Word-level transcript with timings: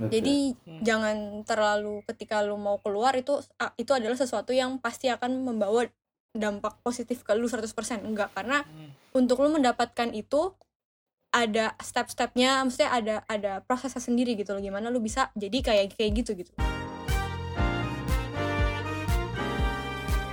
Oke. 0.00 0.08
Jadi 0.08 0.56
Hmm. 0.56 0.80
jangan 0.80 1.16
terlalu 1.44 2.00
ketika 2.08 2.40
lu 2.40 2.56
mau 2.56 2.80
keluar 2.80 3.12
itu 3.12 3.40
itu 3.76 3.92
adalah 3.92 4.16
sesuatu 4.16 4.56
yang 4.56 4.80
pasti 4.80 5.12
akan 5.12 5.44
membawa 5.44 5.84
dampak 6.32 6.80
positif 6.80 7.20
ke 7.20 7.36
lu 7.36 7.44
100% 7.44 8.00
enggak 8.00 8.32
karena 8.32 8.64
Hmm. 8.64 8.88
untuk 9.12 9.44
lu 9.44 9.52
mendapatkan 9.52 10.08
itu 10.16 10.56
ada 11.28 11.76
step-stepnya 11.76 12.64
maksudnya 12.64 12.88
ada 12.92 13.16
ada 13.24 13.52
prosesnya 13.60 14.00
sendiri 14.00 14.32
gitu 14.32 14.52
loh 14.52 14.60
gimana 14.60 14.88
lu 14.88 15.00
bisa 15.00 15.28
jadi 15.32 15.60
kayak 15.60 15.96
kayak 15.96 16.12
gitu 16.24 16.36
gitu 16.36 16.52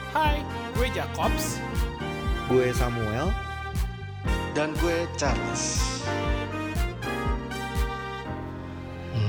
Hai, 0.10 0.42
gue 0.74 0.88
Jacobs. 0.92 1.62
Gue 2.50 2.74
Samuel. 2.74 3.30
Dan 4.52 4.74
gue 4.82 5.06
Charles. 5.16 5.64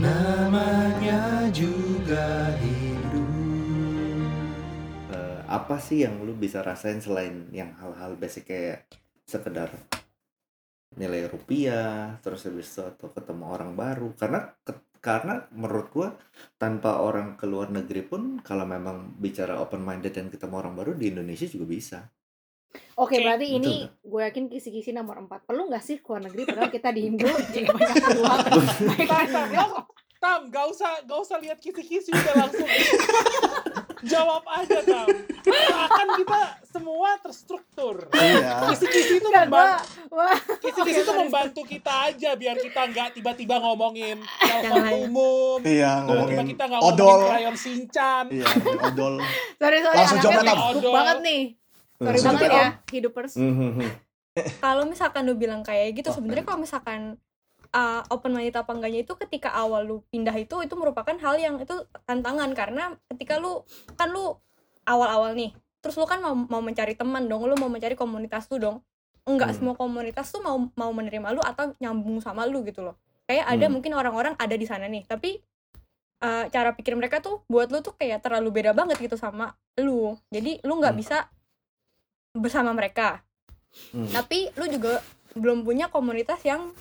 Namanya 0.00 1.44
juga 1.52 2.48
hidup. 2.56 3.28
Eh, 5.12 5.40
apa 5.44 5.76
sih 5.76 6.08
yang 6.08 6.24
lu 6.24 6.32
bisa 6.32 6.64
rasain 6.64 7.04
selain 7.04 7.52
yang 7.52 7.76
hal-hal 7.76 8.16
basic 8.16 8.48
kayak 8.48 8.88
sekedar 9.28 9.68
nilai 10.96 11.28
rupiah, 11.28 12.16
terus 12.24 12.48
habis 12.48 12.72
itu 12.72 12.80
atau 12.80 13.12
ketemu 13.12 13.44
orang 13.52 13.76
baru? 13.76 14.08
Karena 14.16 14.48
karena 15.04 15.44
menurut 15.52 15.92
gua 15.92 16.08
tanpa 16.56 17.04
orang 17.04 17.36
ke 17.36 17.44
luar 17.44 17.68
negeri 17.68 18.00
pun 18.00 18.40
kalau 18.40 18.64
memang 18.64 19.20
bicara 19.20 19.60
open 19.60 19.84
minded 19.84 20.16
dan 20.16 20.32
ketemu 20.32 20.64
orang 20.64 20.74
baru 20.80 20.96
di 20.96 21.12
Indonesia 21.12 21.44
juga 21.44 21.66
bisa. 21.68 21.98
Oke, 22.94 23.16
Oke, 23.16 23.24
berarti 23.24 23.46
ini 23.50 23.86
betul 23.88 23.98
gue 24.10 24.20
yakin 24.26 24.44
kisi-kisi 24.46 24.90
nomor 24.90 25.16
4. 25.22 25.46
Perlu 25.46 25.70
nggak 25.70 25.80
sih 25.80 25.96
ke 25.98 26.08
luar 26.10 26.22
negeri 26.26 26.42
padahal 26.50 26.70
kita 26.76 26.88
di 26.90 27.00
Indo 27.06 27.30
jadi 27.50 27.66
banyak 27.66 27.96
peluang. 27.96 28.38
Tam, 30.20 30.52
gak 30.52 30.68
usah, 30.68 31.00
gak 31.08 31.16
usah 31.16 31.40
lihat 31.40 31.56
kisi-kisi 31.56 32.12
udah 32.12 32.44
langsung 32.44 32.68
jawab 34.04 34.44
aja 34.52 34.84
tam. 34.84 35.08
Akan 35.80 36.08
kita 36.20 36.40
semua 36.68 37.16
terstruktur. 37.24 38.04
Iya. 38.12 38.68
Kisi-kisi 38.68 39.16
itu 39.16 39.28
membantu, 39.32 39.80
kisi-kisi 40.60 41.08
itu 41.08 41.12
membantu 41.16 41.60
kita 41.64 42.12
aja 42.12 42.36
biar 42.36 42.56
kita 42.56 42.80
nggak 42.92 43.08
tiba-tiba 43.16 43.64
ngomongin 43.64 44.20
telepon 44.44 45.08
umum. 45.08 45.58
Iya, 45.64 46.04
Tiba-tiba 46.04 46.12
ngomongin 46.12 46.46
kita 46.52 46.64
nggak 46.68 46.82
odol. 46.84 47.00
ngomongin 47.08 47.32
krayon 47.32 47.56
Sinchan. 47.56 48.24
Iya, 48.28 48.44
ngomongin 48.44 48.80
odol. 48.92 49.14
sorry, 49.56 49.78
sorry. 49.80 49.96
Langsung 50.04 50.20
jawab, 50.20 50.42
Tam. 50.44 50.58
Banget 50.84 51.18
nih. 51.24 51.42
Sorry 52.00 52.16
Hmm. 52.16 52.28
banget 52.32 52.50
ya, 52.50 52.68
hidupers. 52.90 53.36
Mhm. 53.36 53.84
kalau 54.56 54.86
misalkan 54.86 55.26
lu 55.26 55.34
bilang 55.34 55.60
kayak 55.60 55.92
gitu 55.92 56.08
Oh, 56.08 56.14
sebenarnya 56.14 56.42
kalau 56.42 56.58
misalkan 56.58 57.18
uh, 57.68 58.00
open 58.08 58.30
minded 58.30 58.54
apa 58.54 58.70
enggaknya 58.70 59.02
itu 59.02 59.12
ketika 59.18 59.52
awal 59.52 59.82
lu 59.82 59.96
pindah 60.06 60.32
itu 60.32 60.54
itu 60.56 60.72
merupakan 60.72 61.12
hal 61.12 61.34
yang 61.36 61.58
itu 61.58 61.74
tantangan 62.04 62.48
karena 62.52 62.94
ketika 63.06 63.36
lu 63.36 63.66
kan 63.94 64.08
lu 64.08 64.38
awal-awal 64.82 65.34
nih 65.34 65.50
terus 65.78 65.94
lu 65.94 66.04
kan 66.04 66.18
mau 66.18 66.32
mau 66.32 66.58
mencari 66.58 66.94
teman 66.94 67.26
dong 67.26 67.42
lu 67.42 67.52
mau 67.54 67.66
mencari 67.66 67.92
komunitas 67.92 68.46
lu 68.48 68.56
dong 68.56 68.76
enggak 69.22 69.50
Hmm. 69.50 69.56
semua 69.60 69.74
komunitas 69.74 70.30
tuh 70.30 70.40
mau 70.40 70.56
mau 70.72 70.90
menerima 70.90 71.30
lu 71.30 71.42
atau 71.42 71.74
nyambung 71.76 72.18
sama 72.18 72.46
lu 72.46 72.62
gitu 72.62 72.80
loh 72.80 72.96
kayak 73.26 73.44
ada 73.44 73.66
Hmm. 73.66 73.76
mungkin 73.76 73.92
orang-orang 73.92 74.34
ada 74.36 74.54
di 74.54 74.64
sana 74.64 74.86
nih 74.86 75.04
tapi 75.04 75.42
uh, 76.20 76.46
cara 76.48 76.70
pikir 76.70 76.94
mereka 76.94 77.18
tuh 77.18 77.42
buat 77.46 77.66
lu 77.66 77.80
tuh 77.80 77.92
kayak 77.92 78.20
terlalu 78.20 78.54
beda 78.54 78.72
banget 78.72 78.96
gitu 78.96 79.14
sama 79.14 79.52
lu 79.76 80.14
jadi 80.28 80.62
lu 80.62 80.78
nggak 80.78 80.92
Hmm. 80.92 81.02
bisa 81.02 81.18
bersama 82.32 82.70
mereka 82.70 83.22
Hmm. 83.94 84.02
tapi 84.10 84.50
lu 84.54 84.66
juga 84.66 84.98
belum 85.32 85.62
punya 85.62 85.86
komunitas 85.86 86.42
yang 86.42 86.74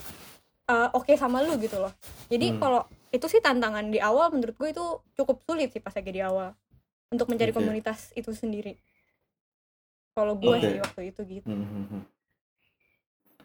uh, 0.66 0.90
oke 0.92 1.14
sama 1.14 1.38
lu 1.40 1.54
gitu 1.56 1.78
loh 1.78 1.94
jadi 2.28 2.50
Hmm. 2.50 2.58
kalau 2.58 2.82
itu 3.10 3.26
sih 3.26 3.38
tantangan 3.40 3.86
di 3.86 3.98
awal 3.98 4.30
menurut 4.30 4.54
gue 4.54 4.70
itu 4.70 4.86
cukup 5.14 5.38
sulit 5.44 5.70
sih 5.70 5.78
pas 5.78 5.94
lagi 5.94 6.10
di 6.10 6.18
awal 6.20 6.58
untuk 7.10 7.26
mencari 7.26 7.50
Oke. 7.50 7.58
komunitas 7.58 8.10
itu 8.14 8.30
sendiri 8.32 8.74
kalau 10.12 10.34
gue 10.34 10.50
Oke. 10.52 10.62
sih 10.64 10.78
waktu 10.80 11.02
itu 11.10 11.22
gitu 11.32 11.50
Mhm. 11.50 12.02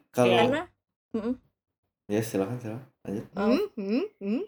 Kalau 0.09 0.31
karena 0.31 0.62
mm-mm. 1.12 1.34
ya 2.06 2.20
silakan 2.20 2.56
silakan 2.59 2.84
lanjut. 3.03 3.25
Hmm, 3.34 3.66
hmm, 3.75 4.04
hmm. 4.20 4.43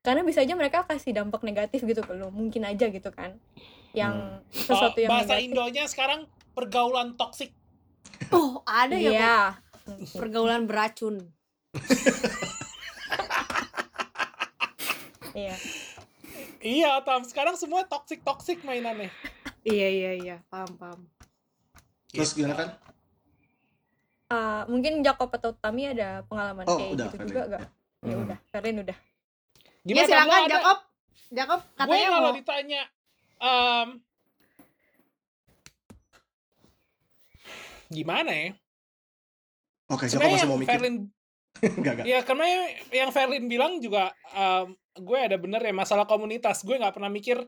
karena 0.00 0.20
bisa 0.22 0.40
aja 0.40 0.54
mereka 0.54 0.84
kasih 0.84 1.12
dampak 1.12 1.42
negatif 1.42 1.82
gitu 1.82 2.00
ke 2.00 2.12
lu 2.12 2.30
mungkin 2.30 2.64
aja 2.64 2.86
gitu 2.86 3.10
kan 3.10 3.36
yang 3.92 4.40
Hmm. 4.40 4.40
sesuatu 4.48 4.96
Oh, 4.96 5.02
yang 5.02 5.10
bahasa 5.10 5.36
negatif 5.36 5.48
Indonya 5.48 5.84
sekarang 5.84 6.20
pergaulan 6.58 7.14
toksik. 7.14 7.54
Oh, 8.28 8.66
ada 8.66 8.92
ya, 8.92 9.10
iya 9.14 9.36
Kok? 9.86 10.18
pergaulan 10.18 10.66
beracun. 10.66 11.22
iya 15.34 15.54
Iya, 16.58 16.98
Tam. 17.00 17.22
Sekarang 17.22 17.54
semua 17.54 17.86
toksik-toksik 17.86 18.66
mainannya. 18.66 19.14
Iya, 19.62 19.88
iya, 19.88 20.10
iya. 20.12 20.36
Paham, 20.50 20.74
paham. 20.74 21.00
Terus 22.10 22.34
Gitu. 22.34 22.42
gimana 22.42 22.54
kan? 22.56 22.68
Uh, 24.28 24.62
mungkin 24.66 25.00
Jakob 25.00 25.30
atau 25.30 25.54
Tami 25.54 25.86
ada 25.88 26.26
pengalaman 26.26 26.66
Oh, 26.66 26.74
kayak 26.76 26.90
udah, 26.92 27.06
gitu 27.06 27.14
Ferlin. 27.16 27.30
juga 27.30 27.42
gak? 27.48 27.62
ya 27.98 28.10
Hmm. 28.10 28.24
udah 28.26 28.38
Ferlin 28.48 28.76
udah 28.78 28.98
Gimana, 29.80 29.98
ya 29.98 30.04
silakan 30.04 30.40
Jakob. 30.48 30.78
Jakob 31.30 31.60
gue 31.62 31.76
katanya 31.78 32.08
kalau 32.08 32.20
mau 32.20 32.34
ditanya 32.34 32.82
em, 33.38 33.88
gimana 37.88 38.32
ya? 38.32 38.50
Oke, 39.88 40.04
siapa 40.06 40.28
sebenarnya 40.28 40.36
masih 40.36 40.48
mau 40.48 40.58
mikir? 40.60 40.70
Ferlin 40.72 40.96
Enggak, 41.80 41.92
enggak. 41.98 42.06
ya 42.06 42.20
karena 42.22 42.46
yang 42.94 43.10
Ferlin 43.10 43.50
bilang 43.50 43.82
juga 43.82 44.14
em, 44.30 44.76
gue 44.94 45.18
ada 45.18 45.34
bener 45.40 45.58
ya 45.58 45.74
masalah 45.74 46.06
komunitas. 46.06 46.62
Gue 46.62 46.78
nggak 46.78 46.94
pernah 46.94 47.10
mikir 47.10 47.40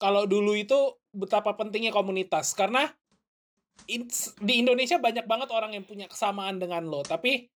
kalau 0.00 0.24
dulu 0.24 0.56
itu 0.56 0.96
betapa 1.12 1.52
pentingnya 1.58 1.92
komunitas. 1.92 2.56
Karena 2.56 2.88
di 4.40 4.54
Indonesia 4.60 4.96
banyak 4.96 5.24
banget 5.28 5.48
orang 5.52 5.76
yang 5.76 5.84
punya 5.84 6.08
kesamaan 6.08 6.56
dengan 6.56 6.86
lo. 6.88 7.04
Tapi 7.04 7.50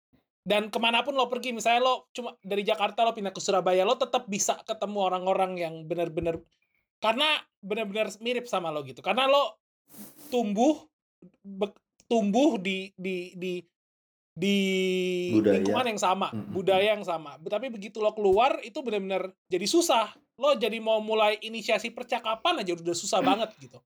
dan 0.41 0.73
ke 0.73 0.79
mana 0.81 1.05
pun 1.05 1.13
lo 1.13 1.29
pergi 1.29 1.53
misalnya 1.53 1.85
lo 1.85 2.09
cuma 2.17 2.33
dari 2.41 2.65
Jakarta 2.65 3.05
lo 3.05 3.13
pindah 3.13 3.29
ke 3.29 3.37
Surabaya 3.37 3.85
lo 3.85 3.93
tetap 3.93 4.25
bisa 4.25 4.57
ketemu 4.65 4.97
orang-orang 4.97 5.53
yang 5.53 5.85
benar-benar 5.85 6.41
karena 6.97 7.37
benar-benar 7.61 8.09
mirip 8.17 8.49
sama 8.49 8.73
lo 8.73 8.81
gitu. 8.81 9.05
Karena 9.05 9.29
lo 9.29 9.61
tumbuh 10.33 10.90
tumbuh 12.05 12.57
di 12.57 12.91
di 12.93 13.31
di 13.33 13.53
di 14.31 14.57
Budaya. 15.35 15.59
lingkungan 15.59 15.85
yang 15.87 15.99
sama 15.99 16.27
Mm-mm. 16.31 16.55
budaya 16.55 16.95
yang 16.95 17.03
sama 17.03 17.35
tapi 17.41 17.67
begitu 17.67 17.99
lo 17.99 18.11
keluar 18.11 18.63
itu 18.63 18.79
benar-benar 18.79 19.27
jadi 19.45 19.67
susah 19.67 20.07
lo 20.35 20.55
jadi 20.55 20.79
mau 20.79 20.99
mulai 20.99 21.35
inisiasi 21.37 21.91
percakapan 21.91 22.63
aja 22.63 22.71
udah 22.73 22.95
susah 22.95 23.19
banget 23.21 23.51
gitu 23.59 23.79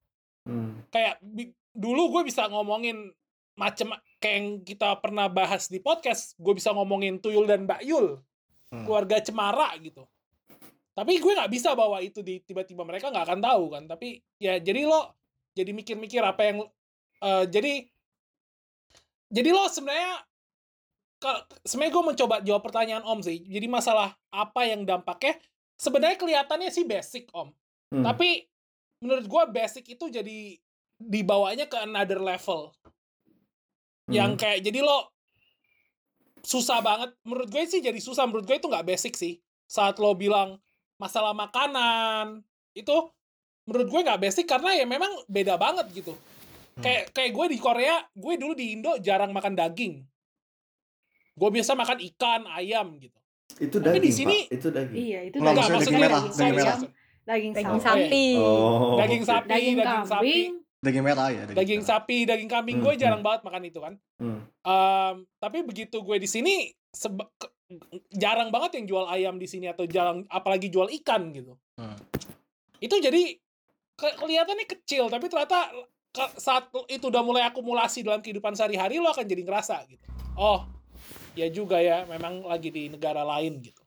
Hmm. 0.45 0.77
kayak 0.93 1.17
dulu 1.73 2.13
gue 2.13 2.29
bisa 2.29 2.45
ngomongin 2.45 3.09
macem 3.57 3.89
kayak 4.21 4.35
yang 4.37 4.47
kita 4.61 4.93
pernah 5.01 5.25
bahas 5.25 5.65
di 5.65 5.81
podcast 5.81 6.37
gue 6.37 6.53
bisa 6.53 6.69
ngomongin 6.69 7.17
Tuyul 7.17 7.49
dan 7.49 7.65
Mbak 7.65 7.81
Yul 7.81 8.21
Hmm. 8.69 8.85
keluarga 8.85 9.17
Cemara 9.17 9.73
gitu 9.81 10.05
tapi 10.93 11.17
gue 11.17 11.33
nggak 11.33 11.49
bisa 11.49 11.73
bawa 11.73 11.97
itu 11.99 12.21
di 12.21 12.37
tiba-tiba 12.39 12.85
mereka 12.85 13.09
nggak 13.09 13.25
akan 13.25 13.39
tahu 13.41 13.63
kan 13.73 13.83
tapi 13.85 14.21
ya 14.37 14.57
jadi 14.57 14.85
lo 14.85 15.17
jadi 15.51 15.73
mikir-mikir 15.73 16.21
apa 16.21 16.41
yang 16.45 16.61
jadi 17.23 17.87
jadi 19.31 19.49
lo 19.51 19.65
sebenarnya 19.67 20.23
sebenarnya 21.65 21.93
gue 21.93 22.03
mencoba 22.13 22.35
jawab 22.45 22.61
pertanyaan 22.61 23.03
Om 23.03 23.19
sih 23.25 23.41
jadi 23.45 23.65
masalah 23.65 24.13
apa 24.29 24.61
yang 24.67 24.85
dampaknya 24.85 25.39
sebenarnya 25.79 26.17
kelihatannya 26.19 26.69
sih 26.69 26.85
basic 26.85 27.31
Om 27.33 27.51
Hmm. 27.93 28.03
tapi 28.03 28.43
menurut 28.99 29.25
gua 29.29 29.43
basic 29.45 29.95
itu 29.95 30.09
jadi 30.09 30.57
dibawanya 30.97 31.69
ke 31.69 31.77
another 31.79 32.17
level. 32.19 32.73
Yang 34.09 34.31
Hmm. 34.35 34.41
kayak 34.41 34.59
jadi 34.65 34.79
lo 34.81 35.11
susah 36.45 36.79
banget. 36.81 37.15
Menurut 37.25 37.49
gue 37.49 37.63
sih 37.65 37.81
jadi 37.81 37.97
susah. 38.01 38.25
Menurut 38.29 38.45
gue 38.45 38.57
itu 38.57 38.67
nggak 38.69 38.85
basic 38.85 39.13
sih. 39.17 39.39
Saat 39.65 39.97
lo 39.97 40.13
bilang 40.13 40.61
masalah 40.99 41.35
makanan 41.35 42.41
itu 42.75 42.95
menurut 43.65 43.87
gue 43.89 44.01
nggak 44.05 44.21
basic 44.21 44.45
karena 44.45 44.77
ya 44.77 44.85
memang 44.85 45.09
beda 45.25 45.57
banget 45.57 45.89
gitu. 45.93 46.13
Kayak 46.75 47.15
kayak 47.15 47.31
gue 47.31 47.45
di 47.47 47.57
Korea, 47.57 47.95
gue 48.05 48.33
dulu 48.35 48.51
di 48.51 48.75
Indo 48.75 48.99
jarang 48.99 49.31
makan 49.31 49.55
daging. 49.55 50.03
Gue 51.31 51.49
biasa 51.49 51.71
makan 51.71 51.99
ikan, 52.05 52.47
ayam 52.49 52.95
gitu. 52.97 53.15
itu 53.55 53.77
Tapi 53.77 53.87
daging 53.93 54.01
di 54.01 54.11
sini- 54.11 54.43
Pak. 54.43 54.57
itu 54.57 54.67
daging 54.69 54.95
Iya, 54.97 55.19
itu 55.23 55.35
Enggak, 55.37 55.51
Enggak, 55.53 55.65
maksudnya 55.69 55.79
daging 55.79 55.85
maksudnya 55.85 55.99
merah, 56.01 56.21
daging 56.25 56.55
merah. 56.57 56.77
daging 57.25 57.51
daging 57.53 57.79
sapi. 57.79 58.25
oh 58.35 58.95
Daging 58.97 59.23
sapi, 59.23 59.47
Daging 59.47 59.75
daging 59.77 60.05
sapi. 60.05 60.35
Daging 60.77 61.03
merah 61.03 61.27
ya, 61.27 61.43
daging 61.47 61.81
sapi, 61.81 62.17
daging 62.25 62.49
kambing 62.51 62.77
Hmm, 62.77 62.85
gue 62.85 62.93
jarang 62.95 63.17
hmm. 63.17 63.25
banget 63.25 63.41
makan 63.41 63.63
itu 63.63 63.79
kan. 63.79 63.93
Hmm. 64.17 64.39
Em, 64.61 65.15
tapi 65.39 65.57
begitu 65.61 65.97
gue 65.97 66.17
di 66.17 66.27
sini 66.27 66.69
jarang 68.11 68.49
banget 68.49 68.77
yang 68.77 68.85
jual 68.87 69.05
ayam 69.07 69.35
di 69.35 69.45
sini 69.45 69.65
atau 69.65 69.85
jarang 69.85 70.21
apalagi 70.27 70.67
jual 70.67 70.85
ikan 70.93 71.31
gitu. 71.31 71.55
Hmm. 71.75 71.95
Itu 72.77 72.99
jadi 72.99 73.39
ke- 73.93 74.15
kelihatannya 74.15 74.67
kecil 74.67 75.07
tapi 75.07 75.25
ternyata 75.25 75.71
saat 76.39 76.71
itu 76.87 77.05
udah 77.11 77.21
mulai 77.21 77.43
akumulasi 77.45 78.01
dalam 78.01 78.23
kehidupan 78.23 78.55
sehari-hari 78.55 78.97
lo 78.97 79.11
akan 79.11 79.25
jadi 79.27 79.41
ngerasa 79.43 79.83
gitu. 79.87 80.03
Oh, 80.35 80.63
ya 81.35 81.47
juga 81.51 81.79
ya 81.79 82.07
memang 82.07 82.43
lagi 82.47 82.71
di 82.71 82.87
negara 82.87 83.21
lain 83.21 83.59
gitu. 83.61 83.81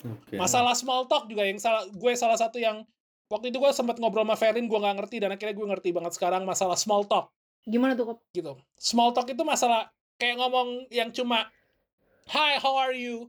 Oke. 0.00 0.40
Masalah 0.40 0.72
small 0.72 1.04
talk 1.04 1.28
juga 1.28 1.44
yang 1.44 1.60
salah 1.60 1.84
gue 1.88 2.12
salah 2.16 2.40
satu 2.40 2.56
yang 2.56 2.88
waktu 3.28 3.52
itu 3.52 3.60
gue 3.60 3.70
sempat 3.76 4.00
ngobrol 4.00 4.24
sama 4.24 4.36
Ferin 4.36 4.64
gue 4.64 4.78
nggak 4.80 4.96
ngerti 4.96 5.16
dan 5.20 5.30
akhirnya 5.36 5.54
gue 5.54 5.66
ngerti 5.76 5.88
banget 5.92 6.12
sekarang 6.16 6.48
masalah 6.48 6.74
small 6.74 7.04
talk 7.04 7.28
Gimana 7.68 7.92
tuh 7.92 8.16
kok? 8.16 8.18
gitu. 8.32 8.56
Small 8.80 9.12
talk 9.12 9.28
itu 9.28 9.44
masalah 9.44 9.92
kayak 10.16 10.40
ngomong 10.40 10.88
yang 10.88 11.12
cuma 11.12 11.52
Hi, 12.30 12.62
how 12.62 12.78
are 12.78 12.94
you? 12.94 13.26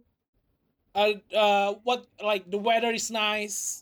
Uh, 0.94 1.18
uh, 1.34 1.74
what 1.82 2.06
like 2.22 2.46
the 2.52 2.60
weather 2.60 2.94
is 2.94 3.10
nice, 3.10 3.82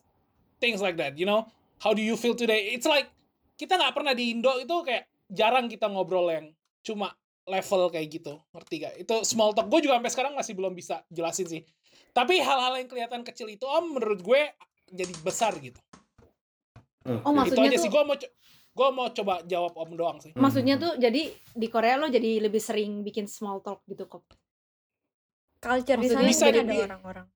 things 0.64 0.80
like 0.80 0.96
that. 0.96 1.20
You 1.20 1.28
know, 1.28 1.52
how 1.84 1.92
do 1.92 2.00
you 2.00 2.16
feel 2.16 2.38
today? 2.38 2.72
It's 2.72 2.88
like 2.88 3.12
kita 3.60 3.76
nggak 3.76 3.92
pernah 3.92 4.16
di 4.16 4.32
Indo 4.32 4.56
itu 4.56 4.72
kayak 4.82 5.04
jarang 5.28 5.68
kita 5.68 5.86
ngobrol 5.86 6.32
yang 6.32 6.48
cuma 6.80 7.12
level 7.44 7.90
kayak 7.90 8.08
gitu, 8.10 8.40
ngerti 8.50 8.76
gak? 8.80 8.94
Itu 8.96 9.22
small 9.24 9.52
talk. 9.52 9.68
Gue 9.68 9.82
juga 9.82 9.98
sampai 9.98 10.10
sekarang 10.10 10.34
masih 10.34 10.54
belum 10.54 10.72
bisa 10.72 11.02
jelasin 11.10 11.44
sih. 11.46 11.62
Tapi 12.10 12.38
hal-hal 12.38 12.78
yang 12.78 12.86
kelihatan 12.86 13.22
kecil 13.22 13.50
itu, 13.50 13.66
om 13.66 13.90
menurut 13.92 14.22
gue 14.22 14.42
jadi 14.88 15.14
besar 15.20 15.58
gitu. 15.58 15.78
Oh, 17.04 17.34
itu 17.34 17.36
Maksudnya 17.36 17.68
aja 17.68 17.76
tuh- 17.76 17.84
sih. 17.84 17.90
Gue 17.90 18.04
mau 18.04 18.16
co- 18.16 18.34
gue 18.70 18.90
mau 18.92 19.08
coba 19.10 19.34
jawab 19.44 19.74
om 19.76 19.92
doang 19.92 20.18
sih. 20.20 20.30
Hmm. 20.32 20.46
Maksudnya 20.46 20.78
tuh 20.78 20.94
jadi 20.96 21.22
di 21.34 21.68
Korea 21.68 21.98
lo 21.98 22.08
jadi 22.08 22.38
lebih 22.40 22.62
sering 22.62 23.02
bikin 23.02 23.26
small 23.26 23.60
talk 23.60 23.84
gitu 23.86 24.06
kok. 24.06 24.24
culture 25.60 26.00
di 26.00 26.08
sana 26.08 26.24
Maksudnya 26.24 26.32
bisa 26.32 26.46
mungkin 26.46 26.64
ada 26.64 26.72
di- 26.72 26.84
orang-orang 26.88 27.28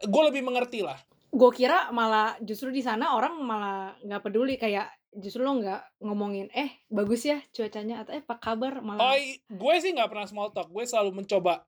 Gue 0.00 0.22
lebih 0.26 0.42
mengerti 0.42 0.80
lah. 0.82 0.98
Gue 1.28 1.50
kira 1.52 1.92
malah 1.92 2.34
justru 2.40 2.70
di 2.70 2.80
sana 2.80 3.14
orang 3.14 3.38
malah 3.38 3.94
nggak 4.00 4.22
peduli 4.24 4.56
kayak 4.56 4.90
justru 5.10 5.40
lo 5.40 5.54
nggak 5.54 6.00
ngomongin 6.00 6.46
eh 6.50 6.84
bagus 6.86 7.22
ya 7.22 7.40
cuacanya 7.48 8.02
atau 8.02 8.12
eh 8.12 8.20
apa 8.20 8.36
kabar 8.36 8.78
Oh, 8.78 8.84
malah 8.84 9.14
i- 9.14 9.40
gue 9.42 9.74
sih 9.78 9.90
nggak 9.90 10.06
pernah 10.06 10.24
small 10.24 10.48
talk. 10.48 10.68
Gue 10.68 10.84
selalu 10.84 11.16
mencoba 11.16 11.64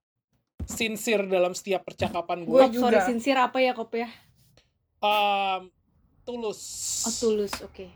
sincere 0.63 1.25
dalam 1.25 1.51
setiap 1.51 1.83
percakapan 1.83 2.43
gue. 2.43 2.53
Gue 2.53 2.63
Kop, 2.63 2.75
sorry 2.79 2.97
juga. 2.97 3.07
sincere 3.07 3.41
apa 3.41 3.59
ya 3.59 3.73
kop 3.73 3.91
ya? 3.91 4.09
Um, 4.99 5.73
tulus. 6.23 6.61
Oh 7.03 7.15
tulus, 7.19 7.55
oke. 7.59 7.87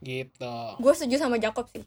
Gitu. 0.00 0.54
gue 0.74 0.92
setuju 0.94 1.16
sama 1.18 1.36
Jacob 1.36 1.68
sih 1.68 1.84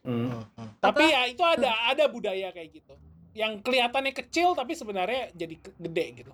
Hmm. 0.00 0.30
Hmm, 0.30 0.46
hmm. 0.54 0.70
Tapi 0.78 1.02
ya 1.04 1.26
itu 1.26 1.42
ada 1.42 1.68
ada 1.84 2.06
budaya 2.06 2.48
kayak 2.48 2.70
gitu. 2.72 2.94
Yang 3.34 3.60
kelihatannya 3.60 4.14
kecil 4.14 4.54
tapi 4.54 4.72
sebenarnya 4.72 5.34
jadi 5.34 5.58
gede 5.58 6.04
gitu. 6.16 6.32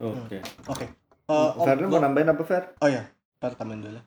Oke. 0.00 0.40
Oke. 0.66 0.86
Eh, 1.24 1.50
Om, 1.50 1.60
Ferdinand 1.60 1.86
mau 1.86 1.94
gua- 1.94 2.04
nambahin 2.04 2.28
apa 2.30 2.42
Fer? 2.42 2.64
Oh 2.78 2.88
ya, 2.88 3.04
Tambahin 3.52 3.80
dulu. 3.84 4.00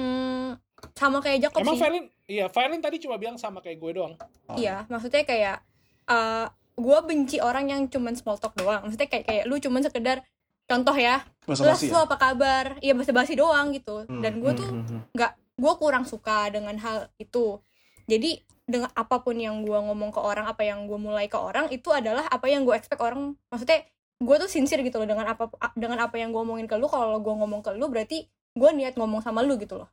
Hmm, 0.00 0.56
sama 0.96 1.20
kayak 1.20 1.38
Jacob 1.48 1.60
Emang 1.60 1.76
sih 1.76 2.08
iya 2.32 2.48
Ferlin 2.48 2.80
tadi 2.80 2.96
cuma 2.96 3.20
bilang 3.20 3.36
sama 3.36 3.60
kayak 3.60 3.76
gue 3.76 3.92
doang. 4.00 4.14
Oh, 4.48 4.56
Iya, 4.56 4.88
maksudnya 4.88 5.22
kayak 5.28 5.60
uh, 6.08 6.48
gue 6.72 6.98
benci 7.04 7.36
orang 7.44 7.68
yang 7.68 7.80
cuman 7.92 8.16
small 8.16 8.40
talk 8.40 8.56
doang. 8.56 8.88
Maksudnya 8.88 9.08
kayak 9.08 9.24
kayak 9.28 9.44
lu 9.44 9.60
cuman 9.60 9.84
sekedar 9.84 10.24
contoh 10.64 10.96
ya, 10.96 11.20
basi 11.44 11.92
lu 11.92 11.98
ya. 12.00 12.08
apa 12.08 12.16
kabar? 12.16 12.64
Iya 12.80 12.96
basa-basi 12.96 13.36
doang 13.36 13.76
gitu. 13.76 14.08
Hmm, 14.08 14.24
Dan 14.24 14.40
gue 14.40 14.52
tuh 14.56 14.68
Hmm, 14.72 14.84
hmm, 14.88 15.00
nggak, 15.12 15.32
gue 15.60 15.72
kurang 15.76 16.04
suka 16.08 16.48
dengan 16.48 16.76
hal 16.80 17.12
itu. 17.20 17.60
Jadi 18.08 18.40
dengan 18.64 18.88
apa 18.96 19.20
pun 19.20 19.36
yang 19.36 19.60
gue 19.66 19.76
ngomong 19.76 20.14
ke 20.14 20.20
orang, 20.22 20.48
apa 20.48 20.64
yang 20.64 20.88
gue 20.88 20.96
mulai 20.96 21.28
ke 21.28 21.36
orang 21.36 21.68
itu 21.68 21.92
adalah 21.92 22.24
apa 22.30 22.48
yang 22.48 22.64
gue 22.64 22.72
expect 22.72 23.02
orang. 23.04 23.36
Maksudnya 23.52 23.84
gue 24.22 24.36
tuh 24.38 24.50
sincere 24.50 24.86
gitu 24.86 25.02
loh 25.02 25.08
dengan 25.10 25.26
apa 25.26 25.50
dengan 25.74 25.98
apa 26.06 26.14
yang 26.16 26.30
gue 26.30 26.40
omongin 26.40 26.70
ke 26.70 26.78
lu. 26.78 26.86
Kalau 26.86 27.18
gue 27.18 27.34
ngomong 27.34 27.60
ke 27.60 27.74
lu 27.74 27.90
berarti 27.90 28.24
gue 28.54 28.70
niat 28.72 28.94
ngomong 28.94 29.20
sama 29.20 29.42
lu 29.42 29.58
gitu 29.58 29.82
loh. 29.82 29.90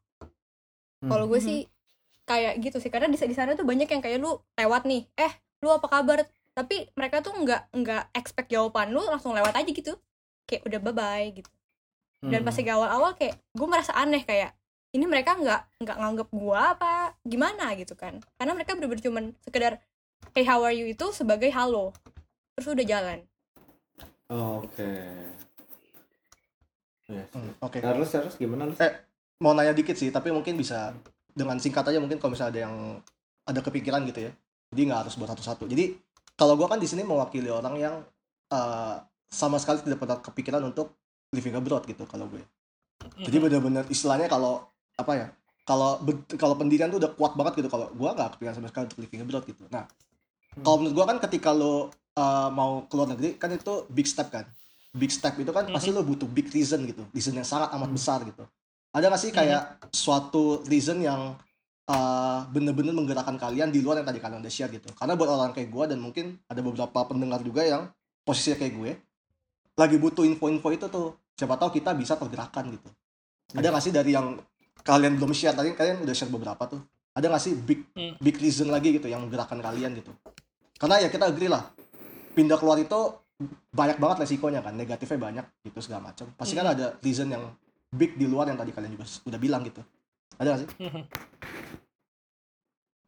hmm. 1.01 1.09
Kalau 1.09 1.25
gue 1.27 1.39
Mhm. 1.39 1.45
sih 1.45 1.59
kayak 2.29 2.53
gitu 2.61 2.77
sih 2.77 2.93
karena 2.93 3.09
di 3.09 3.17
di 3.17 3.33
sana 3.33 3.57
tuh 3.57 3.65
banyak 3.65 3.89
yang 3.89 4.01
kayak 4.05 4.21
lu 4.21 4.37
lewat 4.53 4.85
nih, 4.85 5.09
eh 5.17 5.33
lu 5.65 5.73
apa 5.73 5.87
kabar? 5.89 6.23
Tapi 6.53 6.91
mereka 6.93 7.23
tuh 7.25 7.33
nggak 7.33 7.73
nggak 7.73 8.03
expect 8.13 8.49
jawaban 8.51 8.91
lu 8.93 9.01
langsung 9.01 9.33
lewat 9.33 9.55
aja 9.55 9.69
gitu, 9.71 9.97
kayak 10.45 10.61
udah 10.67 10.79
bye 10.83 10.93
bye 10.93 11.27
gitu. 11.33 11.49
Dan 12.21 12.43
pas 12.43 12.51
Hmm. 12.51 12.59
lagi 12.61 12.71
awal-awal 12.75 13.11
kayak 13.15 13.35
gue 13.55 13.67
merasa 13.69 13.93
aneh 13.95 14.21
kayak 14.27 14.51
ini 14.91 15.05
mereka 15.07 15.37
nggak 15.37 15.61
nggak 15.85 15.97
nganggep 16.01 16.29
gue 16.33 16.57
apa 16.59 17.15
gimana 17.23 17.65
gitu 17.79 17.93
kan? 17.95 18.19
Karena 18.37 18.51
mereka 18.57 18.75
bener-bener 18.75 19.03
cuman 19.03 19.25
sekedar 19.41 19.79
hey 20.35 20.43
how 20.45 20.59
are 20.61 20.75
you 20.75 20.85
itu 20.85 21.05
sebagai 21.15 21.49
halo, 21.53 21.95
terus 22.57 22.67
udah 22.75 22.85
jalan. 22.85 23.19
Oke. 24.29 24.93
Yes. 27.09 27.29
Hmm, 27.33 27.51
Oke. 27.65 27.81
Harus 27.81 28.13
harus 28.13 28.33
gimana 28.37 28.69
lu? 28.69 28.77
Eh, 28.77 28.93
mau 29.41 29.57
nanya 29.57 29.73
dikit 29.73 29.97
sih, 29.97 30.13
tapi 30.13 30.29
mungkin 30.29 30.53
bisa 30.53 30.93
dengan 31.33 31.57
singkat 31.57 31.81
aja 31.89 31.97
mungkin 31.97 32.21
kalau 32.21 32.37
misalnya 32.37 32.53
ada 32.53 32.61
yang 32.69 32.75
ada 33.49 33.59
kepikiran 33.65 34.05
gitu 34.05 34.29
ya. 34.29 34.31
Jadi 34.69 34.81
nggak 34.85 34.99
harus 35.09 35.17
buat 35.17 35.33
satu-satu. 35.33 35.65
Jadi 35.65 35.97
kalau 36.37 36.53
gua 36.53 36.69
kan 36.69 36.77
di 36.77 36.85
sini 36.85 37.01
mewakili 37.01 37.49
orang 37.49 37.75
yang 37.81 37.95
eh, 38.53 38.95
sama 39.29 39.57
sekali 39.57 39.81
tidak 39.81 39.97
pernah 39.97 40.21
kepikiran 40.21 40.61
untuk 40.61 40.93
living 41.33 41.57
abroad 41.57 41.85
gitu 41.85 42.05
kalau 42.09 42.25
gue. 42.25 42.41
Jadi 43.21 43.37
benar-benar 43.37 43.85
istilahnya 43.89 44.25
kalau 44.25 44.65
apa 44.97 45.13
ya? 45.13 45.27
Kalau 45.65 46.01
kalau 46.37 46.57
pendidikan 46.57 46.89
tuh 46.89 46.97
udah 46.97 47.13
kuat 47.13 47.37
banget 47.37 47.61
gitu 47.65 47.69
kalau 47.69 47.89
gua 47.97 48.13
nggak 48.13 48.37
kepikiran 48.37 48.55
sama 48.57 48.67
sekali 48.69 48.85
untuk 48.89 49.01
living 49.01 49.21
abroad 49.25 49.45
gitu. 49.45 49.63
Nah, 49.69 49.85
kalau 50.61 50.81
menurut 50.81 50.93
gua 50.97 51.05
kan 51.09 51.17
ketika 51.29 51.53
lo 51.53 51.93
eh, 52.15 52.49
mau 52.53 52.85
keluar 52.89 53.11
negeri 53.13 53.37
kan 53.37 53.51
itu 53.53 53.85
big 53.89 54.07
step 54.07 54.29
kan. 54.33 54.45
Big 54.89 55.13
step 55.13 55.37
itu 55.37 55.53
kan 55.53 55.69
pasti 55.69 55.93
lo 55.93 56.01
butuh 56.01 56.25
big 56.25 56.49
reason 56.49 56.81
gitu. 56.89 57.05
Reason 57.13 57.33
yang 57.33 57.45
sangat 57.45 57.69
amat 57.77 57.89
besar 57.93 58.25
gitu. 58.25 58.41
Ada 58.89 59.05
nggak 59.13 59.21
sih 59.21 59.29
kayak 59.29 59.85
suatu 59.93 60.65
reason 60.65 60.97
yang 61.01 61.37
eh, 61.89 62.39
bener-bener 62.53 62.93
menggerakkan 62.93 63.37
kalian 63.37 63.69
di 63.69 63.81
luar 63.81 64.01
yang 64.01 64.07
tadi 64.09 64.21
kalian 64.21 64.41
udah 64.41 64.53
share 64.53 64.69
gitu. 64.73 64.89
Karena 64.97 65.13
buat 65.17 65.29
orang 65.29 65.53
kayak 65.53 65.69
gua 65.69 65.85
dan 65.89 66.01
mungkin 66.01 66.37
ada 66.49 66.61
beberapa 66.61 67.05
pendengar 67.05 67.41
juga 67.41 67.65
yang 67.65 67.89
posisinya 68.25 68.61
kayak 68.61 68.73
gue 68.77 68.91
lagi 69.73 69.95
butuh 69.97 70.27
info-info 70.27 70.69
itu 70.69 70.85
tuh. 70.91 71.17
Siapa 71.33 71.55
tahu 71.55 71.71
kita 71.79 71.95
bisa 71.95 72.19
pergerakan 72.19 72.75
gitu. 72.75 72.89
Ada 73.55 73.71
nggak 73.71 73.83
sih 73.83 73.93
dari 73.95 74.11
yang 74.11 74.35
kalian 74.83 75.15
belum 75.17 75.31
share 75.31 75.55
tadi 75.55 75.71
kalian 75.71 76.03
udah 76.03 76.13
share 76.13 76.29
beberapa 76.29 76.61
tuh. 76.67 76.83
Ada 77.15 77.25
nggak 77.31 77.41
sih 77.41 77.53
big 77.55 77.79
Hmm. 77.95 78.13
big 78.19 78.35
reason 78.37 78.69
lagi 78.69 78.93
gitu 78.93 79.07
yang 79.09 79.23
menggerakkan 79.23 79.57
kalian 79.57 79.95
gitu. 79.97 80.11
Karena 80.77 80.99
ya 80.99 81.09
kita 81.09 81.31
agree 81.31 81.47
lah. 81.49 81.63
Pindah 82.39 82.55
keluar 82.55 82.79
itu 82.79 83.19
banyak 83.75 83.99
banget 83.99 84.23
resikonya 84.23 84.63
kan, 84.63 84.79
negatifnya 84.79 85.19
banyak 85.19 85.45
gitu 85.67 85.83
segala 85.83 86.07
macam. 86.07 86.31
Pasti 86.39 86.55
kan 86.55 86.71
ada 86.71 86.95
reason 87.03 87.27
yang 87.27 87.51
big 87.91 88.15
di 88.15 88.31
luar 88.31 88.47
yang 88.47 88.55
tadi 88.55 88.71
kalian 88.71 88.95
juga 88.95 89.03
udah 89.27 89.39
bilang 89.43 89.59
gitu. 89.67 89.83
Ada 90.39 90.55
nggak 90.55 90.59
sih? 90.63 90.69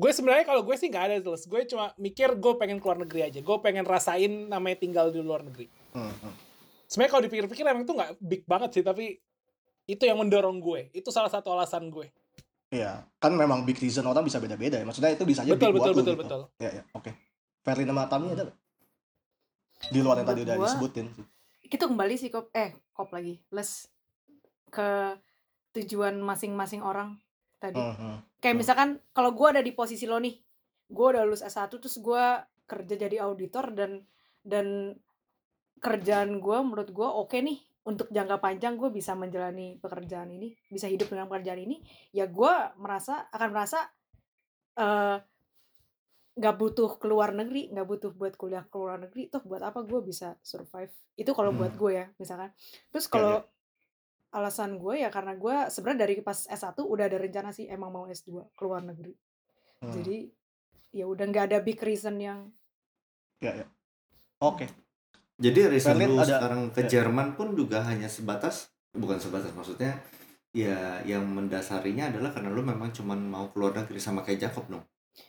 gue 0.01 0.11
sebenarnya 0.11 0.43
kalau 0.43 0.67
gue 0.67 0.75
sih 0.75 0.91
nggak 0.91 1.05
ada 1.07 1.15
terus. 1.23 1.47
Gue 1.47 1.63
cuma 1.63 1.95
mikir 1.95 2.35
gue 2.35 2.53
pengen 2.59 2.83
keluar 2.83 2.99
negeri 2.99 3.31
aja. 3.31 3.39
Gue 3.39 3.55
pengen 3.63 3.87
rasain 3.87 4.51
namanya 4.51 4.83
tinggal 4.83 5.15
di 5.15 5.23
luar 5.23 5.47
negeri. 5.47 5.71
Hmm, 5.95 6.11
hmm. 6.11 6.33
Sebenarnya 6.91 7.11
kalau 7.15 7.23
dipikir-pikir 7.23 7.63
emang 7.63 7.87
itu 7.87 7.95
nggak 7.95 8.11
big 8.19 8.43
banget 8.43 8.69
sih, 8.75 8.83
tapi 8.83 9.15
itu 9.87 10.03
yang 10.03 10.19
mendorong 10.19 10.59
gue. 10.59 10.91
Itu 10.91 11.07
salah 11.07 11.31
satu 11.31 11.55
alasan 11.55 11.87
gue. 11.87 12.11
Iya, 12.71 13.03
kan 13.19 13.31
memang 13.31 13.63
big 13.63 13.79
reason 13.79 14.03
orang 14.07 14.27
bisa 14.27 14.43
beda-beda 14.43 14.79
ya. 14.79 14.83
Maksudnya 14.83 15.15
itu 15.15 15.23
bisa 15.23 15.43
aja 15.43 15.55
Betul, 15.55 15.71
big 15.71 15.79
buat 15.79 15.87
betul, 15.87 15.91
lu 15.91 15.99
betul, 15.99 16.15
gitu. 16.15 16.23
betul. 16.23 16.41
Iya, 16.59 16.69
iya, 16.79 16.83
oke. 16.95 17.11
Ferlin 17.61 17.87
sama 17.91 18.07
Tami 18.07 18.27
ada 18.31 18.43
nggak? 18.47 18.57
Di 19.89 19.99
luar 19.99 20.21
yang 20.21 20.27
tadi 20.27 20.41
udah 20.43 20.55
gua- 20.55 20.65
disebutin. 20.67 21.07
Itu 21.63 21.81
kembali 21.81 22.15
sih 22.15 22.27
kop 22.27 22.51
eh 22.51 22.75
kop 22.91 23.09
lagi. 23.09 23.39
Les 23.49 23.87
ke 24.67 25.17
tujuan 25.71 26.19
masing-masing 26.19 26.79
orang 26.79 27.15
tadi. 27.57 27.79
Hmm, 27.79 27.95
hmm. 27.95 28.17
Kayak 28.37 28.53
Hmm. 28.53 28.59
misalkan 28.59 28.89
kalau 29.11 29.31
gue 29.31 29.47
ada 29.49 29.61
di 29.61 29.71
posisi 29.71 30.03
lo 30.03 30.17
nih, 30.17 30.35
gue 30.87 31.05
udah 31.07 31.23
lulus 31.23 31.41
S1 31.41 31.71
terus 31.71 31.97
gue 31.97 32.23
kerja 32.65 32.95
jadi 32.97 33.23
auditor 33.23 33.71
dan 33.71 34.03
dan 34.41 34.95
kerjaan 35.77 36.37
gue 36.37 36.57
menurut 36.61 36.89
gue 36.89 37.03
oke 37.03 37.35
nih 37.35 37.57
untuk 37.81 38.07
jangka 38.07 38.37
panjang 38.37 38.77
gue 38.77 38.89
bisa 38.89 39.17
menjalani 39.17 39.75
pekerjaan 39.75 40.29
ini, 40.29 40.53
bisa 40.67 40.85
hidup 40.85 41.09
dengan 41.09 41.25
pekerjaan 41.25 41.57
ini, 41.57 41.81
ya 42.11 42.29
gue 42.29 42.53
merasa 42.77 43.25
akan 43.27 43.49
merasa 43.49 43.79
eh 44.73 45.17
nggak 46.31 46.55
butuh 46.55 46.95
keluar 46.95 47.31
negeri, 47.31 47.67
nggak 47.69 47.83
butuh 47.83 48.11
buat 48.11 48.33
kuliah 48.33 48.63
keluar 48.65 48.97
negeri, 48.97 49.27
toh 49.27 49.41
buat 49.41 49.59
apa 49.59 49.81
gue 49.81 49.99
bisa 50.01 50.39
survive? 50.39 50.89
Itu 51.13 51.31
kalau 51.31 51.51
buat 51.51 51.75
Hmm. 51.75 51.79
gue 51.79 51.91
ya, 51.93 52.05
misalkan. 52.15 52.55
Terus 52.89 53.05
Ya, 53.05 53.11
kalau 53.11 53.35
alasan 54.31 54.79
gue 54.79 54.95
ya 54.97 55.11
karena 55.11 55.35
gue 55.35 55.55
sebenarnya 55.67 56.07
dari 56.07 56.13
pas 56.21 56.47
S1 56.47 56.79
udah 56.81 57.03
ada 57.03 57.19
rencana 57.19 57.51
sih 57.51 57.67
emang 57.67 57.91
mau 57.91 58.05
S2 58.07 58.47
keluar 58.53 58.79
negeri. 58.79 59.11
Hmm. 59.81 59.91
Jadi 59.91 60.31
ya 60.91 61.03
udah 61.05 61.25
nggak 61.25 61.45
ada 61.47 61.59
big 61.59 61.79
reason 61.79 62.15
yang 62.15 62.47
Ya, 63.39 63.57
ya. 63.57 63.65
Oke. 64.39 64.69
Jadi 65.35 65.65
reason 65.67 65.97
Berlin 65.97 66.13
lu 66.13 66.21
ada- 66.21 66.37
sekarang 66.37 66.61
ke 66.69 66.85
ya. 66.85 66.89
Jerman 66.93 67.33
pun 67.33 67.57
juga 67.57 67.81
hanya 67.81 68.05
sebatas 68.05 68.69
bukan 68.93 69.17
sebatas 69.17 69.49
maksudnya 69.51 69.97
ya 70.51 71.01
yang 71.01 71.25
mendasarinya 71.25 72.07
adalah 72.07 72.29
karena 72.29 72.51
lu 72.51 72.61
memang 72.61 72.91
cuman 72.91 73.17
mau 73.17 73.49
keluar 73.49 73.73
negeri 73.73 73.97
sama 73.97 74.21
kayak 74.21 74.45
Jacob 74.45 74.69
dong. 74.69 74.85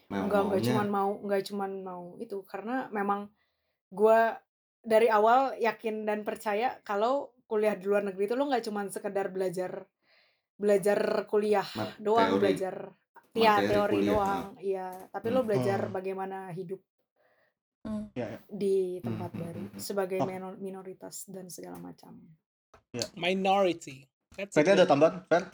Mau 0.08 0.26
nggak 0.30 0.42
nggak 0.48 0.62
cuman 0.70 0.86
mau 0.88 1.10
nggak 1.18 1.42
cuman 1.50 1.72
mau 1.82 2.02
itu 2.18 2.36
karena 2.46 2.86
memang 2.90 3.26
gue 3.90 4.20
dari 4.82 5.06
awal 5.06 5.54
yakin 5.58 6.06
dan 6.06 6.22
percaya 6.22 6.78
kalau 6.82 7.30
kuliah 7.46 7.76
di 7.76 7.84
luar 7.86 8.02
negeri 8.02 8.24
itu 8.26 8.34
lo 8.34 8.48
nggak 8.48 8.64
cuman 8.64 8.88
sekedar 8.88 9.28
belajar 9.28 9.84
belajar 10.56 10.98
kuliah 11.26 11.66
mat- 11.74 11.98
doang 11.98 12.38
teori. 12.38 12.40
belajar 12.40 12.76
ya 13.32 13.54
teori 13.58 13.94
kuliah, 13.98 14.12
doang 14.14 14.44
iya 14.60 14.88
tapi 15.10 15.28
lo 15.28 15.40
Hmm. 15.42 15.48
belajar 15.50 15.80
Hmm. 15.84 15.92
bagaimana 15.92 16.38
hidup 16.52 16.80
Hmm. 17.82 18.14
ya, 18.14 18.30
ya. 18.30 18.38
di 18.46 19.02
tempat 19.02 19.30
Hmm, 19.34 19.38
hmm, 19.38 19.42
baru 19.42 19.58
hmm, 19.58 19.70
hmm. 19.74 19.80
sebagai 19.82 20.18
Oh. 20.22 20.26
minor- 20.28 20.60
minoritas 20.62 21.26
dan 21.26 21.50
segala 21.50 21.82
macam. 21.82 22.14
Minority. 23.16 24.04
That's 24.36 24.54
ada 24.54 24.84
tambahan, 24.84 25.24
Fer? 25.26 25.48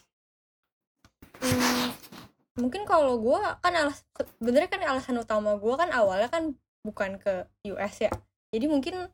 Hmm, 1.38 1.94
mungkin 2.58 2.82
kalau 2.84 3.16
gue 3.16 3.38
kan 3.58 3.72
alas 3.72 4.02
sebenarnya 4.38 4.68
kan 4.68 4.82
alasan 4.84 5.16
utama 5.16 5.54
gue 5.54 5.74
kan 5.74 5.88
awalnya 5.90 6.26
kan 6.26 6.52
bukan 6.82 7.16
ke 7.16 7.46
US 7.68 7.94
ya 8.00 8.12
jadi 8.50 8.66
mungkin 8.66 9.06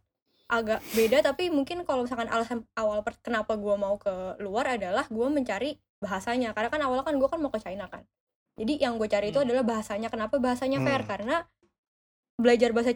agak 0.46 0.80
beda 0.92 1.20
tapi 1.20 1.48
mungkin 1.48 1.84
kalau 1.84 2.04
misalkan 2.04 2.28
alasan 2.28 2.64
awal 2.74 3.00
per- 3.00 3.20
kenapa 3.20 3.56
gue 3.56 3.74
mau 3.74 3.96
ke 3.96 4.12
luar 4.38 4.76
adalah 4.76 5.04
gue 5.06 5.26
mencari 5.26 5.76
bahasanya 5.98 6.52
karena 6.52 6.68
kan 6.68 6.80
awalnya 6.80 7.04
kan 7.04 7.16
gue 7.16 7.28
kan 7.28 7.40
mau 7.40 7.48
ke 7.48 7.60
China 7.60 7.88
kan 7.88 8.04
jadi 8.54 8.86
yang 8.86 8.96
gue 8.96 9.08
cari 9.08 9.28
itu 9.28 9.40
Hmm. 9.40 9.48
adalah 9.48 9.64
bahasanya 9.64 10.08
kenapa 10.08 10.36
bahasanya 10.36 10.78
fair 10.80 11.02
Hmm. 11.02 11.10
karena 11.10 11.36
belajar 12.36 12.70
bahasa 12.70 12.92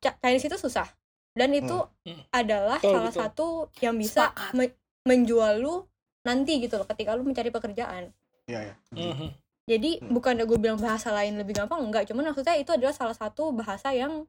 Chinese 0.00 0.46
itu 0.46 0.58
susah 0.58 0.86
dan 1.32 1.50
itu 1.52 1.74
Hmm. 2.02 2.22
adalah 2.30 2.78
Betul, 2.78 2.92
salah 2.92 3.10
betul. 3.10 3.22
satu 3.22 3.46
yang 3.78 3.94
bisa 3.94 4.30
me- 4.52 4.74
menjual 5.02 5.58
lu 5.58 5.74
nanti 6.22 6.58
gitu 6.58 6.76
loh 6.76 6.86
ketika 6.86 7.14
lu 7.14 7.22
mencari 7.22 7.48
pekerjaan 7.48 8.10
Iya, 8.44 8.60
ya. 8.64 8.74
Mhm. 8.92 9.28
Jadi 9.68 10.00
Hmm. 10.00 10.16
bukan 10.16 10.34
gue 10.40 10.58
bilang 10.58 10.80
bahasa 10.80 11.12
lain 11.12 11.36
lebih 11.36 11.52
gampang 11.54 11.78
enggak, 11.78 12.08
cuman 12.08 12.32
maksudnya 12.32 12.56
itu 12.56 12.72
adalah 12.72 12.90
salah 12.90 13.12
satu 13.12 13.52
bahasa 13.52 13.92
yang 13.92 14.24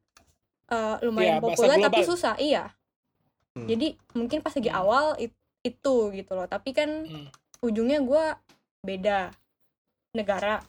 eh, 0.69 0.95
lumayan 1.01 1.39
Iya, 1.39 1.41
bahasa 1.41 1.55
populer 1.57 1.77
tapi 1.81 2.01
susah, 2.05 2.35
iya. 2.37 2.63
Hmm. 3.57 3.65
Jadi 3.65 3.87
mungkin 4.13 4.37
pas 4.39 4.53
lagi 4.53 4.69
Hmm. 4.69 4.77
awal 4.77 5.05
it- 5.17 5.33
itu 5.59 5.95
gitu 6.13 6.31
loh, 6.37 6.45
tapi 6.45 6.69
kan 6.71 7.09
Hmm. 7.09 7.25
ujungnya 7.59 7.97
gue 7.99 8.25
beda 8.79 9.33
negara, 10.11 10.61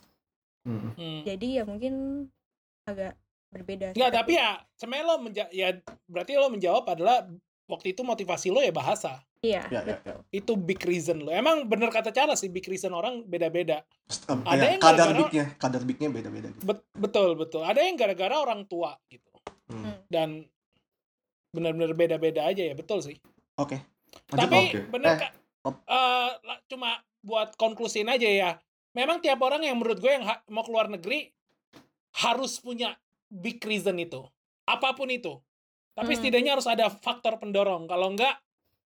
Hmm. 0.65 0.97
Hmm. 0.97 1.21
jadi 1.23 1.61
ya 1.61 1.63
mungkin 1.65 2.25
agak 2.83 3.13
berbeda. 3.51 3.93
Nggak, 3.93 4.13
tapi 4.15 4.33
ya 4.35 4.57
sebenarnya 4.73 5.05
lo 5.05 5.17
menja- 5.21 5.53
ya 5.53 5.69
berarti 6.07 6.33
lo 6.35 6.49
menjawab 6.49 6.85
adalah 6.89 7.29
waktu 7.67 7.93
itu 7.93 8.01
motivasi 8.01 8.49
lo 8.49 8.65
ya 8.65 8.73
bahasa. 8.73 9.21
Iya, 9.41 9.65
Ya, 9.69 9.81
ya, 9.83 9.97
ya. 10.01 10.15
Itu 10.31 10.55
big 10.55 10.81
reason 10.81 11.21
lo. 11.21 11.31
Emang 11.31 11.65
bener 11.65 11.89
kata 11.89 12.11
Cara 12.11 12.33
sih 12.35 12.47
big 12.47 12.65
reason 12.65 12.91
orang 12.91 13.25
beda-beda. 13.25 13.83
Um, 14.27 14.45
Ada 14.45 14.57
ya, 14.59 14.71
yang 14.71 14.81
kadar 14.81 14.97
gara-gara- 15.07 15.21
bignya, 15.23 15.45
kadar 15.57 15.83
bignya 15.83 16.09
beda-beda 16.09 16.49
gitu. 16.51 16.65
Bet- 16.65 16.89
betul, 16.93 17.29
betul. 17.35 17.63
Ada 17.63 17.81
yang 17.81 17.97
gara-gara 17.97 18.37
orang 18.37 18.65
tua 18.65 18.95
gitu. 19.07 19.31
Hmm. 19.67 19.83
Hmm. 19.83 19.97
Dan 20.07 20.29
bener-bener 21.51 21.93
beda-beda 21.93 22.47
aja 22.47 22.63
ya, 22.63 22.75
betul 22.75 23.01
sih. 23.01 23.17
Oke. 23.57 23.81
Lanjut, 24.31 24.39
Tapi 24.39 24.57
Om. 24.57 24.67
Oke. 24.67 24.81
bener 24.91 25.13
Eh, 25.61 25.69
eh, 25.69 26.31
la- 26.41 26.63
cuma 26.67 26.91
buat 27.21 27.53
konklusin 27.55 28.09
aja 28.09 28.25
ya. 28.25 28.51
Memang 28.91 29.21
tiap 29.21 29.39
orang 29.39 29.61
yang 29.61 29.77
menurut 29.77 29.99
gue 29.99 30.09
yang 30.11 30.25
ha- 30.25 30.43
mau 30.47 30.65
keluar 30.65 30.89
negeri 30.89 31.31
harus 32.19 32.59
punya 32.59 32.97
big 33.29 33.61
reason 33.61 33.95
itu. 33.97 34.25
Apa 34.65 34.93
pun 34.93 35.07
itu. 35.07 35.39
Tapi 35.93 36.11
Hmm. 36.11 36.19
setidaknya 36.19 36.53
harus 36.55 36.65
ada 36.65 36.89
faktor 36.89 37.37
pendorong. 37.37 37.85
Kalau 37.85 38.09
enggak, 38.09 38.41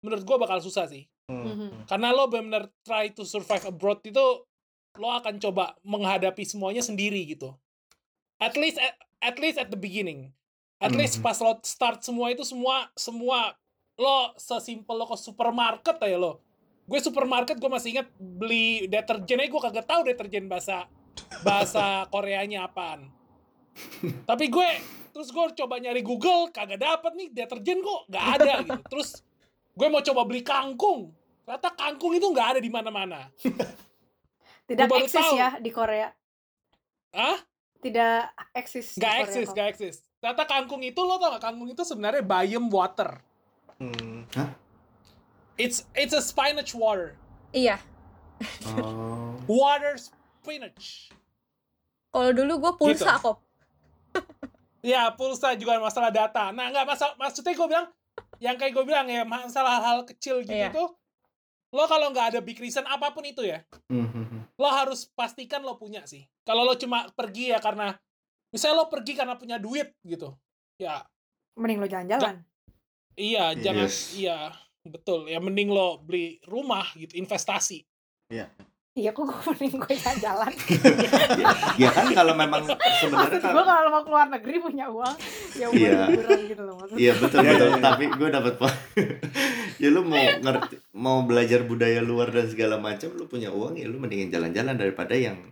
menurut 0.05 0.23
gue 0.23 0.37
bakal 0.37 0.61
susah 0.61 0.85
sih. 0.85 1.09
Hmm. 1.25 1.41
Mhm. 1.49 1.69
Karena 1.89 2.13
lo 2.13 2.29
bener 2.29 2.69
try 2.85 3.09
to 3.11 3.25
survive 3.25 3.65
abroad 3.65 4.05
itu, 4.05 4.45
lo 4.95 5.09
akan 5.11 5.41
coba 5.41 5.73
menghadapi 5.81 6.45
semuanya 6.45 6.85
sendiri 6.85 7.25
gitu. 7.25 7.57
At 8.37 8.55
least 8.55 8.77
at, 8.77 8.95
at 9.19 9.37
least 9.41 9.57
at 9.57 9.73
the 9.73 9.81
beginning. 9.81 10.31
At 10.77 10.93
least 10.93 11.19
Mhm. 11.19 11.25
pas 11.25 11.41
lo 11.41 11.57
start 11.65 12.05
semua 12.05 12.29
itu 12.29 12.45
semua 12.45 12.93
semua 12.93 13.57
lo 13.97 14.37
sesimpel 14.37 14.95
lo 14.95 15.09
ke 15.09 15.17
supermarket 15.17 15.97
aja 15.99 16.19
lo. 16.21 16.45
Gue 16.85 17.01
supermarket 17.01 17.57
gue 17.57 17.71
masih 17.73 17.97
ingat 17.97 18.13
beli 18.21 18.85
deterjen 18.85 19.41
aja 19.41 19.49
gue 19.49 19.63
kagak 19.65 19.87
tahu 19.89 20.05
deterjen 20.05 20.45
bahasa 20.45 20.85
bahasa 21.41 21.85
Koreanya 22.13 22.69
apaan. 22.69 23.09
Tapi 24.29 24.53
gue 24.53 24.69
terus 25.15 25.31
gue 25.31 25.45
coba 25.57 25.79
nyari 25.79 26.03
Google 26.03 26.51
kagak 26.51 26.83
dapet 26.83 27.13
nih 27.17 27.29
deterjen 27.33 27.81
kok 27.81 28.01
nggak 28.11 28.27
ada 28.37 28.53
gitu. 28.61 28.83
Terus 28.93 29.09
gue 29.75 29.89
mau 29.91 30.01
coba 30.01 30.23
beli 30.25 30.41
kangkung. 30.41 31.11
Ternyata 31.45 31.69
kangkung 31.77 32.15
itu 32.17 32.25
nggak 32.25 32.57
ada 32.57 32.61
di 32.63 32.71
mana-mana. 32.73 33.29
Tidak 34.71 34.89
eksis 34.89 35.21
tahu. 35.21 35.37
ya 35.37 35.61
di 35.61 35.69
Korea. 35.69 36.09
Ah? 37.13 37.37
Tidak 37.85 38.17
eksis. 38.57 38.97
di 38.97 39.03
Nggak 39.03 39.13
Korea 39.13 39.25
eksis, 39.29 39.49
nggak 39.53 39.69
eksis. 39.77 39.97
Ternyata 40.25 40.45
kangkung 40.49 40.81
itu 40.81 40.97
lo 41.05 41.21
tau 41.21 41.37
gak? 41.37 41.43
Kangkung 41.45 41.69
itu 41.69 41.85
sebenarnya 41.85 42.25
bayam 42.25 42.73
water. 42.73 43.21
Hmm. 43.77 44.25
It's 45.61 45.85
it's 45.93 46.17
a 46.17 46.25
spinach 46.25 46.73
water. 46.73 47.13
Iya. 47.53 47.77
Oh. 48.81 49.37
Water 49.45 50.01
spinach. 50.01 51.13
Kalau 52.09 52.31
dulu 52.33 52.53
gue 52.57 52.73
pulsa 52.81 53.21
Gitu. 53.21 53.25
kok. 53.27 53.39
Ya, 54.85 55.09
pulsa 55.17 55.57
juga 55.57 55.81
masalah 55.81 56.13
data. 56.13 56.53
Nah, 56.53 56.69
nggak 56.69 56.85
masalah. 56.85 57.17
Maksudnya 57.17 57.57
gue 57.57 57.69
bilang, 57.73 57.89
yang 58.39 58.57
kayak 58.57 58.73
gue 58.73 58.85
bilang 58.85 59.07
ya, 59.07 59.23
masalah 59.23 59.81
hal 59.81 59.99
kecil 60.05 60.41
gitu 60.41 60.53
Iya. 60.53 60.71
tuh, 60.71 60.95
lo 61.71 61.85
kalau 61.85 62.11
nggak 62.11 62.35
ada 62.35 62.41
big 62.41 62.57
reason 62.57 62.83
apa 62.85 63.11
pun 63.11 63.23
itu 63.23 63.43
ya, 63.43 63.63
Mhm. 63.91 64.55
lo 64.55 64.69
harus 64.69 65.07
pastikan 65.09 65.61
lo 65.61 65.75
punya 65.75 66.03
sih. 66.05 66.23
Kalau 66.43 66.63
lo 66.63 66.75
cuma 66.75 67.11
pergi 67.11 67.51
ya 67.51 67.59
karena, 67.59 67.95
misalnya 68.49 68.81
lo 68.81 68.87
pergi 68.87 69.13
karena 69.15 69.35
punya 69.35 69.59
duit 69.59 69.95
gitu, 70.01 70.35
ya 70.77 71.03
Mending 71.55 71.79
lo 71.79 71.87
jalan-jalan. 71.87 72.43
iya 73.15 73.55
jangan 73.55 73.87
Yes. 73.87 74.15
iya 74.15 74.51
betul 74.85 75.25
ya 75.27 75.39
mending 75.39 75.71
lo 75.71 75.97
beli 75.99 76.43
rumah 76.45 76.85
gitu 76.95 77.15
investasi. 77.15 77.87
Iya 78.29 78.51
kok 78.95 79.27
gue 79.27 79.35
mending 79.51 79.75
gue 79.75 79.91
jalan-jalan. 79.93 80.53
ya 81.83 81.91
kan 81.91 82.07
kalau 82.15 82.39
memang 82.39 82.63
sebenarnya 82.95 83.43
kalau 83.43 83.55
gue 83.59 83.65
kalau 83.67 83.89
mau 83.91 84.03
keluar 84.07 84.27
negeri 84.31 84.63
punya 84.63 84.87
uang, 84.87 85.17
ya 85.53 85.67
udah 85.67 85.83
Iya. 85.83 86.03
liburan 86.07 86.41
gitu 86.47 86.63
loh 86.63 86.75
maksudnya. 86.79 87.03
Iya 87.03 87.13
betul 87.19 87.39
Iya, 87.43 87.51
betul. 87.51 87.67
iya, 87.67 87.75
iya. 87.75 87.83
Tapi 87.83 88.05
gue 88.07 88.29
dapat 88.31 88.55
poin. 88.55 88.77
ya 89.83 89.89
lu 89.91 90.07
mau 90.07 90.23
ngerti, 90.23 90.75
mau 90.95 91.19
belajar 91.27 91.61
budaya 91.63 91.99
luar 91.99 92.31
dan 92.31 92.47
segala 92.47 92.79
macam, 92.79 93.11
lu 93.11 93.27
punya 93.27 93.51
uang 93.51 93.75
ya 93.75 93.91
lu 93.91 93.99
mendingin 93.99 94.31
jalan-jalan 94.31 94.79
daripada 94.79 95.19
yang 95.19 95.43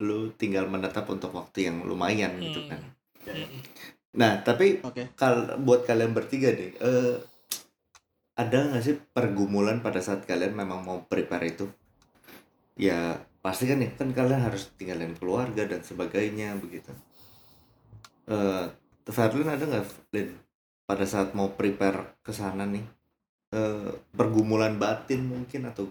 lu 0.00 0.32
tinggal 0.32 0.64
menetap 0.64 1.04
untuk 1.06 1.36
waktu 1.36 1.68
yang 1.68 1.84
lumayan 1.84 2.32
gitu 2.40 2.64
Hmm. 2.64 2.70
kan. 2.72 2.80
Mm-mm. 3.28 3.60
Nah 4.16 4.40
tapi 4.40 4.80
Oke. 4.80 5.12
kal 5.12 5.60
buat 5.60 5.84
kalian 5.84 6.16
bertiga 6.16 6.48
deh, 6.48 6.72
eh, 6.72 7.14
ada 8.32 8.72
nggak 8.72 8.80
sih 8.80 8.96
pergumulan 9.12 9.84
pada 9.84 10.00
saat 10.00 10.24
kalian 10.24 10.56
memang 10.56 10.80
mau 10.80 11.04
prepare 11.04 11.52
itu? 11.52 11.68
Ya 12.76 13.24
pasti 13.40 13.64
kan 13.64 13.80
ya 13.80 13.90
kan 13.96 14.12
kalian 14.12 14.42
harus 14.42 14.68
tinggalin 14.76 15.16
keluarga 15.16 15.64
dan 15.64 15.80
sebagainya 15.80 16.56
begitu. 16.60 16.92
Eh, 18.26 18.66
Verlin 19.06 19.48
ada 19.48 19.64
nggak 19.64 19.86
Lin 20.12 20.28
pada 20.86 21.06
saat 21.06 21.32
mau 21.32 21.54
prepare 21.54 22.18
ke 22.22 22.34
sana 22.34 22.66
nih 22.66 22.84
eh, 23.54 23.90
pergumulan 24.12 24.76
batin 24.76 25.24
mungkin 25.26 25.70
atau 25.70 25.86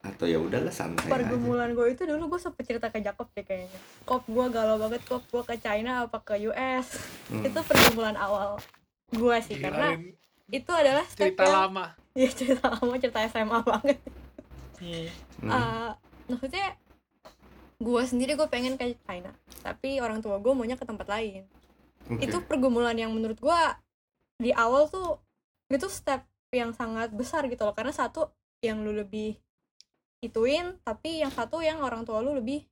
atau 0.00 0.24
ya 0.24 0.40
udahlah 0.40 0.72
santai 0.72 1.12
aja. 1.12 1.12
Pergumulan 1.12 1.76
gue 1.76 1.92
itu 1.92 2.08
dulu 2.08 2.32
gue 2.36 2.40
sempet 2.40 2.64
cerita 2.64 2.88
ke 2.88 3.04
Jacob 3.04 3.28
deh 3.36 3.44
kayaknya. 3.44 3.80
Kop 4.08 4.24
gue 4.24 4.46
galau 4.48 4.80
banget 4.80 5.04
kop 5.04 5.20
gue 5.28 5.42
ke 5.44 5.60
China 5.60 6.08
apa 6.08 6.18
ke 6.24 6.40
US. 6.48 6.96
Hmm. 7.28 7.44
Itu 7.44 7.60
pergumulan 7.60 8.16
awal 8.16 8.56
gue 9.12 9.36
sih 9.44 9.60
karena 9.60 9.92
Gila, 9.92 10.00
Lin. 10.00 10.16
itu 10.50 10.72
adalah 10.72 11.04
step 11.04 11.34
cerita 11.34 11.42
yang 11.44 11.54
lama. 11.54 11.84
ya 12.16 12.28
cerita 12.30 12.66
lama 12.66 12.94
cerita 12.98 13.20
SMA 13.30 13.58
banget 13.62 13.98
Hmm. 14.80 15.06
Hmm. 15.44 15.50
Eh, 15.52 15.90
maksudnya 16.32 16.66
gue 17.80 18.02
sendiri 18.04 18.36
gue 18.36 18.48
pengen 18.48 18.76
ke 18.76 18.92
China 19.08 19.32
tapi 19.64 20.04
orang 20.04 20.20
tua 20.20 20.36
gue 20.36 20.52
maunya 20.52 20.76
ke 20.76 20.84
tempat 20.84 21.08
lain 21.08 21.48
Oke. 22.12 22.28
itu 22.28 22.36
pergumulan 22.44 22.92
yang 22.92 23.08
menurut 23.08 23.40
gue 23.40 23.60
di 24.36 24.52
awal 24.52 24.92
tuh 24.92 25.16
itu 25.72 25.88
step 25.88 26.20
yang 26.52 26.76
sangat 26.76 27.08
besar 27.16 27.48
gitu 27.48 27.64
loh 27.64 27.72
karena 27.72 27.92
satu 27.92 28.28
yang 28.60 28.84
lu 28.84 28.92
lebih 28.92 29.40
ituin 30.20 30.76
tapi 30.84 31.24
yang 31.24 31.32
satu 31.32 31.64
yang 31.64 31.80
orang 31.80 32.04
tua 32.04 32.20
lu 32.20 32.36
lebih 32.36 32.68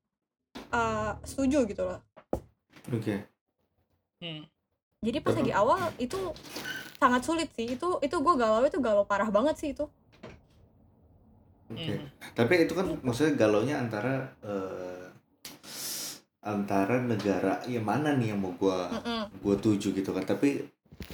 eh, 0.53 1.13
setuju 1.25 1.65
gitu 1.65 1.89
loh 1.89 2.01
Oke. 2.93 3.25
Hmm. 4.21 4.45
jadi 5.01 5.25
pas 5.25 5.33
lagi 5.41 5.53
awal 5.57 5.89
itu 5.97 6.21
sangat 7.01 7.23
sulit 7.25 7.49
sih 7.57 7.79
itu 7.79 7.89
itu 8.05 8.17
gue 8.19 8.35
galau 8.37 8.61
itu 8.67 8.77
galau 8.83 9.09
parah 9.09 9.31
banget 9.33 9.57
sih 9.57 9.73
itu 9.73 9.89
Oke. 11.69 11.95
Hmm. 11.95 12.09
Tapi 12.33 12.53
itu 12.65 12.73
kan 12.73 12.87
maksudnya 13.05 13.33
galaunya 13.37 13.77
antara 13.77 14.25
eh, 14.41 15.05
antara 16.43 16.97
negara 17.03 17.61
yang 17.69 17.85
mana 17.85 18.15
nih 18.17 18.33
yang 18.33 18.41
mau 18.41 18.55
gua 18.57 18.89
Mm-mm. 18.89 19.29
gua 19.45 19.55
tuju 19.59 19.93
gitu 19.93 20.11
kan. 20.17 20.25
Tapi 20.25 20.65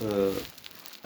eh, 0.00 0.36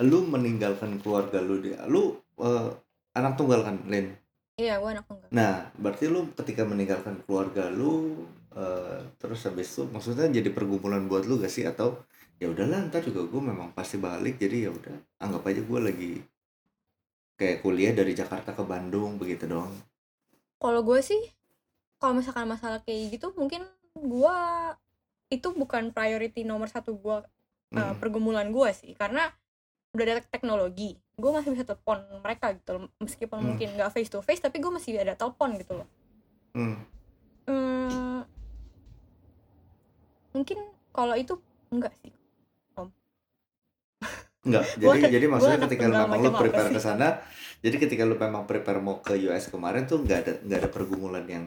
lu 0.04 0.18
meninggalkan 0.28 1.00
keluarga 1.00 1.40
lu 1.40 1.58
dia. 1.64 1.80
Lu 1.88 2.14
eh, 2.40 2.68
anak 3.16 3.34
tunggal 3.34 3.66
kan, 3.66 3.76
Len. 3.90 4.14
iya 4.58 4.78
gue 4.78 4.90
anak 4.90 5.06
tunggal 5.06 5.26
Nah, 5.30 5.70
berarti 5.78 6.10
lu 6.10 6.34
ketika 6.34 6.62
meninggalkan 6.66 7.22
keluarga 7.26 7.70
lu 7.70 8.26
eh, 8.54 8.98
terus 9.18 9.46
habis 9.46 9.70
itu 9.74 9.86
maksudnya 9.90 10.26
jadi 10.30 10.50
pergumulan 10.50 11.06
buat 11.06 11.26
lu 11.26 11.38
gak 11.38 11.50
sih 11.50 11.62
atau 11.66 11.98
ya 12.38 12.50
udahlah 12.50 12.86
ntar 12.90 13.02
juga 13.02 13.26
gue 13.26 13.42
memang 13.42 13.70
pasti 13.74 13.98
balik 13.98 14.38
jadi 14.38 14.66
ya 14.66 14.70
udah 14.74 14.94
anggap 15.18 15.42
aja 15.46 15.62
gue 15.62 15.80
lagi 15.82 16.12
kayak 17.38 17.62
kuliah 17.62 17.94
dari 17.94 18.12
Jakarta 18.12 18.50
ke 18.50 18.62
Bandung 18.62 19.16
begitu 19.16 19.46
doang. 19.46 19.70
kalau 20.58 20.82
gue 20.82 20.98
sih 21.00 21.22
kalau 21.96 22.18
misalkan 22.18 22.44
masalah 22.44 22.82
kayak 22.82 23.14
gitu 23.14 23.30
mungkin 23.32 23.62
gue 23.94 24.38
itu 25.28 25.48
bukan 25.52 25.90
priority 25.90 26.42
nomor 26.42 26.66
satu 26.66 26.94
gue 26.94 27.16
uh, 27.16 27.26
Hmm. 27.68 27.94
pergumulan 27.96 28.48
gue 28.48 28.70
sih 28.72 28.90
karena 28.92 29.28
udah 29.92 30.04
ada 30.04 30.22
teknologi 30.24 30.96
gue 31.14 31.30
masih 31.30 31.52
bisa 31.52 31.62
telepon 31.64 32.00
mereka 32.20 32.50
gitu 32.52 32.70
loh 32.74 32.90
meskipun 32.98 33.38
Hmm. 33.38 33.46
mungkin 33.52 33.68
nggak 33.72 33.92
face 33.92 34.08
to 34.08 34.18
face 34.18 34.40
tapi 34.40 34.58
gue 34.58 34.68
masih 34.68 34.98
ada 34.98 35.14
telepon 35.14 35.54
gitu 35.54 35.78
loh 35.78 35.88
Hmm. 36.52 36.74
Hmm, 37.44 38.24
mungkin 40.32 40.58
kalau 40.90 41.14
itu 41.14 41.38
enggak 41.68 41.94
sih 41.98 42.10
Enggak, 44.48 44.64
Gua- 44.80 44.96
jadi 44.96 45.20
jadi 45.20 45.26
gua 45.28 45.32
maksudnya 45.36 45.58
anak 45.60 45.66
ketika 45.68 45.84
lu 45.84 45.94
memang 45.94 46.18
lu 46.24 46.30
prepare 46.32 46.68
ke 46.72 46.80
sana, 46.80 47.08
jadi 47.60 47.76
ketika 47.76 48.02
lu 48.08 48.14
memang 48.16 48.42
prepare 48.48 48.80
mau 48.80 48.96
ke 49.04 49.14
US 49.28 49.52
kemarin 49.52 49.84
tuh 49.84 50.00
nggak 50.00 50.18
ada 50.24 50.32
nggak 50.48 50.58
ada 50.64 50.70
pergumulan 50.72 51.24
yang 51.28 51.44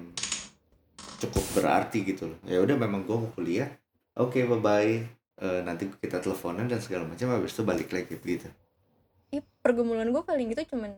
cukup 1.22 1.46
berarti 1.58 2.06
gitu 2.06 2.30
loh. 2.30 2.38
Ya 2.46 2.62
udah 2.62 2.78
memang 2.78 3.02
gua 3.10 3.18
mau 3.26 3.30
kuliah. 3.34 3.70
Oke, 4.18 4.46
bye 4.46 4.62
bye. 4.62 4.96
nanti 5.42 5.90
kita 5.98 6.22
teleponan 6.22 6.70
dan 6.70 6.78
segala 6.78 7.02
macam 7.10 7.34
habis 7.34 7.58
itu 7.58 7.66
balik 7.66 7.90
lagi 7.90 8.14
gitu. 8.14 8.46
Ih, 9.34 9.42
pergumulan 9.66 10.06
gue 10.14 10.22
paling 10.22 10.54
gitu 10.54 10.78
cuman 10.78 10.94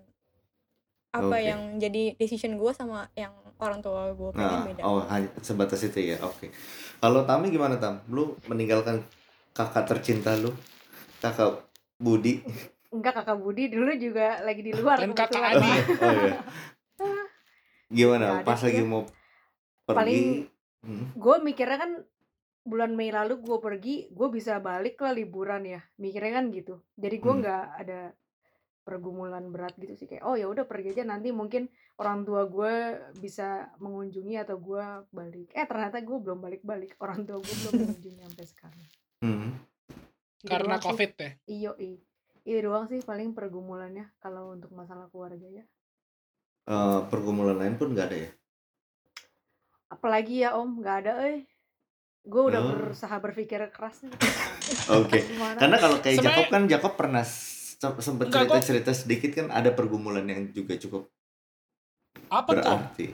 apa 1.13 1.35
Oke. 1.37 1.45
yang 1.45 1.77
jadi 1.77 2.17
decision 2.17 2.57
gue 2.57 2.71
sama 2.73 3.05
yang 3.13 3.31
orang 3.61 3.79
tua 3.85 4.09
gue 4.11 4.29
pengen 4.33 4.49
Nah, 4.49 4.65
beda 4.65 4.81
oh 4.81 4.99
hanya 5.07 5.29
sebatas 5.45 5.85
itu 5.85 6.11
ya. 6.11 6.17
Oke. 6.25 6.49
Kalau 6.97 7.21
Tami 7.23 7.53
gimana 7.53 7.77
Tam? 7.77 8.01
Lu 8.09 8.33
meninggalkan 8.49 8.99
kakak 9.53 9.85
tercinta 9.85 10.33
lu, 10.33 10.49
kakak 11.21 11.61
Budi. 11.95 12.41
Enggak 12.89 13.13
kakak 13.17 13.37
Budi 13.37 13.67
dulu 13.67 13.89
juga 13.93 14.39
lagi 14.39 14.61
di 14.61 14.71
luar 14.71 14.97
Dan 14.97 15.11
kakak. 15.11 15.43
Adi. 15.51 15.71
oh 16.03 16.13
iya. 16.15 16.37
Gimana? 17.87 18.25
Ada 18.35 18.45
Pas 18.45 18.59
lagi 18.59 18.79
ya. 18.79 18.85
mau 18.85 19.01
pergi? 19.83 19.95
Paling- 19.95 20.51
Hmm. 20.83 21.15
gue 21.15 21.35
mikirnya 21.41 21.79
kan 21.79 21.91
bulan 22.61 22.91
Mei 22.91 23.07
lalu 23.07 23.39
gue 23.39 23.55
pergi 23.57 23.95
gue 24.09 24.27
bisa 24.29 24.59
balik 24.59 24.99
lah 24.99 25.11
liburan 25.11 25.63
ya 25.63 25.79
mikirnya 25.95 26.31
kan 26.33 26.51
gitu 26.51 26.75
jadi 26.93 27.15
gue 27.17 27.27
Hmm. 27.29 27.39
nggak 27.39 27.63
ada 27.77 27.99
pergumulan 28.81 29.47
berat 29.47 29.71
gitu 29.77 29.95
sih 29.95 30.03
kayak 30.05 30.23
oh 30.23 30.35
ya 30.35 30.43
udah 30.43 30.63
pergi 30.63 30.91
aja 30.91 31.03
nanti 31.05 31.31
mungkin 31.31 31.71
orang 31.95 32.23
tua 32.23 32.43
gue 32.45 32.73
bisa 33.15 33.71
mengunjungi 33.77 34.35
atau 34.37 34.59
gue 34.59 34.83
balik 35.09 35.51
eh 35.51 35.63
ternyata 35.63 35.99
gue 35.99 36.17
belum 36.17 36.39
balik 36.41 36.59
balik 36.61 36.99
orang 36.99 37.23
tua 37.23 37.39
gue 37.39 37.55
belum 37.57 37.73
mengunjungi 37.79 38.19
sampai 38.21 38.45
sekarang 38.45 38.85
Hmm. 39.21 39.49
Karena 40.45 40.75
doang 40.75 40.79
sih. 40.79 40.87
covid 40.89 41.11
ya 41.15 41.29
iyo 41.45 41.71
i 41.77 41.91
iya 42.43 42.59
doang 42.61 42.85
sih 42.85 42.99
paling 42.99 43.31
pergumulannya 43.31 44.11
kalau 44.17 44.51
untuk 44.51 44.71
masalah 44.71 45.07
keluarga 45.07 45.47
ya 45.53 45.65
Eh, 46.63 46.99
pergumulan 47.07 47.55
lain 47.55 47.75
pun 47.75 47.91
nggak 47.91 48.07
ada 48.07 48.17
ya? 48.19 48.31
apalagi 49.89 50.41
ya 50.41 50.55
om 50.55 50.79
nggak 50.79 50.97
ada 51.01 51.13
eh 51.27 51.43
gue 52.23 52.41
udah 52.41 52.59
Oh. 52.61 52.71
berusaha 52.73 53.15
berpikir 53.17 53.59
keras 53.69 53.99
nih 54.01 54.11
Oke. 54.97 55.19
Gimana? 55.29 55.59
Karena 55.59 55.77
kalau 55.77 55.97
kayak 55.99 56.17
Sebenarnya- 56.17 56.39
Jacob 56.39 56.45
kan 56.49 56.63
Jacob 56.65 56.93
pernah 56.95 57.23
sempet 57.93 58.25
Enggak, 58.25 58.41
kok. 58.41 58.47
cerita-cerita 58.57 58.91
sedikit 58.93 59.31
kan 59.33 59.47
ada 59.49 59.69
pergumulan 59.69 60.23
yang 60.23 60.47
juga 60.49 60.75
cukup 60.77 61.11
apa 62.29 62.49
tuh 62.49 62.63
berarti. 62.63 63.07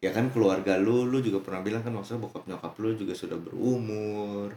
Ya 0.00 0.10
kan 0.10 0.28
keluarga 0.28 0.76
lu, 0.76 1.04
lu 1.04 1.20
juga 1.20 1.38
pernah 1.38 1.60
bilang 1.60 1.80
kan 1.80 1.92
maksudnya 1.92 2.24
bokap 2.24 2.44
nyokap 2.46 2.72
lu 2.74 2.96
juga 2.96 3.12
sudah 3.12 3.36
berumur. 3.36 4.56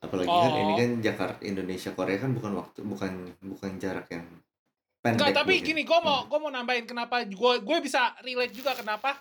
Apalagi 0.00 0.26
kan 0.26 0.50
Oh. 0.50 0.58
ini 0.58 0.72
kan 0.74 0.90
Jakarta 0.98 1.38
Indonesia 1.42 1.90
Korea 1.90 2.16
kan 2.16 2.32
bukan 2.32 2.52
waktu 2.54 2.80
bukan 2.82 3.12
bukan 3.38 3.70
jarak 3.76 4.08
yang 4.08 4.24
pendek. 4.98 5.20
Enggak, 5.20 5.32
tapi 5.34 5.54
mungkin. 5.54 5.68
gini, 5.70 5.82
gue 5.82 5.98
mau 5.98 6.18
Hmm. 6.18 6.28
gue 6.28 6.38
mau 6.38 6.50
nambahin 6.50 6.84
kenapa 6.84 7.16
gue 7.22 7.52
gue 7.58 7.78
bisa 7.80 8.16
relate 8.20 8.52
juga 8.52 8.72
kenapa 8.72 9.20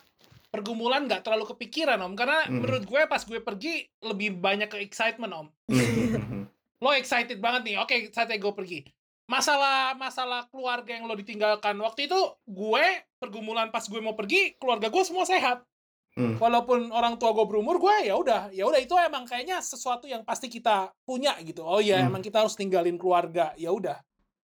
pergumulan 0.49 1.05
nggak 1.05 1.21
terlalu 1.21 1.45
kepikiran 1.47 1.99
om 1.99 2.13
karena 2.13 2.41
Hmm. 2.43 2.57
menurut 2.57 2.81
gue 2.81 3.01
pas 3.05 3.19
gue 3.19 3.39
pergi 3.39 3.73
lebih 4.01 4.33
banyak 4.35 4.65
ke 4.67 4.79
excitement 4.79 5.31
om 5.31 5.47
Hmm. 5.67 6.47
lo 6.79 6.89
excited 6.91 7.37
banget 7.37 7.61
nih 7.65 7.75
oke 7.77 7.91
saatnya 8.09 8.35
gue 8.35 8.49
pergi 8.49 8.79
masalah 9.25 9.93
masalah 9.93 10.47
keluarga 10.47 10.89
yang 10.89 11.05
lo 11.05 11.13
ditinggalkan 11.13 11.77
waktu 11.77 12.07
itu 12.07 12.17
gue 12.45 12.85
pergumulan 13.15 13.69
pas 13.69 13.83
gue 13.83 13.99
mau 13.99 14.15
pergi 14.15 14.55
keluarga 14.55 14.87
gue 14.87 15.03
semua 15.03 15.21
sehat 15.23 15.61
Hmm. 16.19 16.35
walaupun 16.35 16.91
orang 16.91 17.15
tua 17.15 17.31
gue 17.31 17.45
berumur 17.45 17.79
gue 17.79 18.03
ya 18.03 18.13
udah 18.13 18.51
ya 18.51 18.67
udah 18.67 18.75
itu 18.75 18.91
emang 18.91 19.23
kayaknya 19.23 19.63
sesuatu 19.63 20.03
yang 20.03 20.19
pasti 20.21 20.45
kita 20.45 20.91
punya 21.01 21.31
gitu 21.39 21.63
oh 21.63 21.79
ya 21.79 21.95
Hmm. 21.97 22.11
emang 22.11 22.19
kita 22.19 22.43
harus 22.43 22.53
tinggalin 22.53 22.93
keluarga 22.93 23.55
ya 23.55 23.71
udah 23.71 23.95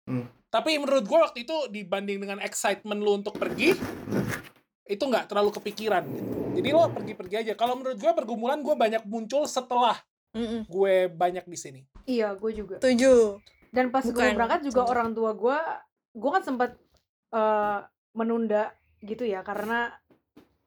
Hmm. 0.02 0.28
tapi 0.46 0.76
menurut 0.76 1.00
gue 1.02 1.16
waktu 1.16 1.38
itu 1.42 1.56
dibanding 1.68 2.20
dengan 2.20 2.38
excitement 2.38 2.98
lo 2.98 3.16
untuk 3.16 3.32
pergi 3.34 3.72
itu 4.84 5.00
nggak 5.00 5.24
terlalu 5.26 5.48
kepikiran 5.50 6.04
gitu 6.04 6.28
jadi 6.52 6.68
lo 6.70 6.90
pergi-pergi 6.90 7.36
aja 7.38 7.52
kalau 7.54 7.74
menurut 7.74 7.96
gue 7.96 8.12
pergumulan 8.12 8.60
gue 8.60 8.74
banyak 8.74 9.02
muncul 9.04 9.46
setelah 9.46 9.96
Mm-mm. 10.32 10.66
gue 10.66 10.94
banyak 11.08 11.46
di 11.46 11.56
sini 11.56 11.80
iya 12.04 12.34
gue 12.34 12.52
juga 12.52 12.76
Setuju. 12.76 13.40
dan 13.70 13.88
pas 13.88 14.02
gue 14.02 14.12
Bukan. 14.12 14.34
berangkat 14.34 14.60
juga 14.62 14.82
Setuju. 14.82 14.92
orang 14.92 15.08
tua 15.12 15.30
gue 15.32 15.58
gue 16.12 16.30
kan 16.30 16.42
sempat 16.42 16.70
eh, 17.30 17.78
menunda 18.12 18.76
gitu 19.00 19.24
ya 19.24 19.40
karena 19.40 19.90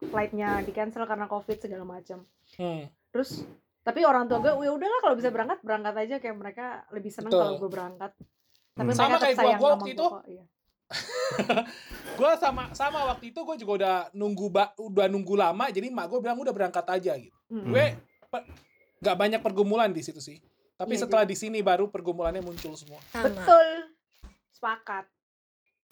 flightnya 0.01 0.59
di 0.59 0.71
cancel 0.71 1.03
karena 1.03 1.25
covid 1.25 1.57
segala 1.57 1.83
macam 1.83 2.23
Hmm. 2.53 2.85
terus 3.09 3.43
tapi 3.81 4.01
orang 4.01 4.25
tua 4.25 4.39
gue 4.39 4.51
ya 4.59 4.71
udahlah 4.71 4.99
kalau 4.99 5.13
bisa 5.13 5.29
berangkat 5.29 5.61
berangkat 5.61 5.95
aja 5.97 6.15
kayak 6.17 6.35
mereka 6.35 6.65
lebih 6.89 7.09
seneng 7.09 7.29
kalau 7.29 7.55
gue 7.55 7.67
berangkat 7.67 8.11
tapi 8.71 8.85
Hmm. 8.85 8.97
Sama 8.97 9.15
kayak 9.17 9.33
gua, 9.33 9.39
sayang 9.39 9.55
gua 9.55 9.69
sama 9.69 9.75
waktu 9.75 9.87
gua 9.87 9.95
itu. 9.95 10.05
kok, 10.05 10.23
iya. 10.27 10.43
gue 12.15 12.31
sama 12.37 12.63
sama 12.71 12.99
waktu 13.07 13.25
itu 13.27 13.39
gue 13.41 13.55
juga 13.57 13.71
udah 13.75 13.95
nunggu 14.11 14.47
ba, 14.47 14.71
udah 14.75 15.07
nunggu 15.07 15.33
lama 15.33 15.65
jadi 15.67 15.87
mak 15.89 16.07
gue 16.07 16.19
bilang 16.19 16.37
udah 16.37 16.51
berangkat 16.51 16.85
aja 16.89 17.13
gitu 17.15 17.33
Mm. 17.45 17.69
gue 17.69 17.85
nggak 18.99 19.15
banyak 19.15 19.37
pergumulan 19.39 19.89
di 19.89 20.01
situ 20.01 20.17
sih 20.17 20.41
tapi 20.73 20.93
Iya 20.93 21.05
setelah 21.05 21.23
di 21.23 21.33
sini 21.33 21.61
baru 21.61 21.87
pergumulannya 21.87 22.41
muncul 22.41 22.73
semua 22.73 22.97
Sama. 23.07 23.29
betul 23.29 23.67
sepakat 24.51 25.05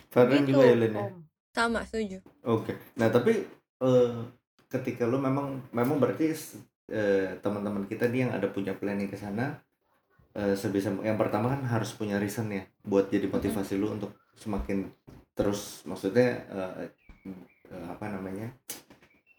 Ferdinand 0.09 0.43
Gitu, 0.43 0.51
juga 0.51 0.65
ya 0.65 0.75
Lin 0.75 0.91
ya? 0.91 1.01
om 1.03 1.13
Sama, 1.47 1.79
setuju. 1.83 2.17
Oke. 2.43 2.73
Nah, 2.95 3.07
tapi 3.07 3.45
eh, 3.83 4.15
ketika 4.71 5.05
lu 5.05 5.19
memang 5.19 5.61
memang 5.75 5.99
berarti 5.99 6.31
eh, 6.89 7.37
teman-teman 7.43 7.85
kita 7.85 8.09
nih 8.09 8.27
yang 8.27 8.31
ada 8.33 8.47
punya 8.49 8.73
planning 8.73 9.11
ke 9.11 9.19
sana 9.19 9.59
eh, 10.33 10.55
sebisa 10.55 10.89
yang 11.03 11.19
pertama 11.19 11.53
kan 11.53 11.61
harus 11.67 11.93
punya 11.93 12.17
reason 12.17 12.49
ya 12.49 12.63
buat 12.87 13.11
jadi 13.11 13.29
motivasi 13.29 13.77
lu 13.77 13.93
untuk 13.93 14.15
semakin 14.39 14.89
terus 15.37 15.85
maksudnya 15.85 16.41
eh, 16.49 16.89
eh, 17.69 17.85
apa 17.89 18.09
namanya? 18.09 18.49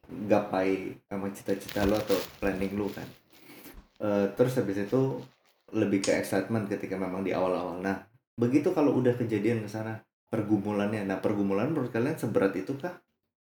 gapai 0.04 1.00
sama 1.09 1.33
cita-cita 1.33 1.88
lu 1.88 1.96
atau 1.96 2.16
planning 2.37 2.76
lu 2.76 2.92
kan. 2.92 3.09
Eh, 4.04 4.26
terus 4.37 4.52
habis 4.61 4.85
itu 4.85 5.16
lebih 5.72 6.04
ke 6.04 6.12
excitement 6.12 6.68
ketika 6.68 6.94
memang 7.00 7.24
di 7.24 7.33
awal-awal. 7.33 7.80
Nah, 7.80 8.04
begitu 8.37 8.70
kalau 8.76 9.00
udah 9.00 9.16
kejadian 9.16 9.64
ke 9.64 9.68
sana 9.72 10.04
pergumulannya. 10.28 11.09
Nah, 11.09 11.18
pergumulan 11.24 11.72
menurut 11.72 11.88
kalian 11.88 12.20
seberat 12.20 12.52
itu 12.52 12.76
kah? 12.76 13.00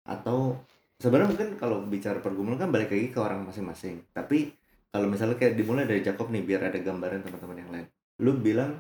Atau 0.08 0.63
sebenarnya 0.95 1.29
mungkin 1.31 1.49
kalau 1.55 1.84
bicara 1.84 2.19
pergumulan 2.19 2.58
kan 2.58 2.71
balik 2.71 2.91
lagi 2.91 3.12
ke 3.12 3.19
orang 3.19 3.43
masing-masing. 3.43 4.03
Tapi 4.12 4.51
kalau 4.89 5.12
misalnya 5.12 5.36
kayak 5.36 5.60
dimulai 5.60 5.84
dari 5.84 5.99
Jacob 5.99 6.31
nih 6.31 6.41
biar 6.41 6.71
ada 6.71 6.79
gambaran 6.79 7.21
teman-teman 7.21 7.58
yang 7.60 7.71
lain. 7.71 7.88
Lu 8.23 8.31
bilang 8.39 8.79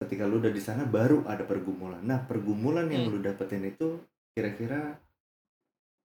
ketika 0.00 0.24
lu 0.24 0.40
udah 0.40 0.50
di 0.50 0.58
sana 0.58 0.82
baru 0.82 1.22
ada 1.28 1.44
pergumulan. 1.44 2.00
Nah, 2.02 2.24
pergumulan 2.24 2.88
yang 2.88 3.06
Hmm. 3.06 3.12
lu 3.14 3.18
dapetin 3.20 3.62
itu 3.62 4.00
kira-kira 4.32 4.96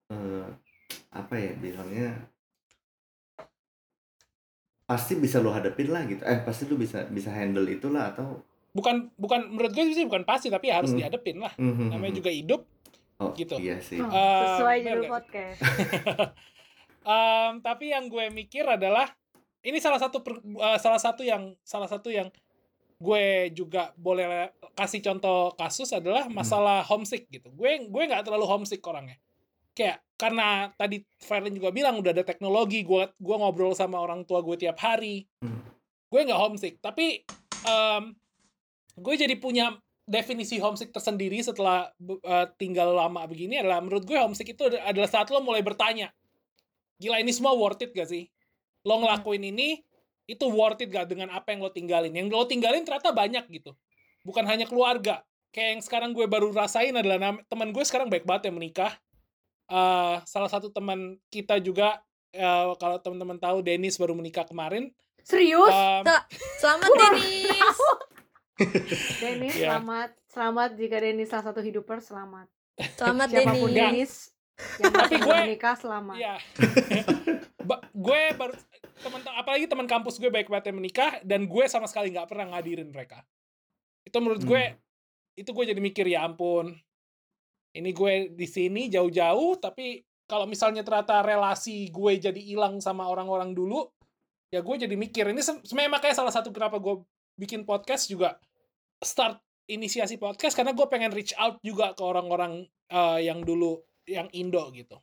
eh, 0.08 0.48
apa 1.12 1.36
ya 1.36 1.52
bilangnya 1.56 2.16
pasti 4.88 5.20
bisa 5.20 5.44
lu 5.44 5.52
hadapin 5.52 5.92
lah 5.92 6.08
gitu. 6.08 6.24
Eh, 6.24 6.40
pasti 6.44 6.64
lu 6.64 6.80
bisa 6.80 7.04
bisa 7.08 7.28
handle 7.28 7.68
itulah 7.68 8.16
atau 8.16 8.40
bukan 8.72 9.10
bukan 9.18 9.52
menurut 9.52 9.74
gue 9.74 9.90
sih 9.92 10.06
bukan 10.06 10.24
pasti 10.24 10.48
tapi 10.48 10.70
harus 10.70 10.94
Hmm. 10.94 11.02
dihadepin 11.02 11.42
lah 11.42 11.50
Mhm, 11.58 11.92
namanya 11.92 12.14
mhm. 12.14 12.20
juga 12.22 12.32
hidup 12.32 12.62
oh, 13.20 13.32
gitu. 13.34 13.56
Iya 13.58 13.78
sih. 13.82 13.98
Oh, 14.02 14.10
Eh, 14.10 14.44
sesuai 14.58 14.78
judul 14.84 15.06
podcast 15.10 15.60
Em, 17.08 17.64
tapi 17.64 17.96
yang 17.96 18.12
gue 18.12 18.28
mikir 18.28 18.68
adalah 18.68 19.08
ini 19.64 19.80
salah 19.80 19.96
satu 19.96 20.20
per- 20.20 20.44
eh, 20.44 20.80
salah 20.80 21.00
satu 21.00 21.24
yang 21.24 21.56
salah 21.64 21.88
satu 21.88 22.12
yang 22.12 22.28
gue 23.00 23.54
juga 23.56 23.94
boleh 23.96 24.52
kasih 24.76 25.00
contoh 25.00 25.54
kasus 25.56 25.94
adalah 25.96 26.28
masalah 26.28 26.84
homesick 26.84 27.32
gitu. 27.32 27.48
Gue 27.56 27.88
gue 27.88 28.04
nggak 28.12 28.28
terlalu 28.28 28.44
homesick 28.44 28.84
orangnya. 28.84 29.16
Kayak 29.72 30.04
karena 30.18 30.74
tadi 30.76 31.06
Ferlin 31.22 31.54
juga 31.56 31.70
bilang 31.72 32.02
udah 32.02 32.12
ada 32.12 32.26
teknologi, 32.28 32.84
gue 32.84 33.08
gue 33.16 33.36
ngobrol 33.38 33.72
sama 33.72 34.02
orang 34.04 34.26
tua 34.28 34.44
gue 34.44 34.58
tiap 34.60 34.76
hari. 34.82 35.24
Hmm. 35.40 35.64
Gue 36.12 36.28
nggak 36.28 36.42
homesick, 36.42 36.82
tapi 36.84 37.24
em, 37.64 38.04
gue 38.98 39.14
jadi 39.16 39.36
punya 39.40 39.78
definisi 40.08 40.56
homesick 40.58 40.96
tersendiri 40.96 41.44
setelah 41.44 41.92
eh, 42.00 42.48
tinggal 42.56 42.96
lama 42.96 43.28
begini 43.28 43.60
adalah 43.60 43.84
menurut 43.84 44.08
gue 44.08 44.16
homesick 44.16 44.56
itu 44.56 44.64
ad- 44.72 44.96
adalah 44.96 45.12
saat 45.12 45.28
lo 45.28 45.44
mulai 45.44 45.60
bertanya 45.60 46.16
gila 46.98 47.22
ini 47.22 47.30
semua 47.30 47.54
worth 47.54 47.86
it 47.86 47.94
gak 47.94 48.10
sih? 48.10 48.26
Lo 48.82 48.98
ngelakuin 49.04 49.44
ini, 49.46 49.86
itu 50.26 50.46
worth 50.50 50.82
it 50.82 50.90
gak 50.90 51.06
dengan 51.12 51.30
apa 51.30 51.54
yang 51.54 51.62
lo 51.62 51.70
tinggalin? 51.70 52.10
Yang 52.10 52.34
lo 52.34 52.46
tinggalin 52.50 52.82
ternyata 52.84 53.14
banyak 53.14 53.46
gitu. 53.54 53.78
Bukan 54.26 54.44
hanya 54.50 54.66
keluarga. 54.66 55.22
Kayak 55.54 55.70
yang 55.78 55.82
sekarang 55.86 56.10
gue 56.18 56.26
baru 56.26 56.50
rasain 56.50 56.98
adalah 56.98 57.38
teman 57.48 57.70
gue 57.70 57.84
sekarang 57.86 58.10
baik 58.10 58.26
banget 58.26 58.50
yang 58.50 58.58
menikah. 58.58 58.98
Eh, 59.70 60.16
salah 60.26 60.50
satu 60.50 60.74
teman 60.74 61.22
kita 61.30 61.62
juga, 61.62 62.02
eh, 62.34 62.66
kalau 62.82 62.98
teman-teman 62.98 63.38
tahu, 63.38 63.62
Dennis 63.62 64.02
baru 64.02 64.18
menikah 64.18 64.48
kemarin. 64.50 64.90
Serius? 65.22 65.70
Um, 65.70 66.02
Selamat 66.58 66.90
Denis. 67.14 67.78
Dennis, 69.20 69.54
Iya. 69.54 69.62
selamat. 69.78 70.10
Selamat 70.28 70.70
jika 70.76 70.98
Dennis 70.98 71.30
salah 71.30 71.46
satu 71.46 71.62
hiduper, 71.62 71.98
selamat. 72.00 72.48
Selamat 72.94 73.28
Siapa 73.30 73.52
pun 73.54 73.70
Denis. 73.70 73.74
Dennis 73.74 74.14
yang 74.82 74.94
Tapi 74.94 75.16
gue- 75.18 75.38
menikah, 75.46 75.76
selamat. 75.78 76.18
Iya. 76.18 76.36
Ba- 77.62 77.84
gue 77.88 78.22
baru 78.34 78.54
teman 78.98 79.22
apalagi 79.38 79.66
teman 79.70 79.86
kampus 79.86 80.18
gue 80.18 80.30
baik 80.30 80.50
banget 80.50 80.74
yang 80.74 80.78
menikah 80.78 81.22
dan 81.22 81.46
gue 81.46 81.64
sama 81.70 81.86
sekali 81.86 82.10
nggak 82.10 82.26
pernah 82.26 82.58
ngadirin 82.58 82.90
mereka. 82.90 83.22
Itu 84.02 84.18
menurut 84.18 84.42
gue 84.42 84.64
itu 85.38 85.50
gue 85.54 85.66
jadi 85.68 85.78
mikir 85.78 86.06
ya 86.10 86.26
ampun. 86.26 86.74
Ini 87.78 87.90
gue 87.94 88.14
di 88.34 88.48
sini 88.50 88.90
jauh-jauh 88.90 89.62
tapi 89.62 90.02
kalau 90.26 90.50
misalnya 90.50 90.82
ternyata 90.82 91.22
relasi 91.22 91.94
gue 91.94 92.18
jadi 92.18 92.42
hilang 92.42 92.82
sama 92.82 93.06
orang-orang 93.06 93.54
dulu 93.54 93.86
ya 94.50 94.66
gue 94.66 94.76
jadi 94.80 94.96
mikir 94.98 95.30
ini 95.30 95.44
se- 95.44 95.62
sebenarnya 95.62 95.92
makanya 95.94 96.16
salah 96.18 96.34
satu 96.34 96.50
kenapa 96.50 96.80
gue 96.82 97.04
bikin 97.38 97.64
podcast 97.64 98.10
juga 98.10 98.40
start 99.04 99.40
inisiasi 99.68 100.16
podcast 100.16 100.56
karena 100.56 100.72
gue 100.72 100.88
pengen 100.88 101.12
reach 101.12 101.36
out 101.36 101.60
juga 101.60 101.92
ke 101.92 102.02
orang-orang 102.02 102.66
eh, 102.88 103.20
yang 103.28 103.44
dulu 103.44 103.84
yang 104.08 104.32
Indo 104.32 104.64
gitu. 104.72 104.98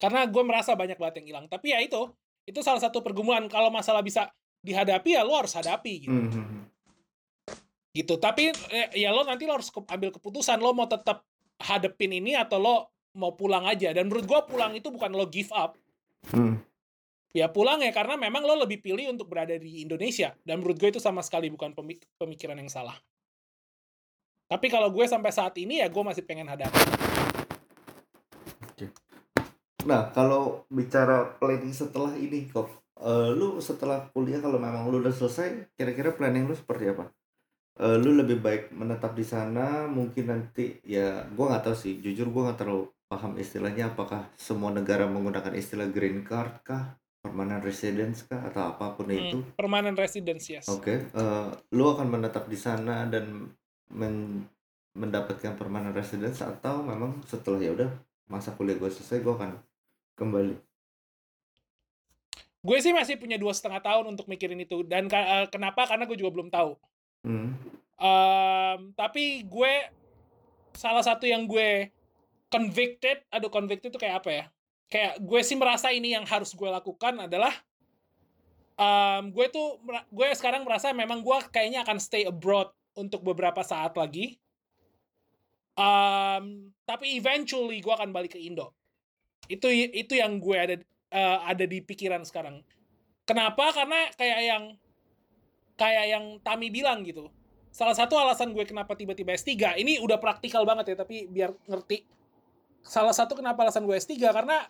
Karena 0.00 0.24
gue 0.28 0.42
merasa 0.44 0.72
banyak 0.76 0.96
banget 0.96 1.24
yang 1.24 1.26
hilang. 1.28 1.46
Tapi 1.48 1.72
ya 1.72 1.80
itu 1.84 2.08
itu 2.48 2.60
salah 2.64 2.80
satu 2.80 3.00
pergumulan. 3.04 3.48
Kalau 3.48 3.68
masalah 3.68 4.00
bisa 4.00 4.28
dihadapi 4.64 5.16
ya 5.16 5.22
lo 5.22 5.36
harus 5.36 5.52
hadapi 5.56 6.08
gitu. 6.08 6.12
Hmm. 6.16 6.68
gitu. 7.92 8.16
Tapi 8.20 8.52
eh, 8.72 8.88
ya 8.96 9.12
lo 9.12 9.24
nanti 9.24 9.44
lo 9.48 9.56
harus 9.56 9.72
ke- 9.72 9.88
ambil 9.88 10.12
keputusan 10.12 10.60
lo 10.60 10.72
mau 10.76 10.88
tetap 10.88 11.24
hadepin 11.60 12.12
ini 12.12 12.36
atau 12.36 12.60
lo 12.60 12.76
mau 13.16 13.32
pulang 13.36 13.64
aja. 13.64 13.92
Dan 13.96 14.08
menurut 14.08 14.24
gue 14.28 14.40
pulang 14.48 14.72
itu 14.76 14.88
bukan 14.92 15.12
lo 15.12 15.28
give 15.28 15.52
up. 15.52 15.76
Hmm. 16.32 16.60
Ya 17.34 17.50
pulang 17.50 17.82
ya 17.82 17.90
karena 17.90 18.14
memang 18.14 18.44
lo 18.44 18.54
lebih 18.54 18.84
pilih 18.84 19.10
untuk 19.10 19.30
berada 19.30 19.54
di 19.56 19.82
Indonesia. 19.82 20.34
Dan 20.44 20.62
menurut 20.62 20.76
gue 20.78 20.94
itu 20.94 21.00
sama 21.02 21.24
sekali 21.24 21.48
bukan 21.48 21.74
pemik- 21.74 22.06
pemikiran 22.20 22.58
yang 22.58 22.70
salah. 22.70 22.94
Tapi 24.46 24.66
kalau 24.70 24.94
gue 24.94 25.06
sampai 25.08 25.34
saat 25.34 25.58
ini 25.58 25.82
ya 25.82 25.90
gue 25.90 26.02
masih 26.06 26.22
pengen 26.22 26.46
hadapi. 26.46 26.78
Nah, 29.86 30.10
kalau 30.10 30.66
bicara 30.66 31.38
planning 31.38 31.70
setelah 31.70 32.10
ini 32.18 32.50
kok, 32.50 32.66
eh, 32.98 33.30
lu 33.30 33.62
setelah 33.62 34.10
kuliah 34.10 34.42
kalau 34.42 34.58
memang 34.58 34.90
lu 34.90 34.98
udah 34.98 35.14
selesai, 35.14 35.78
kira-kira 35.78 36.10
planning 36.10 36.50
lu 36.50 36.58
seperti 36.58 36.90
apa? 36.90 37.06
Eh, 37.78 37.96
lu 38.02 38.18
lebih 38.18 38.42
baik 38.42 38.74
menetap 38.74 39.14
di 39.14 39.22
sana, 39.22 39.86
mungkin 39.86 40.32
nanti 40.32 40.82
ya 40.82 41.28
gua 41.30 41.54
nggak 41.54 41.70
tahu 41.70 41.76
sih, 41.78 42.02
jujur 42.02 42.34
gua 42.34 42.50
nggak 42.50 42.58
terlalu 42.66 42.90
paham 43.06 43.38
istilahnya 43.38 43.94
apakah 43.94 44.26
semua 44.34 44.74
negara 44.74 45.06
menggunakan 45.06 45.54
istilah 45.54 45.86
green 45.92 46.26
card 46.26 46.66
kah, 46.66 46.98
permanent 47.26 47.58
residence 47.60 48.22
kah 48.22 48.38
atau 48.40 48.70
apa 48.70 48.94
pun 48.94 49.10
Hmm, 49.10 49.18
itu. 49.18 49.38
permanent 49.54 49.98
residence 49.98 50.46
yes 50.46 50.66
Oke, 50.66 51.02
eh, 51.02 51.46
lu 51.74 51.84
akan 51.84 52.06
menetap 52.06 52.46
di 52.46 52.54
sana 52.54 53.04
dan 53.06 53.50
men- 53.90 54.46
mendapatkan 54.94 55.52
permanent 55.54 55.92
residence 55.92 56.40
atau 56.40 56.80
memang 56.80 57.18
setelah 57.26 57.58
ya 57.58 57.74
udah 57.74 57.90
masa 58.26 58.54
kuliah 58.54 58.74
gue 58.74 58.88
selesai 58.88 59.20
gue 59.20 59.34
akan 59.34 59.50
kembali. 60.14 60.54
gue 62.62 62.78
sih 62.82 62.90
masih 62.90 63.14
punya 63.14 63.38
dua 63.38 63.54
setengah 63.54 63.78
tahun 63.78 64.10
untuk 64.10 64.26
mikirin 64.26 64.58
itu 64.58 64.82
dan 64.82 65.06
eh, 65.06 65.46
kenapa 65.46 65.86
karena 65.86 66.02
gue 66.02 66.16
juga 66.16 66.32
belum 66.32 66.48
tahu 66.48 66.74
Hmm. 67.26 67.58
Em, 67.96 68.94
tapi 68.94 69.42
gue 69.42 69.72
salah 70.72 71.02
satu 71.02 71.26
yang 71.26 71.42
gue 71.46 71.90
convicted 72.46 73.26
aduh 73.30 73.50
convicted 73.50 73.90
itu 73.90 73.98
kayak 73.98 74.22
apa 74.22 74.30
ya 74.30 74.44
kayak 74.86 75.18
gue 75.18 75.40
sih 75.42 75.58
merasa 75.58 75.90
ini 75.90 76.14
yang 76.14 76.22
harus 76.26 76.54
gue 76.54 76.68
lakukan 76.70 77.26
adalah 77.26 77.52
em, 78.78 79.32
gue 79.34 79.46
tuh 79.50 79.82
gue 80.12 80.28
sekarang 80.36 80.62
merasa 80.62 80.94
memang 80.94 81.24
gue 81.24 81.38
kayaknya 81.50 81.82
akan 81.82 81.98
stay 81.98 82.28
abroad 82.28 82.70
untuk 82.96 83.24
beberapa 83.24 83.60
saat 83.66 83.92
lagi. 83.98 84.38
Em, 85.76 86.72
tapi 86.88 87.20
eventually 87.20 87.84
gue 87.84 87.92
akan 87.92 88.14
balik 88.14 88.38
ke 88.38 88.40
Indo. 88.40 88.72
Itu 89.50 89.68
itu 89.72 90.16
yang 90.16 90.40
gue 90.40 90.56
ada 90.56 90.76
eh, 91.12 91.38
ada 91.44 91.64
di 91.66 91.82
pikiran 91.82 92.24
sekarang. 92.24 92.62
Kenapa? 93.26 93.74
Karena 93.74 94.08
kayak 94.14 94.40
yang 94.46 94.64
kayak 95.76 96.04
yang 96.08 96.24
Tami 96.40 96.72
bilang 96.72 97.04
gitu. 97.04 97.28
Salah 97.68 97.92
satu 97.92 98.16
alasan 98.16 98.56
gue 98.56 98.64
kenapa 98.64 98.96
tiba-tiba 98.96 99.36
S3 99.36 99.76
ini 99.76 100.00
udah 100.00 100.16
praktikal 100.16 100.64
banget 100.64 100.96
ya 100.96 101.04
tapi 101.04 101.28
biar 101.28 101.52
ngerti 101.68 102.15
salah 102.86 103.12
satu 103.12 103.34
kenapa 103.34 103.66
alasan 103.66 103.84
gue 103.84 103.96
S3 103.98 104.14
karena 104.30 104.62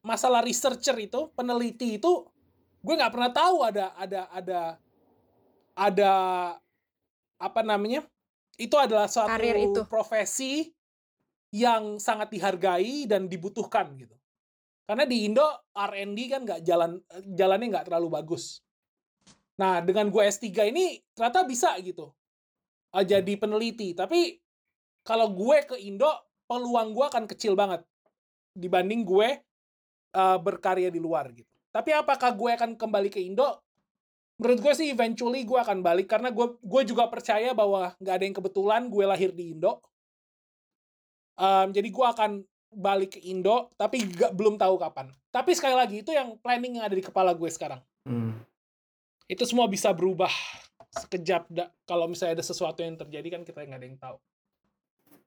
masalah 0.00 0.40
researcher 0.40 0.96
itu 0.96 1.28
peneliti 1.36 2.00
itu 2.00 2.24
gue 2.80 2.94
nggak 2.96 3.12
pernah 3.12 3.30
tahu 3.32 3.56
ada 3.64 3.92
ada 3.96 4.20
ada 4.32 4.60
ada 5.76 6.12
apa 7.40 7.60
namanya 7.60 8.04
itu 8.56 8.76
adalah 8.80 9.10
suatu 9.10 9.36
Karir 9.36 9.70
itu. 9.70 9.80
profesi 9.84 10.72
yang 11.54 12.00
sangat 12.00 12.32
dihargai 12.32 13.04
dan 13.04 13.28
dibutuhkan 13.28 13.92
gitu 13.94 14.16
karena 14.84 15.04
di 15.08 15.28
Indo 15.28 15.44
R&D 15.72 16.18
kan 16.28 16.40
nggak 16.44 16.60
jalan 16.64 17.00
jalannya 17.24 17.68
nggak 17.72 17.86
terlalu 17.88 18.08
bagus 18.12 18.64
Nah, 19.54 19.78
dengan 19.82 20.10
gue 20.10 20.22
S3 20.26 20.50
ini 20.74 20.98
ternyata 21.14 21.46
bisa 21.46 21.74
gitu. 21.78 22.10
Ah, 22.90 23.06
jadi 23.06 23.38
peneliti. 23.38 23.94
Tapi 23.94 24.38
kalau 25.06 25.30
gue 25.30 25.62
ke 25.66 25.76
Indo, 25.78 26.10
peluang 26.44 26.92
gue 26.92 27.04
akan 27.06 27.24
kecil 27.26 27.54
banget 27.54 27.80
dibanding 28.54 29.02
gue 29.02 29.28
eh, 30.14 30.38
berkarya 30.38 30.88
di 30.88 31.02
luar 31.02 31.28
gitu. 31.34 31.50
Tapi 31.74 31.90
apakah 31.90 32.30
gue 32.30 32.50
akan 32.54 32.70
kembali 32.78 33.10
ke 33.10 33.18
Indo? 33.18 33.58
Menurut 34.38 34.58
gue 34.62 34.72
sih 34.74 34.90
eventually 34.90 35.42
gue 35.42 35.58
akan 35.58 35.82
balik 35.82 36.06
karena 36.06 36.30
gue 36.30 36.58
gue 36.58 36.82
juga 36.86 37.06
percaya 37.10 37.50
bahwa 37.54 37.94
nggak 37.98 38.14
ada 38.14 38.24
yang 38.26 38.36
kebetulan 38.36 38.82
gue 38.86 39.04
lahir 39.06 39.30
di 39.30 39.54
Indo. 39.54 39.82
Em, 41.34 41.74
jadi 41.74 41.88
gue 41.90 42.06
akan 42.06 42.30
balik 42.74 43.18
ke 43.18 43.20
Indo, 43.26 43.70
tapi 43.74 44.02
nggak 44.02 44.34
belum 44.34 44.54
tahu 44.58 44.78
kapan. 44.78 45.10
Tapi 45.30 45.50
sekali 45.54 45.74
lagi 45.74 46.02
itu 46.02 46.14
yang 46.14 46.38
planning 46.38 46.78
yang 46.78 46.86
ada 46.86 46.94
di 46.94 47.02
kepala 47.02 47.34
gue 47.34 47.50
sekarang 47.50 47.82
Hmm. 48.04 48.36
itu 49.24 49.48
semua 49.48 49.64
bisa 49.64 49.88
berubah 49.96 50.28
sekejap 50.92 51.48
da- 51.48 51.72
kalau 51.88 52.04
misalnya 52.04 52.36
ada 52.36 52.44
sesuatu 52.44 52.84
yang 52.84 53.00
terjadi 53.00 53.32
kan 53.32 53.42
kita 53.42 53.64
nggak 53.64 53.80
ada 53.80 53.88
yang 53.88 53.96
tahu 53.96 54.16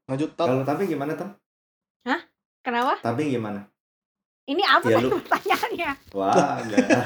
Lanjut, 0.07 0.29
Tom. 0.33 0.47
Kalau 0.47 0.63
tapi 0.63 0.87
gimana 0.87 1.13
Tom? 1.13 1.29
Kenapa? 2.63 2.99
Tapi 2.99 3.31
gimana? 3.31 3.63
Ini 4.43 4.59
apa 4.59 4.83
Ya, 4.85 4.99
tadi 4.99 5.07
lu- 5.07 5.15
pertanyaannya? 5.19 5.91
Wah, 6.11 6.59
enggak. 6.59 6.87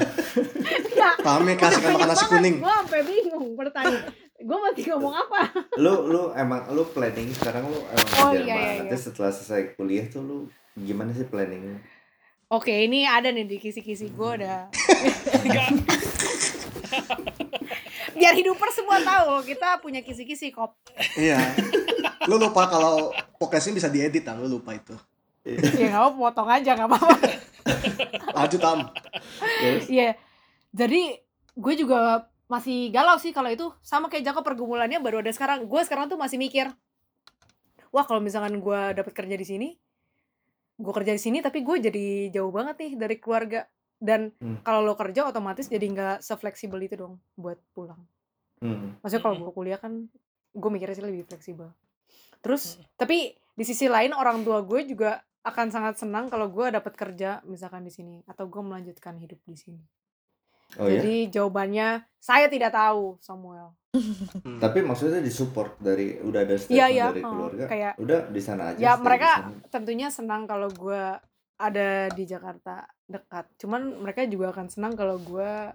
Enggak. 0.86 1.14
Kami 1.18 1.52
kasih 1.54 1.82
makan 1.84 2.06
nasi 2.06 2.24
kuning. 2.26 2.56
Gue 2.58 2.72
sampai 2.72 3.00
bingung 3.02 3.46
pertanyaan. 3.54 4.02
Gue 4.38 4.58
mesti 4.58 4.80
ngomong 4.90 5.14
apa? 5.16 5.40
lu 5.76 5.92
lu 6.06 6.22
emang 6.34 6.60
lu 6.70 6.82
planning 6.88 7.32
sekarang 7.32 7.64
lu 7.64 7.78
emang 7.84 8.08
Oh, 8.18 8.32
iya, 8.32 8.42
iya, 8.42 8.54
Nanti 8.80 8.92
iya. 8.92 8.96
setelah 8.96 9.30
selesai 9.30 9.74
kuliah 9.74 10.04
tuh 10.06 10.20
lu 10.20 10.36
gimana 10.76 11.10
sih 11.10 11.24
planningnya? 11.24 11.78
Oke, 12.48 12.86
ini 12.86 13.02
ada 13.02 13.30
nih 13.30 13.44
di 13.44 13.56
kisi-kisi 13.58 14.10
gue 14.10 14.30
udah. 14.36 14.70
Biar 18.12 18.34
hiduper 18.36 18.68
semua 18.72 19.00
tahu 19.00 19.44
kita 19.46 19.80
punya 19.80 20.04
kisi-kisi 20.04 20.52
kop. 20.52 20.76
Iya. 21.16 21.40
Lu 22.28 22.38
lupa 22.38 22.68
kalau 22.68 23.10
podcastnya 23.40 23.78
bisa 23.78 23.88
diedit. 23.88 24.26
Lu 24.36 24.46
lupa 24.46 24.76
itu. 24.76 24.94
Ya 25.78 25.90
nggak 25.90 26.02
apa 26.06 26.10
potong 26.14 26.50
aja 26.50 26.70
nggak 26.78 26.88
apa-apa. 26.88 27.16
Lanjut, 28.36 28.60
Tam. 28.62 28.78
Iya. 29.90 30.14
Jadi 30.70 31.18
gue 31.52 31.74
juga 31.76 32.30
masih 32.48 32.92
galau 32.92 33.16
sih 33.16 33.32
kalau 33.32 33.48
itu 33.48 33.72
sama 33.80 34.12
kayak 34.12 34.28
Jakob 34.28 34.44
pergumulannya 34.44 35.00
baru 35.00 35.24
ada 35.24 35.32
sekarang. 35.32 35.64
Gue 35.68 35.82
sekarang 35.82 36.12
tuh 36.12 36.20
masih 36.20 36.36
mikir, 36.36 36.68
wah 37.90 38.04
kalau 38.04 38.20
misalkan 38.20 38.60
gue 38.60 38.80
dapet 38.92 39.12
kerja 39.16 39.36
di 39.36 39.46
sini, 39.48 39.68
gue 40.76 40.92
kerja 40.92 41.12
di 41.16 41.20
sini 41.20 41.40
tapi 41.40 41.64
gue 41.64 41.76
jadi 41.80 42.06
jauh 42.32 42.52
banget 42.52 42.76
nih 42.80 42.92
dari 43.00 43.16
keluarga. 43.16 43.64
Dan 44.02 44.34
Hmm. 44.34 44.58
kalau 44.60 44.82
lo 44.82 44.92
kerja 44.92 45.22
otomatis 45.24 45.66
jadi 45.66 45.86
nggak 45.86 46.16
sefleksibel 46.20 46.80
itu 46.80 46.98
dong 46.98 47.22
buat 47.34 47.54
pulang. 47.70 48.02
Hmm. 48.58 48.98
Maksudnya 48.98 49.22
kalau 49.22 49.34
Mm-mm. 49.36 49.46
gue 49.46 49.54
kuliah 49.54 49.78
kan 49.78 50.10
gue 50.52 50.70
mikirnya 50.70 50.94
sih 50.94 51.04
lebih 51.04 51.22
fleksibel. 51.24 51.70
Terus 52.40 52.82
tapi 52.94 53.30
di 53.52 53.62
sisi 53.62 53.86
lain 53.86 54.10
orang 54.10 54.42
tua 54.42 54.58
gue 54.60 54.82
juga 54.84 55.22
akan 55.42 55.66
sangat 55.68 55.94
senang 55.96 56.26
kalau 56.26 56.46
gue 56.48 56.66
dapat 56.68 56.92
kerja 56.92 57.42
misalkan 57.44 57.82
di 57.82 57.90
sini 57.90 58.22
atau 58.24 58.46
gue 58.46 58.58
melanjutkan 58.60 59.14
hidup 59.16 59.38
di 59.40 59.54
sini. 59.54 59.82
Oh 60.76 60.86
ya. 60.86 60.98
Jadi 60.98 61.30
jawabannya 61.30 61.88
saya 62.16 62.46
tidak 62.46 62.72
tahu 62.72 63.18
Samuel. 63.18 63.70
Hmm. 63.92 64.58
Tapi 64.62 64.80
maksudnya 64.80 65.18
disupport 65.18 65.76
dari 65.76 66.16
udah 66.18 66.40
ada 66.40 66.56
statement 66.56 66.74
Iya, 66.74 66.86
iya, 66.88 67.06
dari 67.08 67.20
oh, 67.20 67.30
keluarga. 67.30 67.64
kayak- 67.66 67.96
udah 67.98 68.18
di 68.26 68.40
sana 68.40 68.62
aja. 68.70 68.80
Ya 68.80 68.92
mereka 68.96 69.30
tentunya 69.68 70.08
senang 70.08 70.44
kalau 70.44 70.66
gue 70.66 71.02
ada 71.62 72.10
di 72.10 72.26
Jakarta 72.26 72.82
dekat. 73.06 73.46
Cuman 73.62 74.02
mereka 74.02 74.26
juga 74.26 74.50
akan 74.50 74.66
senang 74.66 74.98
kalau 74.98 75.22
gue 75.22 75.70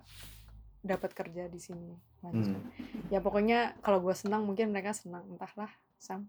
dapat 0.83 1.11
kerja 1.15 1.47
di 1.47 1.59
sini. 1.63 1.95
Hmm. 2.27 2.59
Ya 3.07 3.23
pokoknya 3.23 3.79
kalau 3.79 4.03
gue 4.03 4.11
senang 4.11 4.43
mungkin 4.43 4.75
mereka 4.75 4.91
senang 4.91 5.23
entahlah 5.31 5.71
Sam. 5.95 6.27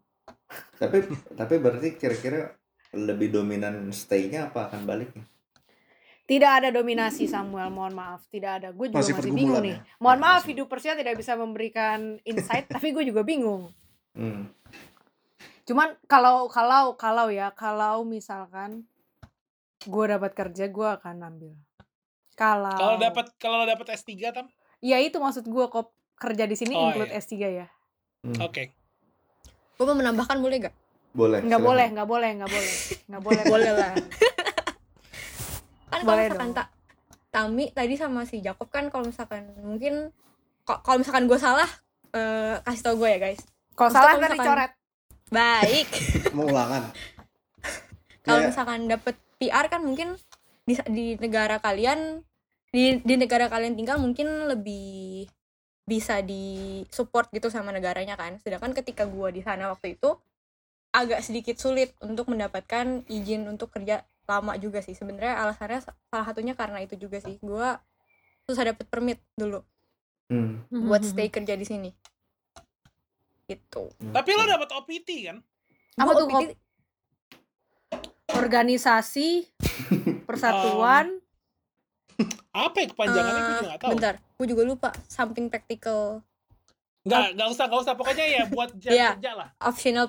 Tapi 0.79 1.11
tapi 1.35 1.55
berarti 1.59 1.99
kira-kira 1.99 2.55
lebih 2.94 3.35
dominan 3.35 3.90
stay-nya 3.90 4.49
apa 4.49 4.71
akan 4.71 4.87
baliknya? 4.87 5.27
Tidak 6.29 6.53
ada 6.61 6.68
dominasi 6.68 7.25
Samuel, 7.25 7.73
mohon 7.73 7.97
maaf. 7.97 8.29
Tidak 8.29 8.53
ada. 8.61 8.68
Gue 8.68 8.92
juga 8.92 9.01
Masih 9.01 9.16
masih, 9.16 9.33
bingung 9.33 9.64
ya? 9.64 9.66
nih. 9.73 9.77
Mohon 9.97 10.21
maaf, 10.21 10.42
Masih. 10.44 10.51
hidup 10.53 10.66
Persia 10.68 10.92
tidak 10.92 11.16
bisa 11.16 11.33
memberikan 11.40 12.21
insight, 12.21 12.68
tapi 12.77 12.92
gue 12.92 13.05
juga 13.09 13.25
bingung. 13.25 13.73
Hmm. 14.12 14.53
Cuman 15.64 15.97
kalau 16.05 16.44
kalau 16.53 17.01
kalau 17.01 17.33
ya, 17.33 17.49
kalau 17.57 18.05
misalkan 18.05 18.85
gue 19.81 20.05
dapat 20.09 20.31
kerja, 20.33 20.64
gue 20.67 20.88
akan 20.93 21.17
ambil. 21.25 21.55
Kalau 22.33 22.73
Kalau 22.73 22.97
dapat 22.97 23.27
kalau 23.37 23.62
dapat 23.62 23.87
S3 23.93 24.11
tam, 24.33 24.47
ya 24.79 24.97
itu 24.97 25.17
maksud 25.17 25.45
gue 25.45 25.64
kok 25.67 25.91
kerja 26.14 26.45
di 26.45 26.55
sini 26.55 26.73
Oh, 26.73 26.88
include 26.88 27.09
iya. 27.09 27.19
S3 27.19 27.35
ya. 27.37 27.67
Hmm. 28.21 28.38
oke. 28.41 28.62
gue 29.71 29.85
mau 29.85 29.95
menambahkan 29.95 30.37
boleh 30.37 30.59
gak 30.61 30.75
Boleh. 31.11 31.38
Nggak 31.41 31.62
boleh, 31.62 31.87
nggak 31.88 32.05
boleh, 32.05 32.31
nggak 32.37 32.51
boleh. 32.51 32.75
Nggak 33.07 33.23
boleh. 33.23 33.43
boleh 33.45 33.71
lah 33.73 33.91
kan 35.88 36.01
kalau 36.01 36.05
Boleh 36.12 36.27
misalkan 36.27 36.51
tak 36.53 36.69
Tami 37.29 37.64
tadi 37.71 37.95
sama 37.95 38.23
si 38.23 38.41
Jacob 38.41 38.69
kan 38.69 38.88
kalau 38.88 39.05
misalkan 39.05 39.47
mungkin 39.59 40.11
kalau 40.64 40.99
misalkan 40.99 41.25
gue 41.25 41.37
salah 41.37 41.69
eh, 42.11 42.59
kasih 42.61 42.83
tau 42.83 42.97
gue 42.97 43.09
ya 43.09 43.19
guys 43.21 43.41
Kalau 43.73 43.91
salah 43.91 44.12
kan 44.12 44.21
misalkan- 44.27 44.38
dicoret. 44.43 44.73
baik 45.29 45.88
mau 46.35 46.45
ulangan 46.45 46.88
kalau 48.19 48.38
Kayak- 48.38 48.49
misalkan 48.49 48.81
dapet 48.87 49.17
PR 49.38 49.66
kan 49.70 49.83
mungkin 49.83 50.18
di, 50.66 50.74
di 50.90 51.07
negara 51.16 51.62
kalian 51.62 52.20
di, 52.68 53.01
di 53.01 53.14
negara 53.16 53.48
kalian 53.48 53.79
tinggal 53.79 53.96
mungkin 53.96 54.51
lebih 54.51 55.24
bisa 55.88 56.20
di 56.20 56.85
support 56.92 57.33
gitu 57.33 57.48
sama 57.48 57.72
negaranya 57.72 58.12
kan. 58.18 58.37
Sedangkan 58.44 58.77
ketika 58.77 59.09
gua 59.09 59.33
di 59.33 59.40
sana 59.40 59.72
waktu 59.72 59.96
itu 59.96 60.20
agak 60.92 61.24
sedikit 61.24 61.57
sulit 61.57 61.96
untuk 62.05 62.29
mendapatkan 62.29 63.09
izin 63.09 63.48
untuk 63.48 63.72
kerja 63.72 64.05
lama 64.29 64.61
juga 64.61 64.85
sih. 64.85 64.92
Sebenarnya 64.92 65.40
alasannya 65.40 65.81
sa- 65.81 65.96
salah 66.12 66.27
satunya 66.29 66.53
karena 66.53 66.85
itu 66.85 67.01
juga 67.01 67.16
sih. 67.24 67.40
Gua 67.40 67.81
susah 68.44 68.68
dapet 68.68 68.85
permit 68.92 69.20
dulu 69.33 69.64
Hmm. 70.29 70.61
buat 70.68 71.01
stay 71.01 71.33
kerja 71.33 71.57
di 71.57 71.64
sini. 71.64 71.90
Gitu. 73.48 73.88
Tapi 74.12 74.29
lo 74.37 74.44
dapat 74.44 74.68
OPT 74.77 75.09
kan? 75.24 75.40
Apa 75.96 76.12
tuh, 76.12 76.29
OPT 76.29 76.53
Organisasi 78.31 79.49
Persatuan 80.29 81.21
Apa 82.51 82.77
ya 82.77 82.87
kepanjangannya 82.88 83.41
gue 83.41 83.47
eh, 83.47 83.55
juga 83.55 83.69
gak 83.69 83.81
tahu. 83.81 83.91
bentar 83.93 84.14
gue 84.19 84.47
juga 84.47 84.62
lupa 84.64 84.88
something 85.07 85.47
practical 85.47 86.21
Nggak, 87.01 87.41
nggak 87.41 87.49
usah, 87.49 87.64
nggak 87.67 87.81
usah. 87.81 87.95
Pokoknya 87.95 88.27
ya 88.27 88.43
buat 88.47 88.69
jam 88.83 88.91
Iya. 88.91 89.09
kerja 89.17 89.33
lah. 89.35 89.49
optional 89.61 90.07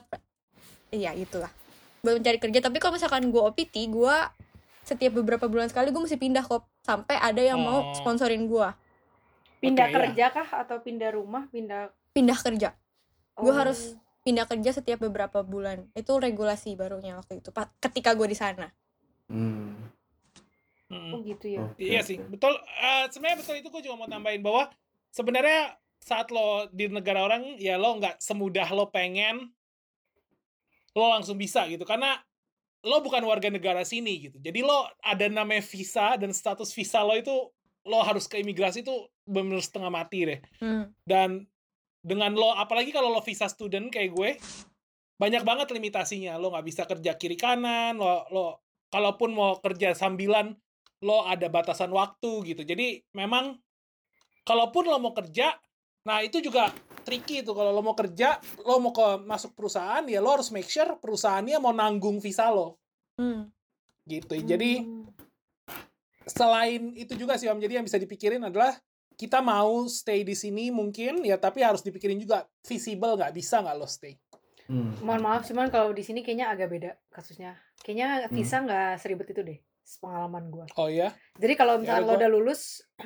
iya 0.89 1.13
itulah 1.13 1.47
buat 1.99 2.15
mencari 2.15 2.39
kerja 2.39 2.59
tapi 2.59 2.77
kalau 2.77 2.95
misalkan 2.95 3.23
gue 3.25 3.39
OPT 3.39 3.87
gue 3.87 4.15
setiap 4.81 5.13
beberapa 5.13 5.45
bulan 5.45 5.67
sekali 5.67 5.89
gue 5.89 6.01
mesti 6.01 6.17
pindah 6.17 6.41
kok 6.41 6.65
sampai 6.81 7.15
ada 7.15 7.39
yang 7.39 7.57
mau 7.57 7.83
Oh. 7.83 7.93
sponsorin 7.93 8.43
gue 8.43 8.67
pindah 9.59 9.85
Oke, 9.85 9.91
iya. 9.91 9.97
kerja 10.01 10.25
kah 10.31 10.47
atau 10.57 10.79
pindah 10.79 11.09
rumah, 11.11 11.45
pindah 11.47 11.91
pindah 12.09 12.35
kerja 12.35 12.73
Gua 13.33 13.47
Oh. 13.47 13.55
harus- 13.55 13.95
pindah 14.23 14.45
kerja 14.45 14.75
setiap 14.75 14.99
beberapa 15.03 15.41
bulan 15.41 15.87
itu 15.95 16.11
regulasi 16.15 16.75
barunya 16.75 17.15
waktu 17.15 17.39
itu 17.39 17.49
ketika 17.79 18.13
gue 18.13 18.27
di 18.29 18.37
sana 18.37 18.71
Hmm. 19.29 19.77
Mm. 20.89 21.11
Oh 21.13 21.21
gitu 21.21 21.45
ya. 21.45 21.61
Oke, 21.69 21.85
Iya 21.85 22.01
sih, 22.01 22.17
betul. 22.17 22.57
Eh, 22.57 23.05
sebenarnya 23.13 23.45
betul 23.45 23.55
itu 23.61 23.69
gue 23.69 23.81
juga 23.85 23.95
mau 23.95 24.09
tambahin 24.09 24.41
bahwa 24.41 24.73
sebenarnya 25.13 25.77
saat 26.01 26.33
lo 26.33 26.65
di 26.73 26.89
negara 26.89 27.21
orang 27.21 27.61
ya 27.61 27.77
lo 27.77 28.01
nggak 28.01 28.17
semudah 28.17 28.65
lo 28.73 28.89
pengen 28.89 29.53
lo 30.97 31.05
langsung 31.13 31.37
bisa 31.37 31.69
gitu 31.69 31.85
karena 31.85 32.17
lo 32.81 33.05
bukan 33.05 33.21
warga 33.21 33.53
negara 33.53 33.85
sini 33.85 34.31
gitu. 34.31 34.41
Jadi 34.41 34.65
lo 34.65 34.89
ada 35.05 35.29
namanya 35.29 35.61
visa 35.61 36.17
dan 36.17 36.33
status 36.33 36.73
visa 36.73 37.05
lo 37.05 37.13
itu 37.13 37.35
lo 37.85 37.99
harus 38.01 38.25
ke 38.25 38.41
imigrasi 38.41 38.81
itu 38.81 38.95
benar 39.29 39.61
setengah 39.61 39.93
mati 39.93 40.25
deh. 40.25 40.39
Hmm. 40.57 40.89
Dan 41.05 41.45
dengan 41.99 42.31
lo 42.31 42.55
apalagi 42.55 42.95
kalau 42.95 43.11
lo 43.11 43.19
visa 43.19 43.51
student 43.51 43.91
kayak 43.91 44.11
gue 44.15 44.29
banyak 45.19 45.43
banget 45.43 45.67
limitasinya. 45.75 46.39
Lo 46.39 46.55
nggak 46.55 46.65
bisa 46.65 46.83
kerja 46.87 47.19
kiri 47.19 47.35
kanan, 47.35 47.99
lo 47.99 48.23
lo 48.31 48.45
kalaupun 48.87 49.35
mau 49.35 49.59
kerja 49.59 49.91
sambilan 49.91 50.55
lo 51.03 51.27
ada 51.27 51.47
batasan 51.51 51.91
waktu 51.91 52.55
gitu. 52.55 52.63
Jadi 52.63 53.03
memang 53.15 53.55
kalaupun 54.47 54.87
lo 54.87 54.97
mau 54.99 55.11
kerja, 55.11 55.55
nah 56.07 56.23
itu 56.23 56.39
juga 56.39 56.71
tricky 57.03 57.43
tuh 57.43 57.55
kalau 57.55 57.71
lo 57.75 57.83
mau 57.83 57.95
kerja, 57.95 58.39
lo 58.63 58.79
mau 58.79 58.91
ke 58.95 59.23
masuk 59.23 59.55
perusahaan 59.55 60.03
ya 60.07 60.19
lo 60.23 60.39
harus 60.39 60.51
make 60.55 60.67
sure 60.67 60.99
perusahaannya 60.99 61.59
mau 61.59 61.75
nanggung 61.75 62.23
visa 62.23 62.47
lo 62.51 62.79
Hmm. 63.19 63.51
gitu. 64.07 64.39
Jadi 64.39 64.79
Hmm. 64.79 65.11
selain 66.23 66.95
itu 66.95 67.19
juga 67.19 67.35
sih 67.35 67.51
Om, 67.51 67.59
jadi 67.59 67.79
yang 67.79 67.85
bisa 67.87 67.99
dipikirin 67.99 68.39
adalah 68.39 68.71
kita 69.19 69.43
mau 69.43 69.83
stay 69.85 70.23
di 70.23 70.31
sini 70.31 70.71
mungkin 70.71 71.19
ya 71.21 71.35
tapi 71.35 71.59
harus 71.59 71.83
dipikirin 71.83 72.15
juga 72.15 72.47
visible 72.63 73.13
nggak 73.13 73.35
bisa 73.35 73.59
nggak 73.59 73.75
lo 73.75 73.83
stay. 73.83 74.15
Hmm. 74.65 74.95
Mohon 75.01 75.21
maaf, 75.21 75.41
cuman 75.43 75.67
kalau 75.67 75.91
di 75.91 75.99
sini 75.99 76.21
kayaknya 76.21 76.47
agak 76.47 76.69
beda 76.69 76.91
kasusnya. 77.09 77.57
Kayaknya 77.75 78.07
Hmm. 78.23 78.31
visa 78.31 78.57
nggak 78.59 78.89
seribet 78.95 79.27
itu 79.27 79.41
deh, 79.41 79.59
pengalaman 79.97 80.47
gua. 80.47 80.65
Oh 80.75 80.87
ya? 80.87 81.09
Jadi 81.35 81.53
kalau 81.53 81.75
Ya 81.75 81.79
misalnya 81.81 82.01
lo 82.01 82.07
gua- 82.07 82.17
udah 82.17 82.29
lulus, 82.29 82.61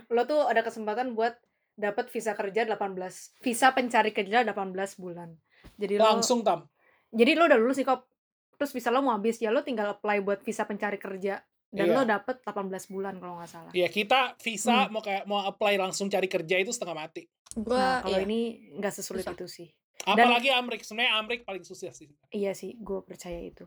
lo 0.07 0.21
tuh 0.23 0.43
ada 0.43 0.59
kesempatan 0.59 1.15
buat 1.15 1.33
dapat 1.73 2.05
visa 2.07 2.31
kerja 2.33 2.61
18 2.63 3.33
visa 3.39 3.71
pencari 3.71 4.11
kerja 4.11 4.43
18 4.43 4.93
bulan. 4.95 5.33
Jadi 5.73 5.97
lo 5.97 6.03
Langsung 6.05 6.43
tam. 6.43 6.67
jadi 7.09 7.33
lo 7.33 7.47
udah 7.47 7.57
lulus 7.57 7.79
nih 7.79 7.87
kok. 7.87 8.05
Terus 8.53 8.69
visa 8.71 8.91
lo 8.91 9.01
mau 9.01 9.15
habis 9.15 9.39
ya 9.39 9.49
lo 9.49 9.59
tinggal 9.59 9.97
apply 9.97 10.19
buat 10.19 10.39
visa 10.39 10.63
pencari 10.63 10.95
kerja 10.95 11.41
dan 11.73 11.89
Iya. 11.89 11.95
lo 11.95 12.01
dapet 12.05 12.35
18 12.39 12.85
bulan 12.87 13.17
kalau 13.17 13.35
nggak 13.35 13.49
salah. 13.49 13.71
Ya 13.73 13.87
kita 13.87 14.37
visa 14.37 14.85
Hmm. 14.85 14.93
mau 14.93 15.01
kayak 15.01 15.25
mau 15.25 15.41
apply 15.41 15.75
langsung 15.75 16.07
cari 16.07 16.27
kerja 16.27 16.55
itu 16.55 16.69
setengah 16.69 16.95
mati. 16.99 17.25
gue 17.51 17.69
Nah, 17.69 18.01
kalau 18.01 18.17
iya. 18.17 18.25
ini 18.25 18.39
nggak 18.73 18.89
sesulit 18.91 19.21
Susah. 19.23 19.35
itu 19.35 19.45
sih. 19.47 19.69
Apalagi 20.03 20.49
Amrik 20.49 20.81
sebenarnya 20.81 21.13
Amrik 21.15 21.41
paling 21.43 21.61
susah 21.61 21.89
sih. 21.89 22.09
Iya 22.29 22.51
sih, 22.51 22.73
gue 22.75 22.99
percaya 23.01 23.37
itu. 23.39 23.65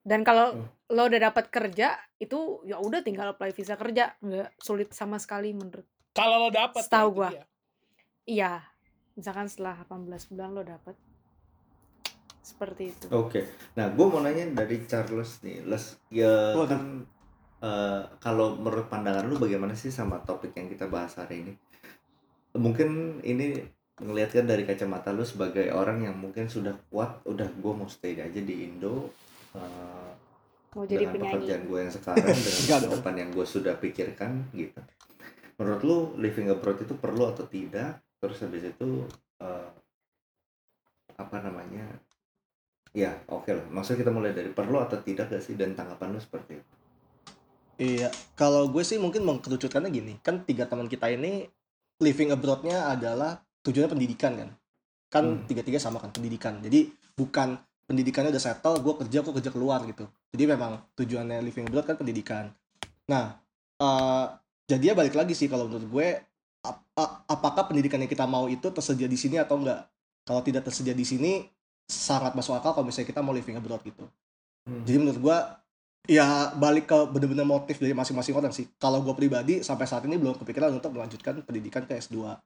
Dan 0.00 0.22
kalau 0.22 0.54
Hmm. 0.54 0.70
lo 0.88 1.02
udah 1.04 1.20
dapat 1.24 1.48
kerja, 1.48 1.90
itu 2.16 2.38
ya 2.62 2.78
udah 2.78 3.00
tinggal 3.00 3.26
apply 3.28 3.50
visa 3.50 3.74
kerja, 3.74 4.14
nggak 4.20 4.54
sulit 4.56 4.90
sama 4.90 5.16
sekali 5.16 5.50
menurut. 5.50 5.82
Kalau 6.12 6.38
lo 6.38 6.50
dapet 6.50 6.80
Setahu 6.80 7.08
ya, 7.08 7.14
gua. 7.16 7.28
dia. 7.28 7.44
Iya, 8.24 8.52
misalkan 9.12 9.46
setelah 9.46 9.74
18 9.80 9.98
bulan 10.24 10.50
lo 10.50 10.62
dapat 10.62 10.94
seperti 12.40 12.82
itu. 12.88 13.06
Oke, 13.10 13.42
nah 13.74 13.88
gue 13.88 14.06
mau 14.06 14.20
nanya 14.20 14.46
dari 14.54 14.78
Charles 14.84 15.42
nih, 15.42 15.66
Les, 15.66 15.84
ya 16.08 16.54
Waduh. 16.54 16.66
kan 16.68 16.82
eh, 17.62 18.02
kalau 18.20 18.56
menurut 18.58 18.88
pandangan 18.90 19.24
lu 19.24 19.40
bagaimana 19.40 19.72
sih 19.72 19.88
sama 19.92 20.20
topik 20.24 20.52
yang 20.56 20.68
kita 20.68 20.88
bahas 20.90 21.16
hari 21.16 21.44
ini? 21.46 21.52
Mungkin 22.56 23.20
ini 23.24 23.60
ngelihatkan 23.96 24.44
dari 24.44 24.68
kacamata 24.68 25.12
lu 25.12 25.24
sebagai 25.24 25.72
orang 25.72 26.04
yang 26.04 26.16
mungkin 26.16 26.48
sudah 26.52 26.76
kuat, 26.92 27.24
udah 27.24 27.48
gue 27.48 27.72
mau 27.72 27.88
stay 27.88 28.16
aja 28.20 28.40
di 28.40 28.68
Indo 28.68 29.08
eh, 29.56 30.10
Mau 30.76 30.84
jadi 30.84 31.08
dengan 31.08 31.16
penyanyi. 31.16 31.32
pekerjaan 31.32 31.62
gue 31.64 31.78
yang 31.80 31.92
sekarang 31.92 32.36
dengan 32.44 32.62
masa 32.68 32.88
depan 32.92 33.14
yang 33.16 33.30
gue 33.32 33.46
sudah 33.48 33.74
pikirkan 33.80 34.30
gitu. 34.52 34.80
Menurut 35.56 35.80
lu 35.84 35.98
living 36.20 36.52
abroad 36.52 36.84
itu 36.84 36.92
perlu 37.00 37.32
atau 37.32 37.48
tidak? 37.48 38.04
Terus 38.20 38.36
habis 38.44 38.68
itu 38.68 38.88
eh, 39.40 39.68
apa 41.16 41.36
namanya? 41.40 41.84
Ya 42.92 43.16
oke 43.28 43.48
lah. 43.52 43.64
Maksudnya 43.72 44.04
kita 44.04 44.12
mulai 44.12 44.32
dari 44.36 44.52
perlu 44.52 44.76
atau 44.80 45.00
tidak 45.00 45.32
gak 45.32 45.44
sih? 45.44 45.56
Dan 45.56 45.72
tanggapan 45.72 46.12
lu 46.12 46.20
seperti 46.20 46.60
itu? 46.60 46.74
Iya, 47.76 48.08
kalau 48.32 48.72
gue 48.72 48.80
sih 48.80 48.96
mungkin 48.96 49.20
mengkerucutkannya 49.28 49.92
gini, 49.92 50.12
kan 50.24 50.40
tiga 50.48 50.64
teman 50.64 50.88
kita 50.88 51.12
ini 51.12 51.44
living 52.00 52.32
abroad-nya 52.32 52.88
adalah 52.88 53.36
tujuannya 53.60 53.92
pendidikan 53.92 54.32
kan, 54.32 54.48
kan 55.12 55.24
Hmm. 55.24 55.44
tiga-tiga 55.44 55.76
sama 55.76 56.00
kan 56.00 56.08
pendidikan. 56.08 56.56
Jadi 56.64 56.88
bukan 57.12 57.60
pendidikannya 57.84 58.32
udah 58.32 58.40
settle, 58.40 58.80
gue 58.80 58.94
kerja, 59.04 59.20
gue 59.20 59.34
kerja 59.36 59.50
keluar 59.52 59.84
gitu. 59.84 60.08
Jadi 60.32 60.44
memang 60.48 60.80
tujuannya 60.96 61.44
living 61.44 61.68
abroad 61.68 61.84
kan 61.84 61.96
pendidikan. 62.00 62.48
Nah, 63.12 63.36
eh 63.76 64.26
jadinya 64.64 65.04
balik 65.04 65.12
lagi 65.12 65.36
sih 65.36 65.46
kalau 65.46 65.68
menurut 65.68 65.84
gue, 65.84 66.08
ap- 66.64 67.28
apakah 67.28 67.68
pendidikan 67.68 68.00
yang 68.00 68.08
kita 68.10 68.24
mau 68.24 68.48
itu 68.48 68.72
tersedia 68.72 69.04
di 69.04 69.20
sini 69.20 69.36
atau 69.36 69.60
enggak? 69.60 69.84
Kalau 70.24 70.40
tidak 70.40 70.64
tersedia 70.64 70.96
di 70.96 71.04
sini, 71.04 71.44
sangat 71.86 72.34
masuk 72.34 72.56
akal 72.56 72.72
kalau 72.74 72.88
misalnya 72.88 73.12
kita 73.12 73.20
mau 73.22 73.36
living 73.36 73.60
abroad 73.60 73.84
gitu. 73.84 74.08
Hmm. 74.66 74.82
Jadi 74.82 74.96
menurut 74.98 75.20
gua 75.22 75.38
ya 76.06 76.54
balik 76.54 76.90
ke 76.90 76.98
bener-bener 77.12 77.46
motif 77.46 77.78
dari 77.82 77.92
masing-masing 77.92 78.34
orang 78.34 78.52
sih. 78.54 78.66
Kalau 78.78 79.02
gua 79.02 79.14
pribadi 79.14 79.60
sampai 79.60 79.86
saat 79.86 80.06
ini 80.06 80.16
belum 80.16 80.38
kepikiran 80.40 80.72
untuk 80.74 80.94
melanjutkan 80.94 81.42
pendidikan 81.42 81.84
ke 81.84 81.98
S2. 81.98 82.38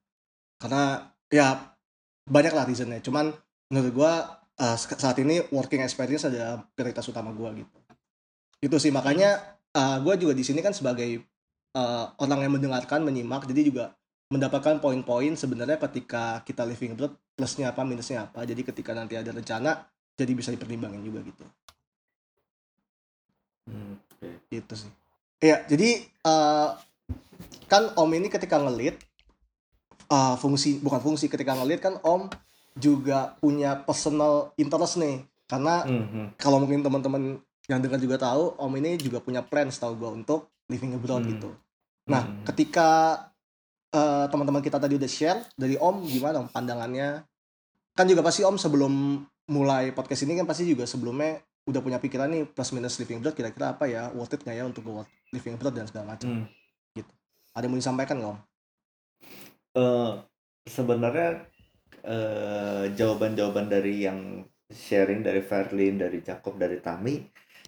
Karena 0.60 1.12
ya 1.30 1.76
banyak 2.28 2.52
lah 2.52 2.64
reasonnya. 2.68 3.00
Cuman 3.04 3.32
menurut 3.70 3.94
eh, 4.60 4.76
sek- 4.76 5.00
saat 5.00 5.16
ini 5.22 5.40
working 5.54 5.80
experience 5.84 6.26
adalah 6.28 6.64
prioritas 6.74 7.06
utama 7.08 7.30
gua 7.32 7.52
gitu. 7.54 7.76
Itu 8.60 8.76
sih 8.82 8.92
makanya 8.92 9.60
eh, 9.72 9.96
gua 10.02 10.16
juga 10.16 10.32
di 10.34 10.44
sini 10.44 10.60
kan 10.64 10.72
sebagai 10.74 11.20
eh, 11.76 12.04
orang 12.18 12.40
yang 12.44 12.52
mendengarkan, 12.56 13.04
menyimak, 13.04 13.46
jadi 13.46 13.62
juga 13.62 13.84
mendapatkan 14.30 14.78
poin-poin 14.78 15.34
sebenarnya 15.34 15.74
ketika 15.90 16.46
kita 16.46 16.62
living 16.62 16.94
abroad 16.94 17.18
plusnya 17.34 17.74
apa 17.74 17.82
minusnya 17.82 18.30
apa 18.30 18.46
jadi 18.46 18.62
ketika 18.62 18.94
nanti 18.94 19.18
ada 19.18 19.34
rencana 19.34 19.90
jadi 20.14 20.32
bisa 20.38 20.54
dipertimbangin 20.54 21.02
juga 21.02 21.26
gitu 21.26 21.42
Hmm, 23.68 23.96
oke. 23.96 24.28
itu 24.50 24.74
sih 24.76 24.92
Iya, 25.40 25.64
jadi 25.64 26.04
eh, 26.04 26.68
kan 27.64 27.82
Om 27.96 28.10
ini 28.12 28.28
ketika 28.28 28.60
ngelit 28.60 29.00
eh, 30.06 30.34
fungsi 30.36 30.76
bukan 30.78 31.00
fungsi 31.00 31.32
ketika 31.32 31.56
ngelit 31.56 31.80
kan 31.80 31.96
Om 32.04 32.28
juga 32.76 33.34
punya 33.40 33.80
personal 33.82 34.52
interest 34.54 35.00
nih. 35.00 35.24
Karena 35.48 35.82
Mhm. 35.82 36.38
kalau 36.38 36.62
mungkin 36.62 36.84
teman-teman 36.84 37.40
yang 37.66 37.80
dengar 37.82 37.98
juga 37.98 38.20
tahu, 38.20 38.54
Om 38.54 38.72
ini 38.78 39.00
juga 39.00 39.18
punya 39.18 39.40
plan 39.40 39.66
setahu 39.66 39.96
gua 39.96 40.10
untuk 40.12 40.52
living 40.68 40.94
abroad 40.94 41.24
Hmm. 41.24 41.30
gitu. 41.34 41.50
Nah, 42.06 42.22
Mhm. 42.26 42.44
ketika 42.46 42.88
eh, 43.90 44.26
teman-teman 44.30 44.62
kita 44.62 44.78
tadi 44.78 44.94
udah 44.94 45.10
share 45.10 45.42
dari 45.58 45.74
Om 45.74 46.06
gimana 46.06 46.38
Om 46.38 46.52
pandangannya? 46.54 47.26
Kan 47.90 48.06
juga 48.06 48.22
pasti 48.22 48.46
Om 48.46 48.54
sebelum 48.54 49.18
mulai 49.50 49.90
podcast 49.90 50.22
ini 50.22 50.38
kan 50.38 50.46
pasti 50.46 50.62
juga 50.62 50.86
sebelumnya 50.86 51.42
udah 51.68 51.80
punya 51.84 51.98
pikiran 52.04 52.28
nih 52.32 52.42
plus 52.54 52.70
minus 52.76 52.96
living 53.00 53.18
abroad 53.20 53.36
kira-kira 53.38 53.66
apa 53.74 53.84
ya 53.88 54.02
worth 54.16 54.34
it 54.36 54.40
nggak 54.44 54.56
ya 54.60 54.64
untuk 54.70 54.82
go 54.86 55.04
living 55.34 55.54
abroad 55.56 55.74
dan 55.76 55.86
segala 55.90 56.16
macam. 56.16 56.30
Hmm. 56.30 56.44
Ada 57.54 57.64
yang 57.66 57.72
mau 57.74 57.80
disampaikan 57.82 58.16
nggak 58.18 58.32
Om? 58.34 58.38
Eh, 59.74 60.10
sebenarnya 60.66 61.28
eh, 62.06 62.84
jawaban-jawaban 62.98 63.68
dari 63.70 64.06
yang 64.06 64.20
sharing 64.70 65.22
dari 65.26 65.42
Verlin, 65.44 65.98
dari 66.00 66.18
Jacob, 66.22 66.56
dari 66.58 66.78
Tami 66.82 67.14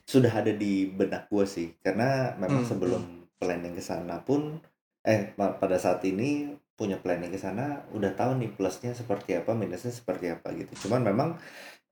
sudah 0.07 0.33
ada 0.42 0.52
di 0.55 0.87
benak 0.90 1.31
gue 1.31 1.46
sih. 1.46 1.68
Karena 1.83 2.35
memang 2.38 2.62
Hmm, 2.62 2.66
sebelum 2.66 3.26
planning 3.38 3.74
ke 3.78 3.83
sana 3.85 4.22
pun 4.22 4.59
eh 5.07 5.35
pa- 5.37 5.57
pada 5.59 5.78
saat 5.83 6.02
ini 6.07 6.55
punya 6.78 6.98
planning 6.98 7.31
ke 7.35 7.38
sana 7.40 7.85
udah 7.94 8.12
tahu 8.18 8.38
nih 8.42 8.50
plusnya 8.57 8.92
seperti 8.96 9.38
apa, 9.38 9.52
minusnya 9.55 9.92
seperti 9.94 10.26
apa 10.35 10.48
gitu. 10.59 10.88
Cuman 10.88 11.02
memang 11.07 11.31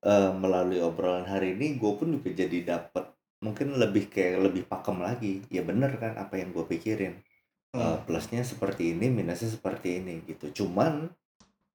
eh, 0.05 0.33
melalui 0.35 0.81
obrolan 0.81 1.27
hari 1.29 1.57
ini 1.57 1.77
gue 1.77 1.93
pun 1.97 2.09
juga 2.13 2.31
jadi 2.33 2.59
dapat 2.79 3.11
mungkin 3.41 3.77
lebih 3.81 4.13
kayak 4.13 4.45
lebih 4.51 4.69
pakem 4.69 5.01
lagi. 5.01 5.45
Ya 5.49 5.65
bener 5.65 5.97
kan 5.97 6.17
apa 6.21 6.37
yang 6.37 6.53
gue 6.53 6.65
pikirin. 6.65 7.21
Uh, 7.71 8.03
plusnya 8.03 8.43
seperti 8.43 8.99
ini, 8.99 9.07
minusnya 9.07 9.47
seperti 9.47 10.03
ini 10.03 10.27
gitu. 10.27 10.51
Cuman 10.51 11.07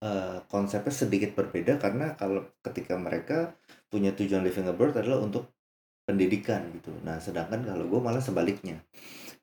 uh, 0.04 0.44
konsepnya 0.52 0.92
sedikit 0.92 1.40
berbeda 1.40 1.80
karena 1.80 2.20
kalau 2.20 2.44
ketika 2.60 3.00
mereka 3.00 3.56
punya 3.88 4.12
tujuan 4.12 4.44
living 4.44 4.68
abroad 4.68 4.92
adalah 5.00 5.24
untuk 5.24 5.56
pendidikan 6.04 6.68
gitu. 6.76 6.92
Nah, 7.00 7.24
sedangkan 7.24 7.64
kalau 7.64 7.88
gue 7.88 8.00
malah 8.04 8.20
sebaliknya. 8.20 8.84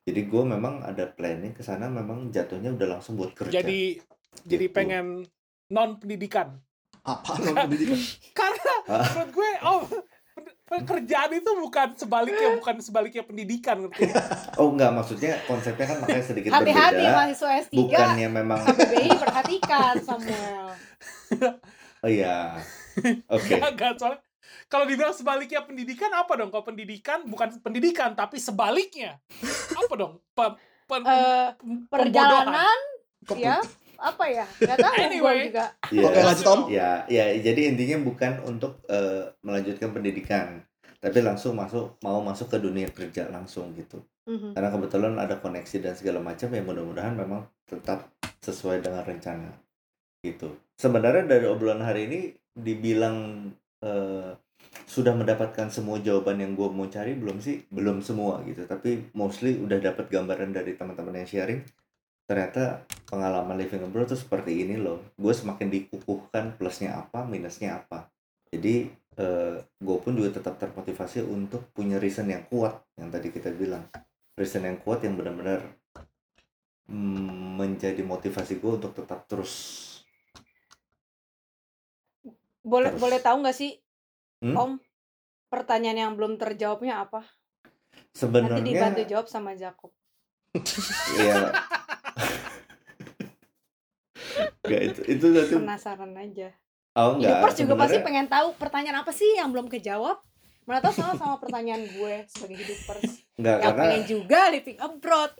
Jadi 0.05 0.29
gue 0.29 0.43
memang 0.45 0.85
ada 0.85 1.09
planning 1.09 1.57
ke 1.57 1.65
sana 1.65 1.89
memang 1.89 2.29
jatuhnya 2.29 2.69
udah 2.69 2.99
langsung 2.99 3.17
buat 3.17 3.33
kerja. 3.33 3.49
Jadi 3.63 3.97
jadi 4.45 4.65
Gitu. 4.67 4.75
pengen 4.75 5.25
non 5.71 5.97
pendidikan. 5.99 6.59
Apa 7.03 7.35
Om 7.35 7.55
pendidikan? 7.67 7.99
Menurut 8.85 9.31
gue 9.31 9.49
oh 9.63 9.81
pekerjaan 10.65 11.31
itu 11.31 11.51
bukan 11.55 11.93
sebaliknya 11.93 12.57
bukan 12.57 12.75
sebaliknya 12.79 13.21
pendidikan 13.21 13.77
ngerti 13.79 14.09
nggak? 14.09 14.57
Oh 14.57 14.69
enggak, 14.69 14.91
maksudnya 14.91 15.37
konsepnya 15.43 15.85
kan 15.85 15.97
makanya 15.99 16.25
sedikit 16.25 16.49
Hati-hati 16.51 16.97
berbeda. 16.97 17.13
mahasiswa 17.13 17.49
S3 17.61 17.73
Bukannya 17.75 18.27
memang 18.27 18.59
KBBI 18.59 19.09
perhatikan 19.15 19.93
Samuel. 19.99 20.65
oh 21.99 22.09
iya. 22.09 22.57
Oke. 23.27 23.53
Enggak, 23.55 23.95
soalnya 23.95 24.19
kalau 24.65 24.85
dibilang 24.85 25.13
sebaliknya 25.13 25.61
pendidikan 25.61 26.09
apa 26.11 26.33
dong? 26.33 26.49
Kalau 26.49 26.61
pendidikan 26.63 27.21
bukan 27.23 27.53
pendidikan 27.59 28.13
tapi 28.13 28.37
sebaliknya. 28.37 29.21
Apa 29.71 29.93
dong? 29.93 30.13
Pe- 30.31 30.57
pe- 30.83 30.99
Eh, 30.99 31.49
pembodohan. 31.53 31.89
perjalanan 31.89 32.79
Kok 33.23 33.37
ya 33.37 33.57
apa 34.03 34.23
ya 34.27 34.45
nggak 34.59 34.79
tahu 34.83 34.93
Anyway. 34.99 35.37
juga 35.47 35.65
Iya. 35.87 36.03
Oke, 36.11 36.19
lanjut, 36.19 36.45
Om. 36.45 36.61
Ya, 36.67 36.89
ya 37.07 37.25
jadi 37.39 37.71
intinya 37.71 37.97
bukan 38.03 38.43
untuk 38.43 38.83
eh, 38.91 39.31
melanjutkan 39.45 39.95
pendidikan, 39.95 40.59
tapi 40.99 41.23
langsung 41.23 41.55
masuk 41.55 41.95
mau 42.03 42.19
masuk 42.19 42.51
ke 42.51 42.57
dunia 42.59 42.91
kerja 42.91 43.31
langsung 43.31 43.71
gitu. 43.79 44.03
Mhm. 44.27 44.55
Karena 44.57 44.69
kebetulan 44.73 45.13
ada 45.19 45.39
koneksi 45.39 45.77
dan 45.79 45.93
segala 45.95 46.19
macam 46.19 46.51
ya 46.51 46.61
mudah-mudahan 46.63 47.15
memang 47.15 47.47
tetap 47.63 48.11
sesuai 48.43 48.83
dengan 48.83 49.07
rencana 49.07 49.51
gitu. 50.23 50.51
Sebenarnya 50.75 51.27
dari 51.27 51.45
obrolan 51.47 51.83
hari 51.83 52.07
ini 52.11 52.19
dibilang 52.51 53.47
eh, 53.83 54.31
sudah 54.87 55.13
mendapatkan 55.15 55.67
semua 55.69 55.99
jawaban 55.99 56.39
yang 56.39 56.55
gue 56.55 56.69
mau 56.71 56.87
cari 56.87 57.15
belum 57.15 57.39
sih? 57.43 57.67
Belum 57.67 57.99
semua 57.99 58.39
gitu, 58.47 58.63
tapi 58.63 59.11
mostly 59.15 59.59
udah 59.59 59.79
dapat 59.79 60.07
gambaran 60.07 60.55
dari 60.55 60.75
teman-teman 60.75 61.23
yang 61.23 61.29
sharing. 61.29 61.61
Ternyata 62.23 62.87
pengalaman 63.09 63.59
living 63.59 63.83
abroad 63.83 64.09
tuh 64.09 64.19
seperti 64.19 64.63
ini 64.63 64.79
loh. 64.79 65.03
Gue 65.19 65.35
semakin 65.35 65.67
dikukuhkan 65.67 66.55
plusnya 66.55 66.95
apa, 66.97 67.27
minusnya 67.27 67.83
apa. 67.83 68.07
Jadi 68.49 68.87
eh, 69.17 69.55
gue 69.61 69.97
pun 70.01 70.13
juga 70.17 70.41
tetap 70.41 70.57
termotivasi 70.57 71.21
untuk 71.21 71.69
punya 71.73 72.01
reason 72.01 72.25
yang 72.29 72.45
kuat 72.49 72.81
yang 72.97 73.13
tadi 73.13 73.29
kita 73.29 73.53
bilang 73.53 73.85
reason 74.33 74.65
yang 74.65 74.81
kuat 74.81 75.05
yang 75.05 75.13
benar-benar 75.13 75.61
mm, 76.89 77.61
menjadi 77.61 78.01
motivasi 78.01 78.57
gue 78.57 78.71
untuk 78.81 78.97
tetap 78.97 79.29
terus 79.29 79.53
boleh 82.63 82.95
Terus. 82.95 83.01
boleh 83.01 83.19
tahu 83.19 83.37
nggak 83.43 83.57
sih 83.57 83.77
Hmm? 84.43 84.59
om 84.59 84.71
pertanyaan 85.47 85.95
yang 85.95 86.13
belum 86.19 86.35
terjawabnya 86.35 86.99
apa 86.99 87.23
nanti 87.23 88.11
sebenarnya 88.11 88.59
dibantu 88.59 89.01
jawab 89.07 89.27
sama 89.31 89.55
Jacob 89.55 89.87
ya 91.15 91.47
Gak, 94.63 94.79
itu 94.79 94.99
itu 95.11 95.25
nanti 95.29 95.55
penasaran 95.59 96.11
aja. 96.15 96.49
Oh 96.93 97.17
enggak 97.17 97.57
juga 97.57 97.73
pasti 97.75 97.99
pengen 97.99 98.29
tahu 98.29 98.53
pertanyaan 98.55 99.01
apa 99.01 99.11
sih 99.11 99.35
yang 99.35 99.51
belum 99.51 99.67
kejawab. 99.67 100.21
Mana 100.63 100.79
tahu 100.79 100.95
sama 100.95 101.19
sama 101.19 101.35
pertanyaan 101.43 101.83
gue 101.83 102.23
sebagai 102.31 102.63
hidupers 102.63 103.27
enggak 103.35 103.57
yang 103.59 103.65
karena 103.67 103.83
pengen 103.83 104.03
juga 104.07 104.39
living 104.53 104.79
abroad. 104.79 105.31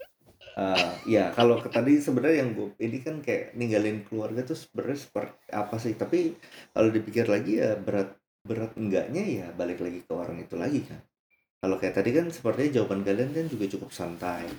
Eh, 0.53 1.17
ya 1.17 1.33
kalau 1.33 1.57
tadi 1.65 1.97
sebenarnya 1.97 2.45
yang 2.45 2.51
gue 2.53 2.67
ini 2.77 3.01
kan 3.01 3.23
kayak 3.25 3.57
ninggalin 3.57 4.05
keluarga 4.05 4.45
tuh 4.45 4.59
sebenarnya 4.59 4.99
seperti 4.99 5.39
apa 5.49 5.75
sih? 5.79 5.93
Tapi 5.95 6.35
kalau 6.75 6.89
dipikir 6.91 7.25
lagi 7.31 7.63
ya 7.63 7.79
berat 7.79 8.13
berat 8.43 8.75
enggaknya 8.75 9.23
ya 9.23 9.47
balik 9.55 9.79
lagi 9.79 10.03
ke 10.03 10.11
orang 10.13 10.43
itu 10.43 10.59
lagi 10.59 10.83
kan. 10.83 10.99
Kalau 11.63 11.79
kayak 11.79 11.95
tadi 11.95 12.11
kan 12.11 12.27
sepertinya 12.27 12.83
jawaban 12.83 13.07
kalian 13.07 13.31
kan 13.31 13.45
juga 13.47 13.65
cukup 13.71 13.89
santai. 13.95 14.51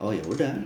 Oh 0.00 0.16
ya 0.16 0.24
udah 0.24 0.56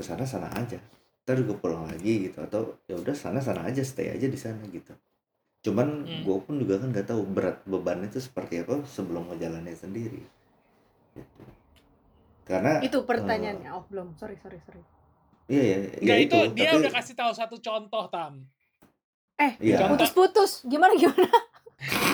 ke 0.00 0.02
sana 0.02 0.24
sana 0.24 0.48
aja 0.50 0.80
ntar 1.20 1.36
juga 1.36 1.52
pulang 1.54 1.84
lagi 1.84 2.26
gitu 2.26 2.40
atau 2.40 2.80
ya 2.86 2.96
udah 2.96 3.12
sana 3.12 3.38
sana 3.38 3.62
aja 3.62 3.82
stay 3.82 4.08
aja 4.08 4.24
di 4.24 4.34
sana 4.34 4.64
gitu 4.66 4.96
cuman 5.60 5.88
Hmm. 6.00 6.24
gue 6.24 6.36
pun 6.40 6.56
juga 6.56 6.80
kan 6.80 6.88
nggak 6.88 7.06
tahu 7.06 7.20
berat 7.26 7.60
bebannya 7.62 8.08
itu 8.08 8.16
seperti 8.18 8.58
apa 8.58 8.80
sebelum 8.86 9.28
ngejalanin 9.28 9.76
sendiri 9.76 10.24
gitu. 11.12 11.42
karena 12.42 12.80
itu 12.80 12.98
pertanyaannya 12.98 13.68
oh 13.70 13.84
belum 13.86 14.16
sorry 14.16 14.34
sorry 14.36 14.56
sorry 14.58 14.80
iya 15.46 15.62
ya, 15.62 15.76
ya 15.76 15.90
Enggak 16.00 16.18
itu, 16.24 16.36
dia 16.54 16.64
tapi- 16.66 16.80
udah 16.80 16.92
kasih 16.94 17.14
tahu 17.14 17.32
satu 17.32 17.56
contoh 17.58 18.04
tam. 18.08 18.32
eh 19.36 19.52
Iya. 19.58 19.76
Contoh. 19.78 20.00
putus-putus 20.00 20.64
gimana 20.64 20.92
gimana 20.94 21.28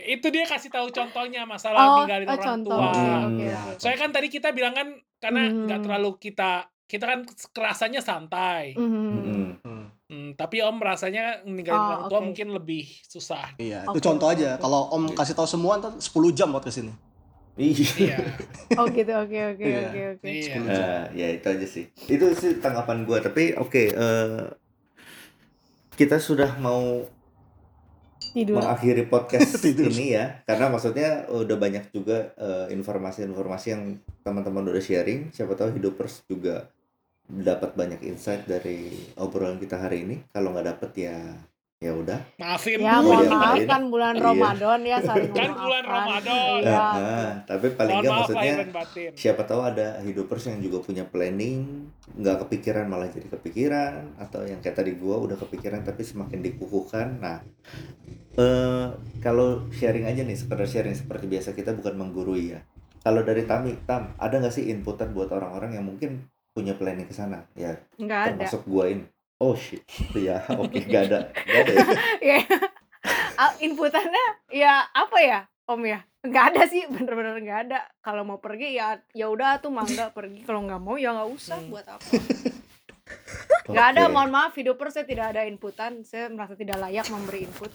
Itu 0.00 0.28
dia 0.28 0.44
kasih 0.44 0.68
tahu 0.68 0.88
contohnya 0.90 1.44
masalah 1.44 1.80
oh, 1.86 1.96
ninggalin 2.00 2.24
oh 2.24 2.32
orang 2.32 2.46
contoh 2.46 2.72
tua. 2.74 2.88
Hmm. 2.90 3.24
oke 3.30 3.46
oke. 3.46 3.78
Soalnya 3.78 3.98
kan 3.98 4.10
tadi 4.10 4.28
kita 4.28 4.48
bilang 4.50 4.72
kan 4.72 4.88
karena 5.18 5.42
Hmm. 5.46 5.64
nggak 5.64 5.80
terlalu 5.82 6.10
kita 6.18 6.50
kita 6.90 7.06
kan 7.06 7.20
kerasanya 7.50 8.02
santai. 8.02 8.74
Mhm. 8.74 8.90
Mm-mm. 9.06 9.46
Hmm. 9.62 9.86
Hmm, 10.10 10.30
tapi 10.34 10.58
Om 10.58 10.74
merasanya 10.76 11.38
ninggalin 11.44 11.78
Oh, 11.78 11.86
orang 11.88 12.02
tua 12.04 12.18
oke. 12.18 12.26
mungkin 12.26 12.50
lebih 12.50 12.82
susah. 13.00 13.54
Iya, 13.56 13.86
Oke, 13.86 13.94
itu 13.94 13.98
contoh 14.02 14.26
aja. 14.26 14.58
Kalau 14.58 14.90
Om 14.90 15.14
kasih 15.14 15.32
tahu 15.32 15.46
semua 15.46 15.78
ntar 15.78 15.94
10 15.94 16.10
jam 16.32 16.50
buat 16.50 16.60
ke 16.60 16.74
sini. 16.74 16.90
Iya. 17.54 17.86
Iya. 17.96 18.16
oh 18.80 18.86
gitu 18.88 19.12
oke 19.12 19.38
oke 19.54 19.62
Iya. 19.62 19.80
oke 19.84 20.00
oke 20.12 20.26
Iya. 20.26 20.54
Eh, 20.58 21.04
ya 21.14 21.28
itu 21.30 21.46
aja 21.46 21.62
sih. 21.64 21.84
Itu 22.04 22.26
sih 22.34 22.58
tanggapan 22.58 23.04
gue. 23.04 23.18
Tapi 23.20 23.54
oke, 23.54 23.82
eh, 23.86 24.42
kita 25.92 26.18
sudah 26.18 26.58
mau 26.58 27.06
tidur 28.32 28.58
mengakhiri 28.58 29.04
podcast 29.04 29.58
Tidur. 29.64 29.90
ini 29.90 30.14
ya, 30.14 30.42
karena 30.42 30.66
maksudnya 30.68 31.08
udah 31.28 31.56
banyak 31.56 31.90
juga 31.90 32.34
eh, 32.34 32.66
informasi-informasi 32.72 33.66
yang 33.68 33.82
teman-teman 34.20 34.66
udah 34.66 34.80
sharing. 34.80 35.30
Siapa 35.30 35.54
tahu 35.54 35.70
hidupers 35.72 36.24
juga 36.24 36.66
dapat 37.32 37.70
banyak 37.72 38.02
insight 38.02 38.44
dari 38.44 38.90
obrolan 39.14 39.56
kita 39.56 39.78
hari 39.78 40.02
ini. 40.02 40.16
Kalau 40.28 40.50
nggak 40.50 40.66
dapet 40.68 40.90
ya 41.00 41.16
ya 41.80 41.96
udah. 41.96 42.20
Maafin. 42.36 42.76
ya 42.76 43.00
Oh, 43.00 43.08
mohon 43.08 43.24
iya, 43.24 43.32
maaf 43.32 43.56
iya. 43.56 43.64
kan 43.64 43.82
bulan 43.88 44.12
Iya. 44.12 44.24
Ramadan 44.26 44.80
ya 44.84 44.98
saling 45.00 45.32
Kan 45.32 45.52
bulan 45.56 45.84
Ramadan. 45.88 46.58
iya 46.60 46.68
Nah, 46.68 46.92
nah, 46.92 47.30
tapi 47.48 47.66
paling 47.72 47.94
nggak 47.96 48.12
maksudnya 48.12 48.54
siapa 49.16 49.42
tahu 49.42 49.64
ada 49.64 49.96
hidupers 50.04 50.44
yang 50.44 50.60
juga 50.60 50.84
punya 50.84 51.08
planning 51.08 51.88
nggak 52.12 52.44
kepikiran 52.44 52.84
malah 52.84 53.08
jadi 53.08 53.32
kepikiran 53.32 54.12
atau 54.20 54.44
yang 54.44 54.60
kayak 54.60 54.76
tadi 54.76 54.92
gua 54.92 55.24
udah 55.24 55.40
kepikiran 55.40 55.80
tapi 55.80 56.04
semakin 56.04 56.44
dikukuhkan 56.44 57.16
nah 57.16 57.40
eh 58.36 58.86
kalau 59.18 59.64
sharing 59.70 60.04
aja 60.04 60.20
nih 60.20 60.36
sekedar 60.36 60.68
sharing 60.68 60.92
seperti 60.92 61.26
biasa 61.26 61.52
kita 61.52 61.72
bukan 61.72 61.96
menggurui 61.96 62.52
ya 62.52 62.60
kalau 63.00 63.24
dari 63.24 63.48
Tami 63.48 63.88
Tam 63.88 64.12
ada 64.16 64.36
nggak 64.36 64.52
sih 64.52 64.68
inputan 64.68 65.16
buat 65.16 65.32
orang-orang 65.32 65.80
yang 65.80 65.88
mungkin 65.88 66.28
punya 66.50 66.74
planning 66.74 67.06
ke 67.06 67.12
sana. 67.12 67.46
Ya 67.54 67.78
nggak 67.96 68.20
ada. 68.20 68.30
termasuk 68.36 68.62
gua 68.64 68.88
ini. 68.88 69.04
Oh 69.38 69.54
shit. 69.54 69.82
Ya 70.12 70.42
oke 70.60 70.76
nggak 70.76 71.02
ada. 71.06 71.18
Nggak 71.32 71.60
ada 71.60 71.72
ya? 71.72 71.86
Ya 72.28 72.38
Ah, 73.34 73.56
inputannya 73.56 74.24
ya 74.52 74.84
apa 74.86 75.16
ya 75.18 75.40
om 75.64 75.80
ya? 75.80 76.04
Nggak 76.20 76.44
ada 76.52 76.62
sih 76.66 76.84
bener-bener 76.86 77.40
nggak 77.40 77.60
ada. 77.66 77.80
Kalau 77.98 78.20
mau 78.20 78.36
pergi 78.36 78.76
ya 78.76 79.00
ya 79.10 79.26
udah 79.26 79.56
tuh 79.58 79.72
mangga 79.72 80.12
pergi. 80.12 80.44
Kalau 80.44 80.60
nggak 80.60 80.76
mau 80.78 80.94
ya 80.94 81.16
nggak 81.16 81.30
usah 81.30 81.56
Hmm. 81.56 81.70
buat 81.70 81.86
apa. 81.88 82.04
Nggak 83.66 83.86
ada 83.88 84.02
Oke. 84.06 84.12
mohon 84.12 84.30
maaf 84.30 84.54
hidup 84.54 84.78
saya 84.86 85.02
tidak 85.02 85.30
ada 85.30 85.42
inputan. 85.42 86.02
Saya 86.02 86.26
merasa 86.26 86.54
tidak 86.54 86.78
layak 86.78 87.06
memberi 87.08 87.42
input. 87.42 87.70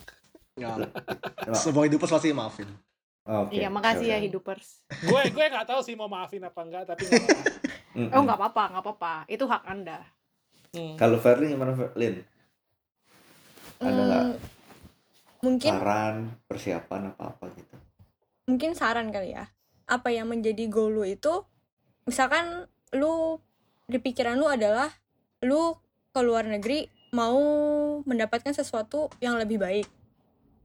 Nggak. 0.55 0.91
Semua 1.55 1.83
hidupers 1.83 2.11
pasti 2.11 2.31
maafin. 2.31 2.67
Oke, 3.25 3.57
iya 3.57 3.67
makasih 3.67 4.05
ya 4.05 4.15
silakan. 4.15 4.25
hidupers 4.29 4.67
gue 5.01 5.21
gue 5.33 5.45
nggak 5.49 5.65
tahu 5.65 5.81
sih 5.81 5.97
mau 5.97 6.05
maafin 6.05 6.45
apa 6.45 6.61
enggak 6.61 6.83
tapi. 6.85 7.09
Mm-mm. 7.95 8.11
oh 8.11 8.21
nggak 8.25 8.37
apa-apa 8.39 8.63
nggak 8.75 8.83
apa-apa 8.83 9.13
itu 9.31 9.45
hak 9.47 9.63
anda 9.67 9.99
Hmm. 10.75 10.99
Kalau 10.99 11.15
Verlin 11.23 11.55
gimana 11.55 11.71
Verlin? 11.71 12.19
Ada 13.79 14.01
nggak 14.03 14.25
Hmm, 14.27 14.35
mungkin 15.39 15.71
saran, 15.71 16.15
persiapan 16.51 17.01
apa-apa 17.15 17.45
gitu? 17.55 17.75
mungkin 18.45 18.77
saran 18.77 19.09
kali 19.09 19.33
ya 19.33 19.49
apa 19.87 20.09
yang 20.13 20.29
menjadi 20.29 20.67
goal 20.69 20.91
lu 20.93 21.03
itu 21.05 21.45
misalkan 22.05 22.69
lu 22.93 23.39
di 23.85 23.97
pikiran 23.97 24.37
lu 24.37 24.45
adalah 24.49 24.89
lu 25.41 25.77
ke 26.13 26.19
luar 26.21 26.45
negeri 26.45 26.89
mau 27.13 27.37
mendapatkan 28.03 28.53
sesuatu 28.53 29.09
yang 29.21 29.37
lebih 29.39 29.57
baik 29.61 29.87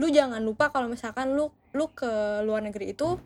lu 0.00 0.08
jangan 0.08 0.40
lupa 0.42 0.72
kalau 0.72 0.88
misalkan 0.88 1.36
lu 1.36 1.52
lu 1.72 1.86
ke 1.92 2.42
luar 2.44 2.64
negeri 2.64 2.92
itu 2.92 3.16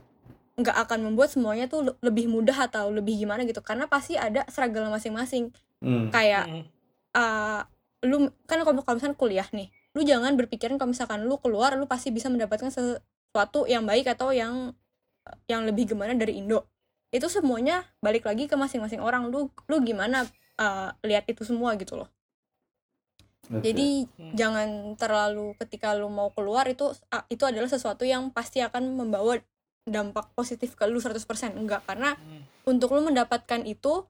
nggak 0.55 0.77
akan 0.87 1.11
membuat 1.11 1.35
semuanya 1.35 1.67
tuh 1.67 1.83
le- 1.91 1.99
lebih 1.99 2.31
mudah 2.31 2.55
atau 2.71 2.87
lebih 2.95 3.19
gimana 3.19 3.43
gitu 3.43 3.59
karena 3.59 3.91
pasti 3.91 4.15
ada 4.15 4.47
struggle 4.47 4.87
masing-masing 4.91 5.51
Hmm. 5.83 6.09
kayak 6.09 6.47
Hmm. 6.49 6.65
uh, 7.13 7.61
lu 8.07 8.31
kan 8.49 8.63
kalau 8.63 8.81
kalau 8.81 8.97
misalkan 8.97 9.19
kuliah 9.19 9.45
nih 9.53 9.69
lu 9.93 10.01
jangan 10.07 10.33
berpikiran 10.39 10.79
kalau 10.79 10.95
misalkan 10.95 11.27
lu 11.27 11.37
keluar 11.43 11.75
lu 11.77 11.85
pasti 11.91 12.09
bisa 12.15 12.31
mendapatkan 12.31 12.71
sesuatu 12.71 13.67
yang 13.69 13.85
baik 13.85 14.09
atau 14.09 14.31
yang 14.33 14.73
yang 15.51 15.67
lebih 15.67 15.93
gimana 15.93 16.15
dari 16.15 16.39
Indo 16.41 16.69
itu 17.11 17.27
semuanya 17.31 17.85
balik 17.99 18.27
lagi 18.27 18.47
ke 18.47 18.55
masing-masing 18.55 19.03
orang 19.03 19.29
lu 19.29 19.51
lu 19.69 19.77
gimana 19.83 20.27
uh, 20.59 20.95
lihat 21.03 21.27
itu 21.29 21.43
semua 21.47 21.75
gitu 21.77 21.99
loh 21.99 22.09
Oke. 23.51 23.61
jadi 23.61 24.09
Hmm. 24.17 24.33
jangan 24.39 24.69
terlalu 24.97 25.53
ketika 25.61 25.93
lu 25.93 26.09
mau 26.09 26.33
keluar 26.33 26.65
itu 26.71 26.95
itu 27.29 27.45
adalah 27.45 27.69
sesuatu 27.69 28.07
yang 28.09 28.33
pasti 28.33 28.65
akan 28.65 28.97
membawa 28.97 29.37
dampak 29.85 30.33
positif 30.33 30.73
ke 30.73 30.85
lu 30.89 30.97
100% 30.97 31.21
enggak 31.61 31.85
karena 31.85 32.17
Hmm. 32.17 32.43
untuk 32.65 32.97
lu 32.97 33.05
mendapatkan 33.05 33.61
itu 33.69 34.09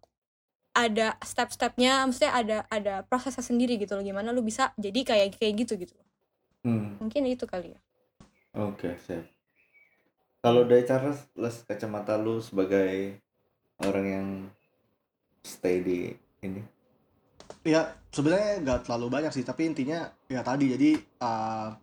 ada 0.75 1.19
step-stepnya 1.23 2.07
maksudnya 2.07 2.33
ada 2.35 2.59
ada 2.71 2.95
prosesnya 3.03 3.43
sendiri 3.43 3.75
gitu 3.79 3.99
loh 3.99 4.03
gimana 4.03 4.31
lu 4.31 4.43
bisa 4.43 4.71
jadi 4.79 5.03
kayak 5.03 5.39
kayak 5.39 5.55
gitu 5.67 5.75
gitu 5.79 5.95
Hmm. 6.63 6.97
mungkin 7.03 7.27
itu 7.27 7.45
kali 7.45 7.75
ya 7.75 7.81
Oke, 8.55 8.95
siap. 9.03 9.27
Kalau 10.39 10.63
dari 10.63 10.87
Charles, 10.87 11.27
les 11.35 11.59
kacamata 11.67 12.15
lu 12.15 12.39
sebagai 12.39 13.19
orang 13.83 14.07
yang 14.07 14.29
stay 15.43 15.83
di 15.83 16.15
ini. 16.39 16.63
Ya 17.67 17.99
sebenarnya 18.15 18.63
nggak 18.63 18.81
terlalu 18.87 19.11
banyak 19.11 19.35
sih, 19.35 19.43
tapi 19.43 19.67
intinya 19.67 20.07
ya 20.31 20.47
tadi 20.47 20.71
jadi 20.71 20.91
uh, 21.19 21.75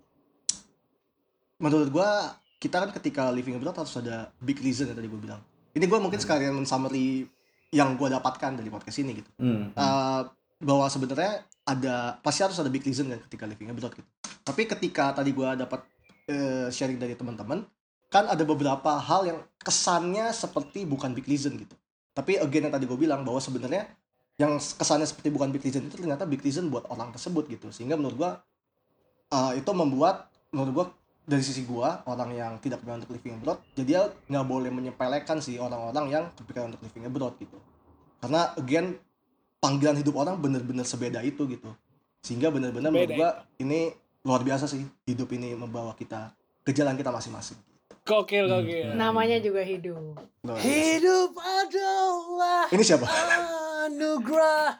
menurut 1.60 1.92
gua 1.92 2.39
kita 2.62 2.78
kan 2.78 2.93
ketika 2.93 3.34
living 3.34 3.57
abroad 3.57 3.74
harus 3.74 3.97
ada 3.97 4.30
big 4.38 4.62
reason 4.62 4.86
yang 4.86 4.97
tadi 4.97 5.09
gue 5.09 5.18
bilang. 5.18 5.41
Ini 5.74 5.89
gue 5.89 5.99
mungkin 5.99 6.22
sekalian 6.22 6.62
summary 6.70 7.26
yang 7.74 7.97
gue 7.97 8.05
dapatkan 8.05 8.53
dari 8.53 8.70
podcast 8.70 9.01
ini 9.01 9.18
gitu. 9.18 9.32
Hmm. 9.41 9.74
Uh, 9.74 10.30
bahwa 10.62 10.86
sebenarnya 10.86 11.41
ada 11.66 12.22
pasti 12.22 12.45
harus 12.45 12.57
ada 12.62 12.70
big 12.70 12.86
reason 12.86 13.09
kan 13.09 13.20
ketika 13.26 13.49
living 13.49 13.74
abroad 13.74 13.93
gitu. 13.97 14.07
Tapi 14.45 14.70
ketika 14.70 15.14
tadi 15.14 15.34
gua 15.34 15.57
dapat 15.57 15.82
eh, 16.30 16.70
sharing 16.70 17.01
dari 17.01 17.18
teman-teman, 17.18 17.66
kan 18.14 18.30
ada 18.30 18.41
beberapa 18.45 18.97
hal 18.97 19.26
yang 19.26 19.39
kesannya 19.62 20.30
seperti 20.34 20.86
bukan 20.86 21.14
big 21.14 21.26
reason 21.26 21.57
gitu. 21.57 21.74
Tapi 22.14 22.38
again 22.41 22.70
yang 22.70 22.74
tadi 22.76 22.86
gue 22.86 22.99
bilang 22.99 23.24
bahwa 23.24 23.39
sebenarnya 23.39 23.88
yang 24.36 24.57
kesannya 24.57 25.05
seperti 25.05 25.32
bukan 25.32 25.53
big 25.53 25.64
reason 25.64 25.86
itu 25.86 25.95
ternyata 25.95 26.26
big 26.26 26.41
reason 26.41 26.70
buat 26.70 26.86
orang 26.89 27.14
tersebut 27.14 27.49
gitu. 27.49 27.70
Sehingga 27.74 27.97
menurut 27.97 28.18
gua 28.18 28.32
uh, 29.34 29.53
itu 29.57 29.72
membuat 29.74 30.30
menurut 30.53 30.72
gua 30.74 30.86
dari 31.22 31.40
sisi 31.40 31.64
gua 31.64 32.02
orang 32.06 32.32
yang 32.32 32.52
tidak 32.58 32.82
kepikiran 32.82 33.00
untuk 33.00 33.14
living 33.14 33.36
abroad, 33.38 33.60
jadi 33.74 33.86
dia 33.86 34.02
nggak 34.28 34.46
boleh 34.46 34.70
menyepelekan 34.70 35.38
sih 35.38 35.56
orang-orang 35.56 36.06
yang 36.10 36.24
kepikiran 36.34 36.70
untuk 36.70 36.82
living 36.84 37.06
abroad 37.06 37.34
gitu. 37.38 37.58
Karena 38.18 38.54
again 38.56 38.98
panggilan 39.58 39.96
hidup 39.96 40.16
orang 40.16 40.36
bener-bener 40.38 40.84
sebeda 40.84 41.22
itu 41.22 41.46
gitu. 41.46 41.70
Sehingga 42.22 42.50
bener-bener 42.50 42.90
menurut 42.90 43.14
gua 43.14 43.30
ini 43.58 43.94
luar 44.22 44.42
biasa 44.42 44.66
sih 44.66 44.82
hidup 45.04 45.30
ini 45.32 45.54
membawa 45.54 45.94
kita 45.94 46.30
ke 46.62 46.70
jalan 46.72 46.94
kita 46.94 47.10
masing-masing. 47.10 47.58
Gokil, 48.02 48.50
Hmm. 48.50 48.66
gokil. 48.66 48.88
namanya 48.94 49.38
juga 49.38 49.62
hidup. 49.62 50.18
Luar 50.42 50.58
biasa. 50.58 50.66
Hidup 50.66 51.32
adalah 51.38 52.66
ini 52.70 52.82
siapa? 52.82 53.06
anugerah. 53.82 54.78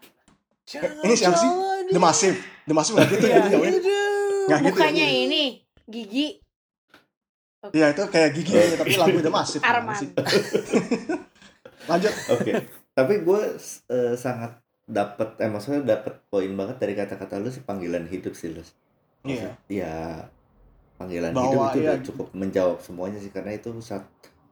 Eh, 0.72 0.92
ini 1.04 1.14
siapa 1.14 1.36
sih? 1.36 1.50
The 1.89 2.00
Massive. 2.00 2.38
The 2.64 2.74
Massive 2.74 2.98
gitu 3.10 3.26
Iya, 3.28 3.36
ya 3.36 3.46
nggak 3.50 3.72
gitu 3.76 3.89
ya? 3.89 4.58
Mukanya 4.62 5.08
ini 5.08 5.44
gigi 5.89 6.41
Iya 7.69 7.93
itu 7.93 8.01
kayak 8.09 8.32
gigi 8.34 8.57
aja, 8.57 8.75
tapi 8.82 8.97
lagu 8.97 9.21
Massive 9.29 9.61
gimana 9.65 9.93
Arman 9.93 10.01
lanjut 11.89 12.13
Oke. 12.34 12.51
Tapi 12.91 13.13
gue 13.21 13.41
eh, 13.93 14.15
sangat 14.17 14.57
dapat, 14.89 15.38
eh 15.39 15.49
maksudnya 15.49 15.82
dapat 15.95 16.19
poin 16.27 16.49
banget 16.57 16.82
dari 16.82 16.93
kata-kata 16.97 17.38
lu 17.38 17.53
sih 17.53 17.61
panggilan 17.61 18.09
hidup 18.09 18.34
sih 18.34 18.49
lu. 18.51 18.65
iya 19.23 19.53
Ya 19.69 20.25
panggilan 20.97 21.32
Bahwa, 21.32 21.47
hidup 21.47 21.61
itu 21.69 21.79
iya. 21.79 21.86
udah 21.86 21.97
cukup 22.01 22.27
menjawab 22.34 22.77
semuanya 22.82 23.21
sih 23.21 23.29
karena 23.29 23.53
itu 23.53 23.69
sat, 23.86 24.03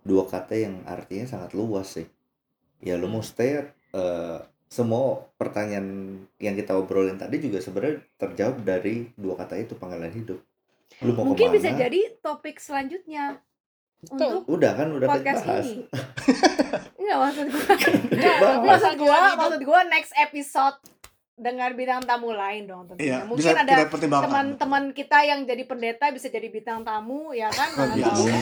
dua 0.05 0.29
kata 0.29 0.53
yang 0.53 0.85
artinya 0.85 1.25
sangat 1.25 1.57
luas 1.57 1.99
sih. 1.99 2.07
Ya 2.79 2.95
lu 2.95 3.09
mau 3.11 3.25
stay 3.25 3.67
eh, 3.93 4.39
semua 4.69 5.25
pertanyaan 5.35 6.21
yang 6.37 6.53
kita 6.53 6.77
obrolin 6.77 7.17
tadi 7.17 7.41
juga 7.41 7.57
sebenarnya 7.57 8.05
terjawab 8.21 8.61
dari 8.61 9.09
dua 9.17 9.33
kata 9.33 9.57
itu 9.57 9.73
panggilan 9.75 10.13
hidup. 10.13 10.39
Lu 11.01 11.11
mau 11.13 11.23
mungkin 11.25 11.45
ke 11.45 11.49
mana? 11.49 11.55
bisa 11.55 11.69
jadi 11.71 11.99
topik 12.19 12.57
selanjutnya 12.57 13.39
untuk 14.05 14.47
Udah 14.47 14.71
kan 14.73 14.87
udah 14.89 15.07
podcast 15.07 15.43
bahas. 15.43 15.65
ini 15.65 15.83
Enggak 16.99 17.17
maksud 17.19 17.45
gue 17.45 17.63
Bahas. 18.39 18.59
maksud 18.61 18.93
gue 18.95 19.07
maksud 19.09 19.61
gue 19.61 19.79
next 19.89 20.13
episode 20.17 20.77
dengan 21.33 21.71
bintang 21.71 22.03
tamu 22.03 22.29
lain 22.29 22.63
dong 22.63 22.83
tentunya 22.85 23.07
iya 23.15 23.17
mungkin 23.23 23.47
bisa 23.47 23.55
ada 23.57 23.87
teman-teman 23.87 24.91
kita 24.91 25.23
yang 25.23 25.43
jadi 25.43 25.63
pendeta 25.63 26.11
bisa 26.11 26.27
jadi 26.27 26.47
bintang 26.47 26.83
tamu 26.83 27.31
ya 27.31 27.47
kan 27.47 27.69
biasa. 27.89 28.03
tahu. 28.05 28.25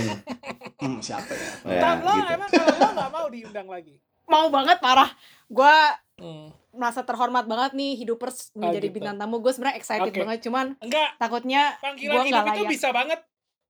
Hmm, 0.77 1.01
siapa 1.01 1.33
ya 1.65 1.73
ya, 1.73 1.97
lo 1.97 2.13
gitu. 2.15 2.29
emang 2.31 2.49
kalau 2.51 2.69
lo 2.71 2.87
nggak 2.91 3.09
mau 3.11 3.27
diundang 3.27 3.65
lagi? 3.67 3.97
mau 4.25 4.45
banget 4.47 4.77
parah 4.77 5.09
gue 5.47 5.75
Hmm. 6.17 6.49
merasa 6.73 7.05
terhormat 7.05 7.45
banget 7.45 7.77
nih 7.77 7.93
hidupers 7.93 8.49
menjadi 8.57 8.89
gitu. 8.89 8.95
bintang 8.97 9.21
tamu 9.21 9.37
gue 9.37 9.53
sebenarnya 9.53 9.77
excited 9.77 10.09
Oke. 10.09 10.25
banget 10.25 10.39
cuman 10.49 10.73
Enggak, 10.81 11.13
takutnya 11.21 11.77
panggilan 11.77 12.25
hidup 12.25 12.45
itu 12.57 12.63
bisa 12.65 12.89
banget. 12.89 13.19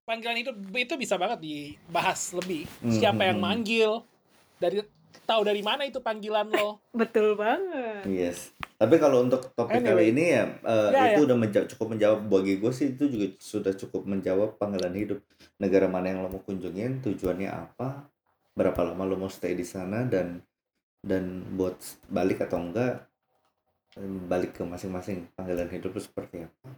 Panggilan 0.07 0.37
hidup 0.39 0.55
itu 0.71 0.93
bisa 0.95 1.19
banget 1.19 1.43
dibahas 1.43 2.31
lebih. 2.31 2.63
Hmm, 2.79 2.95
Siapa 2.95 3.19
hmm, 3.19 3.29
yang 3.35 3.39
hmm. 3.43 3.47
manggil? 3.51 3.91
Dari 4.63 4.79
tahu 5.27 5.41
dari 5.43 5.59
mana 5.59 5.83
itu 5.83 5.99
panggilan 5.99 6.47
lo? 6.47 6.79
betul 6.95 7.35
banget 7.35 8.07
Yes. 8.07 8.55
Tapi 8.79 8.95
kalau 8.95 9.27
untuk 9.27 9.51
topik 9.51 9.83
Anyway. 9.83 9.91
kali 9.91 10.03
ini 10.15 10.23
ya, 10.31 10.43
eh, 10.47 10.89
Ya, 10.95 11.03
itu 11.11 11.27
udah 11.27 11.35
menja- 11.35 11.67
cukup 11.67 11.99
menjawab 11.99 12.31
bagi 12.31 12.63
gue 12.63 12.71
sih 12.71 12.95
itu 12.95 13.11
juga 13.11 13.27
sudah 13.43 13.75
cukup 13.75 14.07
menjawab 14.07 14.55
panggilan 14.55 14.95
hidup. 14.95 15.19
Negara 15.59 15.91
mana 15.91 16.15
yang 16.15 16.23
lo 16.23 16.31
mau 16.31 16.39
kunjungin, 16.39 17.03
tujuannya 17.03 17.51
apa, 17.51 18.07
berapa 18.55 18.79
lama 18.87 19.03
lo 19.03 19.19
mau 19.19 19.27
stay 19.27 19.51
di 19.51 19.67
sana 19.67 20.07
dan 20.07 20.39
dan 21.03 21.45
buat 21.53 21.77
balik 22.07 22.41
atau 22.43 22.59
enggak 22.61 23.05
balik 24.29 24.53
ke 24.53 24.61
masing-masing 24.61 25.25
panggilan 25.33 25.69
hidup 25.73 25.97
lo 25.97 26.01
seperti 26.01 26.45
apa. 26.45 26.69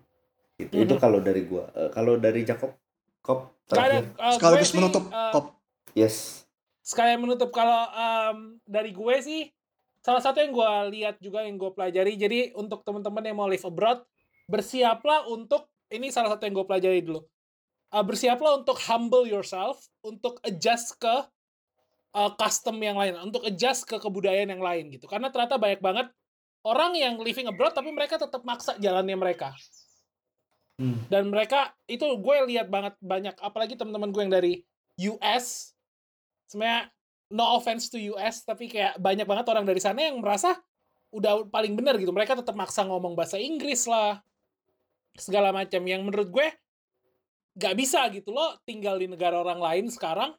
Itu 0.55 0.76
itu 0.80 0.95
Mhm. 0.95 1.01
kalau 1.01 1.20
dari 1.20 1.43
gua. 1.43 1.67
Eh, 1.76 1.91
kalau 1.91 2.15
dari 2.15 2.47
Jacob, 2.47 2.72
Kop 3.20 3.51
terakhir. 3.67 4.07
eh, 4.15 4.32
sekaligus 4.32 4.72
sih, 4.72 4.80
menutup 4.80 5.03
eh, 5.11 5.32
kop 5.36 5.45
Yes. 5.91 6.47
sekalian 6.80 7.20
menutup 7.20 7.51
kalau 7.51 7.86
em, 7.91 8.38
dari 8.63 8.89
gue 8.89 9.15
sih 9.20 9.41
salah 9.99 10.24
satu 10.24 10.39
yang 10.39 10.55
gue 10.55 10.72
lihat 10.95 11.15
juga 11.20 11.43
yang 11.43 11.59
gue 11.59 11.70
pelajari 11.70 12.15
jadi 12.15 12.53
untuk 12.55 12.82
teman-teman 12.82 13.22
yang 13.22 13.38
mau 13.38 13.45
live 13.45 13.61
abroad 13.61 14.01
bersiaplah 14.47 15.28
untuk 15.28 15.67
ini 15.89 16.09
salah 16.09 16.34
satu 16.34 16.45
yang 16.45 16.55
gue 16.55 16.65
pelajari 16.65 17.01
dulu 17.03 17.22
Uh, 17.89 18.05
bersiaplah 18.05 18.61
untuk 18.61 18.78
humble 18.86 19.26
yourself 19.26 19.82
untuk 20.05 20.38
adjust 20.45 20.93
ke 21.01 21.26
uh, 22.16 22.32
custom 22.38 22.78
yang 22.82 22.97
lain 22.97 23.18
untuk 23.20 23.45
adjust 23.45 23.86
ke 23.86 23.97
kebudayaan 23.97 24.53
yang 24.53 24.64
lain 24.64 24.93
gitu. 24.93 25.05
Karena 25.05 25.30
ternyata 25.34 25.60
banyak 25.60 25.82
banget 25.82 26.07
orang 26.66 26.95
yang 26.97 27.16
living 27.20 27.47
abroad 27.47 27.74
tapi 27.74 27.89
mereka 27.89 28.20
tetap 28.20 28.43
maksa 28.43 28.78
jalannya 28.78 29.16
mereka. 29.16 29.53
Hmm. 30.80 30.95
dan 31.12 31.28
mereka 31.28 31.76
itu 31.91 32.07
gue 32.07 32.55
lihat 32.55 32.72
banget 32.72 32.95
banyak 33.03 33.36
apalagi 33.43 33.76
teman-teman 33.76 34.16
gue 34.16 34.22
yang 34.24 34.32
dari 34.32 34.53
US 35.12 35.76
sebenarnya 36.47 36.88
no 37.36 37.60
offense 37.60 37.91
to 37.91 37.99
US 38.16 38.47
tapi 38.47 38.72
kayak 38.72 38.95
banyak 38.95 39.28
banget 39.28 39.43
orang 39.51 39.68
dari 39.68 39.84
sana 39.84 40.07
yang 40.07 40.24
merasa 40.24 40.55
udah 41.10 41.49
paling 41.49 41.74
benar 41.74 41.97
gitu. 41.97 42.14
Mereka 42.14 42.38
tetap 42.38 42.55
maksa 42.55 42.86
ngomong 42.86 43.18
bahasa 43.18 43.36
Inggris 43.41 43.86
lah 43.89 44.22
segala 45.18 45.49
macam. 45.49 45.82
Yang 45.84 46.01
menurut 46.05 46.30
gue 46.30 46.47
gak 47.60 47.76
bisa 47.76 48.05
gitu 48.14 48.32
lo 48.32 48.55
tinggal 48.64 48.95
di 48.95 49.10
negara 49.10 49.41
orang 49.41 49.60
lain 49.60 49.86
sekarang 49.91 50.32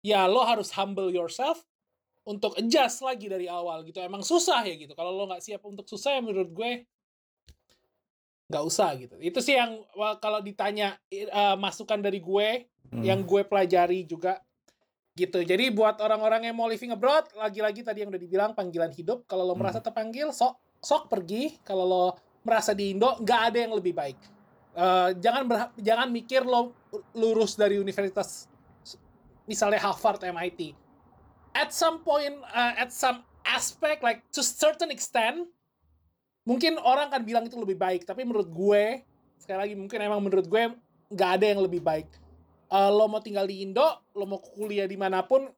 ya 0.00 0.24
lo 0.26 0.40
harus 0.42 0.72
humble 0.72 1.08
yourself 1.08 1.60
untuk 2.24 2.56
adjust 2.56 3.00
lagi 3.00 3.26
dari 3.26 3.48
awal 3.48 3.84
gitu. 3.84 4.00
Emang 4.00 4.20
susah 4.20 4.64
ya 4.64 4.76
gitu. 4.76 4.92
Kalau 4.92 5.12
lo 5.12 5.28
nggak 5.28 5.42
siap 5.42 5.62
untuk 5.64 5.88
susah 5.88 6.16
ya 6.16 6.20
menurut 6.20 6.50
gue 6.52 6.70
nggak 8.50 8.64
usah 8.66 8.90
gitu. 8.98 9.14
Itu 9.22 9.38
sih 9.38 9.54
yang 9.54 9.86
kalau 10.18 10.42
ditanya 10.42 10.98
eh, 11.08 11.56
masukan 11.56 12.02
dari 12.02 12.18
gue 12.18 12.66
Hmm. 12.90 13.06
yang 13.06 13.22
gue 13.22 13.46
pelajari 13.46 14.02
juga 14.02 14.42
gitu. 15.14 15.38
Jadi 15.46 15.70
buat 15.70 16.02
orang-orang 16.02 16.50
yang 16.50 16.58
mau 16.58 16.66
living 16.66 16.90
abroad 16.90 17.22
lagi-lagi 17.38 17.86
tadi 17.86 18.02
yang 18.02 18.10
udah 18.10 18.18
dibilang 18.18 18.50
panggilan 18.50 18.90
hidup. 18.90 19.22
Kalau 19.30 19.46
lo 19.46 19.54
Hmm. 19.54 19.62
merasa 19.62 19.78
terpanggil 19.78 20.34
sok 20.34 20.58
sok 20.82 21.06
pergi. 21.06 21.54
Kalau 21.62 21.86
lo 21.86 22.04
merasa 22.42 22.74
di 22.74 22.90
Indo 22.90 23.14
nggak 23.14 23.40
ada 23.46 23.58
yang 23.62 23.78
lebih 23.78 23.94
baik. 23.94 24.18
Eh, 24.74 25.10
jangan 25.22 25.46
berha- 25.46 25.74
jangan 25.78 26.10
mikir 26.10 26.42
lo 26.42 26.74
lurus 27.14 27.54
dari 27.54 27.78
universitas 27.78 28.49
misalnya 29.50 29.82
Harvard 29.82 30.22
MIT 30.22 30.78
at 31.58 31.74
some 31.74 32.06
point 32.06 32.38
uh, 32.54 32.78
at 32.78 32.94
some 32.94 33.26
aspect 33.42 34.06
like 34.06 34.22
to 34.30 34.46
certain 34.46 34.94
extent 34.94 35.50
mungkin 36.46 36.78
orang 36.80 37.12
kan 37.12 37.22
bilang 37.22 37.44
itu 37.46 37.56
lebih 37.58 37.76
baik. 37.76 38.02
Tapi 38.08 38.24
menurut 38.24 38.48
gue 38.48 39.04
sekali 39.38 39.58
lagi 39.58 39.74
mungkin 39.76 39.98
emang 40.00 40.20
menurut 40.22 40.46
gue 40.46 40.62
nggak 41.10 41.30
ada 41.40 41.46
yang 41.46 41.60
lebih 41.62 41.82
baik. 41.82 42.08
Eh, 42.70 42.90
lo 42.90 43.10
mau 43.10 43.18
tinggal 43.18 43.50
di 43.50 43.66
Indo 43.66 43.86
lo 44.14 44.24
mau 44.24 44.38
kuliah 44.38 44.86
di 44.86 44.94
mana 44.94 45.26
pun 45.26 45.50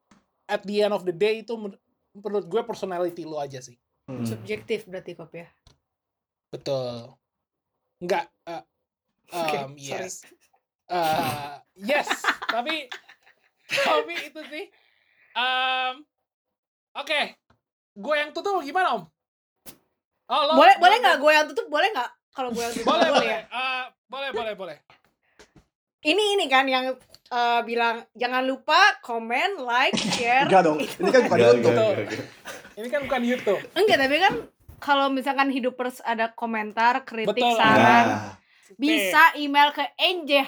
at 0.49 0.65
the 0.65 0.83
end 0.83 0.93
of 0.93 1.05
the 1.07 1.13
day 1.13 1.45
itu 1.45 1.53
men- 1.55 1.77
menurut 2.13 2.45
gue 2.45 2.61
personality 2.65 3.23
lo 3.23 3.39
aja 3.39 3.61
sih. 3.61 3.77
Hmm. 4.03 4.27
subjektif 4.27 4.83
berarti 4.83 5.15
kop 5.15 5.31
ya? 5.31 5.47
Betul. 6.51 7.15
Nggak 8.03 8.27
uh, 8.51 8.63
um, 9.63 9.79
sorry. 9.79 10.03
yes. 10.03 10.27
Uh, 10.91 11.63
yes 11.79 12.11
tapi 12.51 12.91
tapi 13.87 14.13
itu 14.23 14.41
sih. 14.47 14.65
Um, 15.33 15.93
oke. 16.93 17.21
Gue 17.93 18.15
yang 18.15 18.31
tutup 18.31 18.59
gimana 18.59 18.97
om? 18.97 19.03
Oh, 20.25 20.41
lo- 20.45 20.57
boleh 20.57 20.75
lo- 20.75 20.79
boleh 20.79 20.95
nggak 20.99 21.17
gue 21.17 21.31
yang 21.31 21.45
tutup? 21.47 21.65
Boleh 21.67 21.89
nggak? 21.89 22.09
Kalau 22.31 22.49
gue 22.49 22.61
yang 22.61 22.73
tutup 22.73 22.87
boleh 22.87 23.09
boleh 23.11 23.27
ya? 23.27 23.39
Uh, 23.47 23.83
boleh 24.07 24.29
boleh 24.31 24.53
boleh. 24.53 24.77
Ini 26.03 26.23
ini 26.35 26.45
kan 26.45 26.67
yang 26.67 26.91
eh, 27.29 27.61
bilang 27.63 28.03
jangan 28.13 28.43
lupa 28.43 28.75
komen 28.99 29.55
like 29.57 29.95
share. 30.11 30.43
Enggak 30.43 30.63
dong, 30.63 30.77
ini 30.77 31.09
kan 31.09 31.21
bukan 31.23 31.39
YouTube. 31.39 31.55
enggak, 31.55 31.71
enggak, 31.71 31.95
enggak. 31.95 32.25
ini 32.73 32.87
kan 32.91 33.01
bukan 33.07 33.21
YouTube. 33.23 33.61
enggak. 33.71 33.97
Tapi 33.97 34.15
kan 34.19 34.33
kalau 34.77 35.07
misalkan 35.07 35.47
hidupers 35.47 36.03
ada 36.03 36.27
komentar 36.29 37.07
kritik 37.07 37.39
Betul. 37.39 37.55
saran 37.55 38.05
Nah, 38.05 38.21
bisa 38.75 39.31
email 39.37 39.71
ke 39.71 39.85
njh 39.95 40.43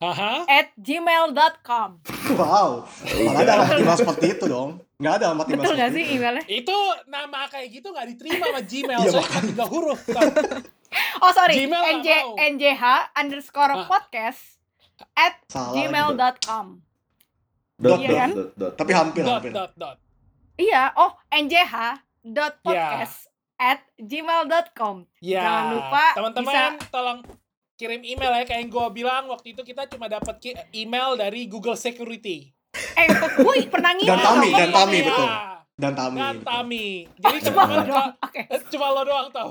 Haha. 0.00 0.48
at 0.48 0.72
gmail.com 0.74 1.90
Wow, 2.30 2.88
mana 3.20 3.38
ada 3.38 3.52
alamat 3.54 3.76
email 3.76 3.98
seperti 3.98 4.26
itu 4.32 4.44
dong? 4.46 4.70
Enggak 4.96 5.12
ada 5.14 5.24
alamat 5.28 5.44
email 5.46 5.58
betul 5.58 5.74
nggak 5.74 5.88
seperti 5.88 5.98
sih 5.98 6.04
itu. 6.06 6.16
emailnya 6.16 6.44
itu 6.48 6.76
nama 7.06 7.40
kayak 7.46 7.68
gitu 7.70 7.88
nggak 7.90 8.06
diterima 8.08 8.44
sama 8.46 8.60
Gmail 8.62 8.98
Iya, 8.98 9.10
soalnya 9.10 9.40
tiga 9.44 9.64
huruf 9.66 10.00
oh 11.22 11.30
sorry 11.30 11.54
Gmail 11.54 11.82
nggak 11.82 11.96
nj 12.00 12.08
njh 12.56 12.82
underscore 13.14 13.74
Ah. 13.74 13.84
podcast 13.84 14.42
at 15.12 15.34
Salah. 15.46 15.72
gmail.com 15.74 16.66
dot, 17.78 17.98
Iya 17.98 18.08
kan? 18.14 18.30
dot, 18.30 18.50
dot. 18.54 18.72
Tapi 18.74 18.92
hampir, 18.92 19.22
dot 19.22 19.36
hampir. 19.36 19.52
dot 19.52 19.72
dot 19.74 19.96
iya 20.56 20.92
oh 20.94 21.12
njh 21.30 21.56
dot 22.22 22.54
podcast 22.60 23.28
at 23.56 23.84
gmail.com 23.96 25.04
Ya, 25.18 25.40
Jangan 25.42 25.64
lupa 25.70 26.04
teman-teman 26.14 26.72
tolong 26.88 27.18
kirim 27.80 28.04
email 28.04 28.28
ya 28.34 28.44
kayak 28.44 28.60
yang 28.60 28.68
gue 28.68 28.86
bilang 28.92 29.24
waktu 29.26 29.56
itu 29.56 29.64
kita 29.64 29.88
cuma 29.88 30.04
dapat 30.04 30.36
email 30.70 31.16
dari 31.16 31.48
Google 31.48 31.72
Security. 31.74 32.52
eh 32.70 33.06
gue 33.08 33.56
pernah 33.66 33.96
ngirim 33.96 34.12
Dan 34.12 34.20
Tami, 34.20 34.48
dan 34.52 34.68
Tami, 34.70 34.94
Iya, 34.94 35.06
betul. 35.08 35.28
Dan 35.74 35.92
Tami. 35.94 36.18
Dan 36.20 36.36
Tami. 36.44 36.86
Jadi 37.16 37.36
cuma 37.48 37.62
teman-teman 37.64 37.72
lo 37.72 37.82
doang 37.82 38.10
kalau- 38.12 38.14
oke 38.22 38.40
cuma 38.68 38.86
lo 38.90 39.02
doang 39.02 39.28
tahu. 39.30 39.50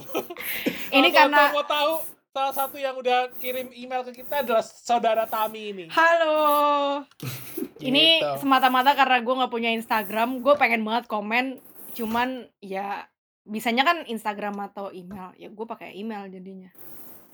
Ini 1.01 1.07
karena- 1.09 1.49
mau 1.49 1.65
tahu 1.65 1.91
salah 2.29 2.53
satu 2.53 2.77
yang 2.77 2.93
udah 2.93 3.33
kirim 3.35 3.73
email 3.73 4.05
ke 4.05 4.13
kita 4.15 4.45
adalah 4.45 4.61
saudara 4.61 5.25
Tami 5.25 5.73
ini. 5.73 5.85
halo 5.89 7.01
ini 7.81 8.21
Gitu. 8.21 8.33
semata-mata 8.37 8.93
karena 8.93 9.17
gue 9.17 9.33
nggak 9.33 9.49
punya 9.49 9.71
Instagram 9.71 10.37
gue 10.37 10.53
pengen 10.53 10.85
banget 10.85 11.07
komen 11.07 11.57
cuman 11.91 12.29
ya 12.59 13.09
bisanya 13.41 13.81
kan 13.81 14.05
Instagram 14.05 14.61
atau 14.61 14.93
email 14.93 15.33
ya 15.33 15.49
gue 15.49 15.65
pakai 15.65 15.95
email 15.95 16.29
jadinya 16.29 16.69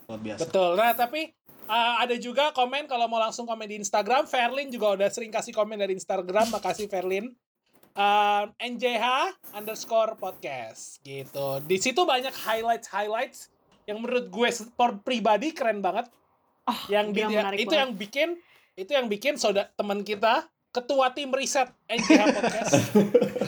Luar 0.06 0.20
biasa. 0.22 0.40
Betul. 0.46 0.70
Nah, 0.78 0.92
tapi 0.94 1.20
uh, 1.66 1.94
ada 1.98 2.14
juga 2.16 2.50
komen 2.50 2.86
kalau 2.86 3.10
mau 3.10 3.18
langsung 3.18 3.44
komen 3.44 3.66
di 3.66 3.76
Instagram. 3.76 4.26
Ferlin 4.26 4.70
juga 4.70 4.94
udah 4.94 5.08
sering 5.10 5.30
kasih 5.30 5.50
komen 5.50 5.76
dari 5.76 5.94
Instagram. 5.94 6.50
Makasih 6.50 6.86
Ferlin. 6.86 7.34
Um, 7.96 8.52
NJH 8.60 9.04
underscore 9.56 10.20
podcast 10.20 11.00
gitu. 11.00 11.64
Di 11.64 11.80
situ 11.80 12.04
banyak 12.04 12.28
highlights 12.44 12.92
highlights 12.92 13.38
yang 13.88 14.04
menurut 14.04 14.28
gue 14.28 14.48
sport 14.52 15.00
pribadi 15.00 15.56
keren 15.56 15.80
banget. 15.80 16.04
oh 16.68 16.80
Yang 16.92 17.06
di- 17.16 17.24
itu 17.24 17.32
banget. 17.72 17.72
yang 17.72 17.90
bikin 17.96 18.28
itu 18.76 18.90
yang 18.92 19.08
bikin 19.08 19.40
saudara 19.40 19.72
teman 19.72 20.04
kita 20.04 20.44
ketua 20.68 21.16
tim 21.16 21.32
riset 21.32 21.72
NJH 21.88 22.22
podcast 22.36 22.72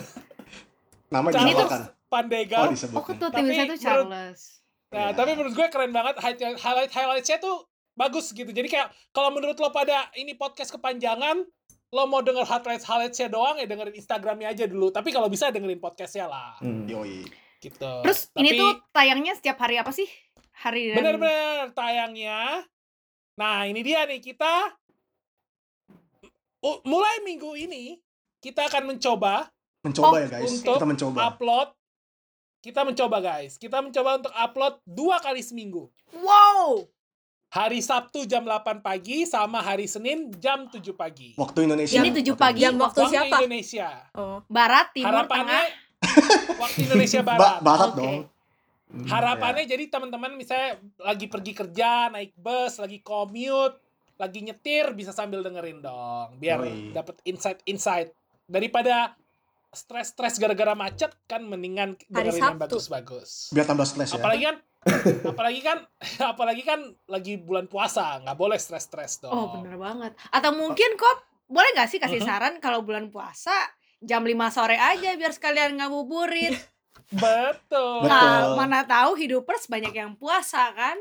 Nama 1.13 1.29
dinamakan. 1.29 1.81
Pandega. 2.09 2.57
Oh, 2.65 2.73
oh 2.73 3.05
ketua 3.05 3.29
tim 3.29 3.45
tuh 3.45 3.53
menurut- 3.53 3.77
Charles 3.77 4.41
Nah, 4.89 5.13
Ya. 5.13 5.15
tapi 5.15 5.31
menurut 5.33 5.53
gue 5.53 5.67
keren 5.69 5.91
banget 5.91 6.17
highlight 6.17 6.57
highlight 6.57 6.89
highlightsnya 6.91 7.39
tuh 7.39 7.69
bagus 7.93 8.33
gitu. 8.33 8.49
Jadi 8.49 8.67
kayak 8.67 8.89
kalau 9.11 9.29
menurut 9.29 9.55
lo 9.55 9.69
pada 9.69 10.09
ini 10.15 10.33
podcast 10.33 10.71
kepanjangan, 10.71 11.45
lo 11.89 12.03
mau 12.05 12.21
denger 12.21 12.43
highlights 12.43 12.85
highlightsnya 12.85 13.29
doang 13.29 13.57
ya 13.57 13.65
dengerin 13.65 13.93
Instagramnya 13.93 14.49
aja 14.49 14.65
dulu. 14.65 14.89
Tapi 14.89 15.11
kalau 15.11 15.29
bisa 15.29 15.49
dengerin 15.49 15.77
podcastnya 15.77 16.25
lah, 16.25 16.57
Hmm. 16.59 16.85
Yoi. 16.85 17.25
gitu. 17.59 17.91
terus 18.01 18.31
ini 18.35 18.55
Tapi 18.55 18.61
tuh 18.61 18.71
tayangnya 18.89 19.35
setiap 19.35 19.59
hari 19.59 19.77
apa 19.77 19.91
sih 19.91 20.07
hari 20.55 20.89
dan 20.89 21.03
bener-bener 21.03 21.75
tayangnya. 21.75 22.63
Nah 23.35 23.67
ini 23.67 23.83
dia 23.83 24.07
nih 24.07 24.23
kita 24.23 24.79
mulai 26.83 27.19
minggu 27.21 27.51
ini 27.57 27.99
kita 28.39 28.63
akan 28.65 28.89
mencoba 28.89 29.51
Mencoba 29.79 30.07
Oh, 30.09 30.19
ya 30.19 30.27
guys. 30.29 30.51
untuk 30.53 30.75
Kita 30.75 30.87
mencoba. 30.87 31.19
upload. 31.29 31.69
Kita 32.59 32.83
mencoba 32.83 33.23
guys, 33.23 33.55
kita 33.55 33.79
mencoba 33.79 34.19
untuk 34.19 34.35
upload 34.35 34.83
dua 34.83 35.23
kali 35.23 35.41
seminggu. 35.41 35.87
wow 36.13 36.83
Hari 37.49 37.81
Sabtu 37.81 38.29
jam 38.29 38.45
8 38.45 38.85
pagi 38.85 39.25
sama 39.25 39.65
hari 39.65 39.89
Senin 39.89 40.29
jam 40.37 40.69
7 40.69 40.85
pagi. 40.93 41.33
Waktu 41.33 41.65
Indonesia. 41.65 41.97
Ini 41.97 42.13
7 42.13 42.37
pagi. 42.37 42.61
Jam 42.61 42.77
waktu 42.77 43.01
Waktu 43.01 43.09
siapa? 43.09 43.37
Indonesia. 43.41 43.89
Oh. 44.13 44.45
barat 44.45 44.93
timur 44.93 45.09
Harapannya 45.17 45.63
tengah 45.65 46.61
waktu 46.61 46.79
Indonesia 46.85 47.21
Ba- 47.25 47.39
Barat. 47.41 47.61
barat 47.65 47.89
Oke. 47.89 47.97
dong. 47.97 48.19
Hmm, 48.89 49.05
Harapannya 49.09 49.65
jadi 49.65 49.85
teman-teman 49.89 50.37
misalnya 50.37 50.77
lagi 51.01 51.25
pergi 51.25 51.53
kerja, 51.55 52.13
naik 52.13 52.37
bus, 52.37 52.77
lagi 52.77 53.01
commute, 53.01 53.81
lagi 54.21 54.41
nyetir 54.43 54.93
bisa 54.93 55.13
sambil 55.13 55.41
dengerin 55.41 55.81
dong, 55.81 56.37
biar 56.37 56.61
dapat 56.93 57.17
insight-insight 57.23 58.13
daripada 58.45 59.17
stres-stres 59.71 60.37
gara-gara 60.37 60.73
macet 60.73 61.13
kan 61.25 61.41
mendingan 61.41 61.95
Hari 61.95 62.09
dengerin 62.09 62.35
yang 62.35 62.55
Sabtu. 62.55 62.63
bagus-bagus. 62.67 63.31
Biar 63.51 63.65
tambah 63.65 63.85
stres 63.85 64.09
ya. 64.09 64.17
Apalagi 64.17 64.43
kan 64.43 64.57
apalagi 65.33 65.61
kan 65.61 65.79
apalagi 66.33 66.63
kan 66.63 66.81
lagi 67.05 67.37
bulan 67.37 67.67
puasa, 67.67 68.21
nggak 68.21 68.35
boleh 68.35 68.57
stres-stres 68.57 69.21
dong. 69.21 69.31
oh 69.31 69.47
bener 69.55 69.75
banget 69.75 70.13
atau 70.29 70.51
mungkin 70.53 70.91
kok 70.95 71.17
boleh 71.47 71.71
nggak 71.73 71.89
sih 71.89 71.99
kasih 71.99 72.19
Mhm. 72.19 72.27
saran 72.27 72.55
kalau 72.59 72.81
bulan 72.81 73.09
puasa 73.09 73.53
jam 73.99 74.21
5 74.21 74.31
sore 74.49 74.75
aja 74.75 75.15
biar 75.15 75.31
sekalian 75.31 75.77
ngabuburit 75.77 76.55
Betul. 77.11 78.05
Betul. 78.05 78.07
Nah, 78.07 78.53
mana 78.55 78.85
tahu 78.85 79.17
hidupers 79.17 79.65
banyak 79.67 79.91
yang 79.91 80.13
puasa 80.15 80.71
kan 80.73 80.97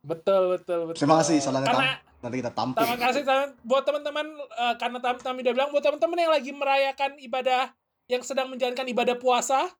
Betul, 0.00 0.50
betul, 0.52 0.90
betul. 0.90 0.98
Terima 0.98 1.22
kasih 1.22 1.38
sarannya 1.38 1.64
Karena 1.64 1.94
Nanti 2.18 2.36
kita 2.36 2.50
tampil. 2.50 2.78
terima 2.80 2.98
kasih 3.00 3.22
teman- 3.22 3.54
buat 3.62 3.82
teman-teman 3.82 4.26
eh, 4.36 4.74
karena 4.76 4.98
Tam 4.98 5.16
Tami 5.16 5.38
udah 5.40 5.52
bilang 5.52 5.70
buat 5.70 5.80
teman-teman 5.80 6.18
yang 6.18 6.32
lagi 6.32 6.50
merayakan 6.50 7.10
ibadah 7.20 7.70
yang 8.06 8.22
sedang 8.22 8.50
menjalankan 8.50 8.86
ibadah 8.86 9.16
puasa, 9.16 9.70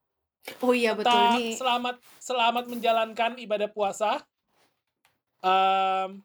oh 0.62 0.72
iya 0.72 0.94
betul 0.94 1.12
nih 1.36 1.54
selamat 1.54 1.96
selamat 2.18 2.64
menjalankan 2.66 3.32
ibadah 3.38 3.68
puasa. 3.68 4.22
Em, 5.42 6.22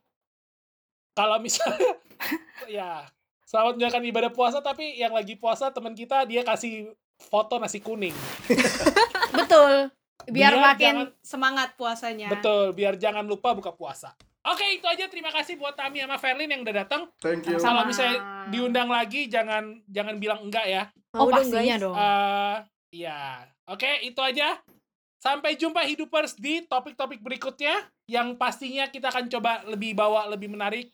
kalau 1.12 1.38
misalnya 1.42 1.98
ya 2.70 3.06
selamat 3.46 3.80
menjalankan 3.80 4.06
ibadah 4.06 4.32
puasa 4.32 4.62
tapi 4.62 4.94
yang 4.96 5.12
lagi 5.12 5.34
puasa 5.34 5.74
teman 5.74 5.98
kita 5.98 6.26
dia 6.26 6.46
kasih 6.46 6.94
foto 7.18 7.58
nasi 7.58 7.82
kuning. 7.82 8.14
betul 9.38 9.90
biar, 10.30 10.54
Biar 10.54 10.54
makin 10.56 10.96
jangan- 11.10 11.14
semangat 11.22 11.70
puasanya 11.76 12.28
Betul, 12.30 12.74
biar 12.74 12.94
jangan 12.96 13.26
lupa 13.26 13.54
buka 13.54 13.74
puasa. 13.74 14.14
Oke, 14.48 14.66
itu 14.80 14.86
aja. 14.88 15.06
Terima 15.12 15.28
kasih 15.28 15.60
buat 15.60 15.76
Tami 15.76 16.00
sama 16.00 16.16
Ferlin 16.16 16.48
yang 16.48 16.64
udah 16.64 16.76
datang. 16.88 17.12
Thank 17.20 17.52
you. 17.52 17.60
Sama. 17.60 17.84
Kalau 17.84 17.92
misalnya 17.92 18.18
diundang 18.48 18.88
lagi, 18.88 19.28
jangan 19.28 19.84
jangan 19.92 20.16
bilang 20.16 20.40
enggak 20.48 20.66
ya. 20.66 20.84
oh 21.16 21.28
Mau 21.28 21.28
dong, 21.28 21.44
pastinya 21.44 21.76
guys. 21.76 21.84
dong 21.84 21.96
eh 21.98 22.56
ya, 23.04 23.20
oke 23.68 23.92
itu 24.08 24.22
aja. 24.24 24.56
Sampai 25.18 25.58
jumpa 25.58 25.84
hidupers 25.84 26.38
di 26.38 26.64
topik-topik 26.64 27.20
berikutnya 27.20 27.74
yang 28.08 28.38
pastinya 28.40 28.88
kita 28.88 29.12
akan 29.12 29.28
coba 29.28 29.66
lebih 29.68 29.98
bawa 29.98 30.30
lebih 30.32 30.48
menarik 30.48 30.94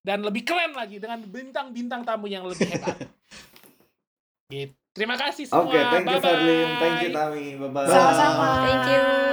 dan 0.00 0.24
lebih 0.24 0.46
keren 0.46 0.72
lagi 0.72 0.96
dengan 0.96 1.20
bintang-bintang 1.26 2.06
tamu 2.06 2.24
yang 2.30 2.46
lebih 2.48 2.64
hebat. 2.70 2.96
gitu. 4.54 4.72
Terima 4.94 5.18
kasih 5.18 5.50
semua. 5.50 5.66
Oke, 5.66 5.74
thank 5.74 6.06
you. 6.06 6.20
Fadlin, 6.22 6.68
thank 6.78 6.98
you 7.02 7.10
Tami, 7.10 7.44
bye 7.58 7.68
bye. 7.68 7.90
Sama-sama. 7.90 8.46
Thank 8.62 8.86
you. 8.94 9.23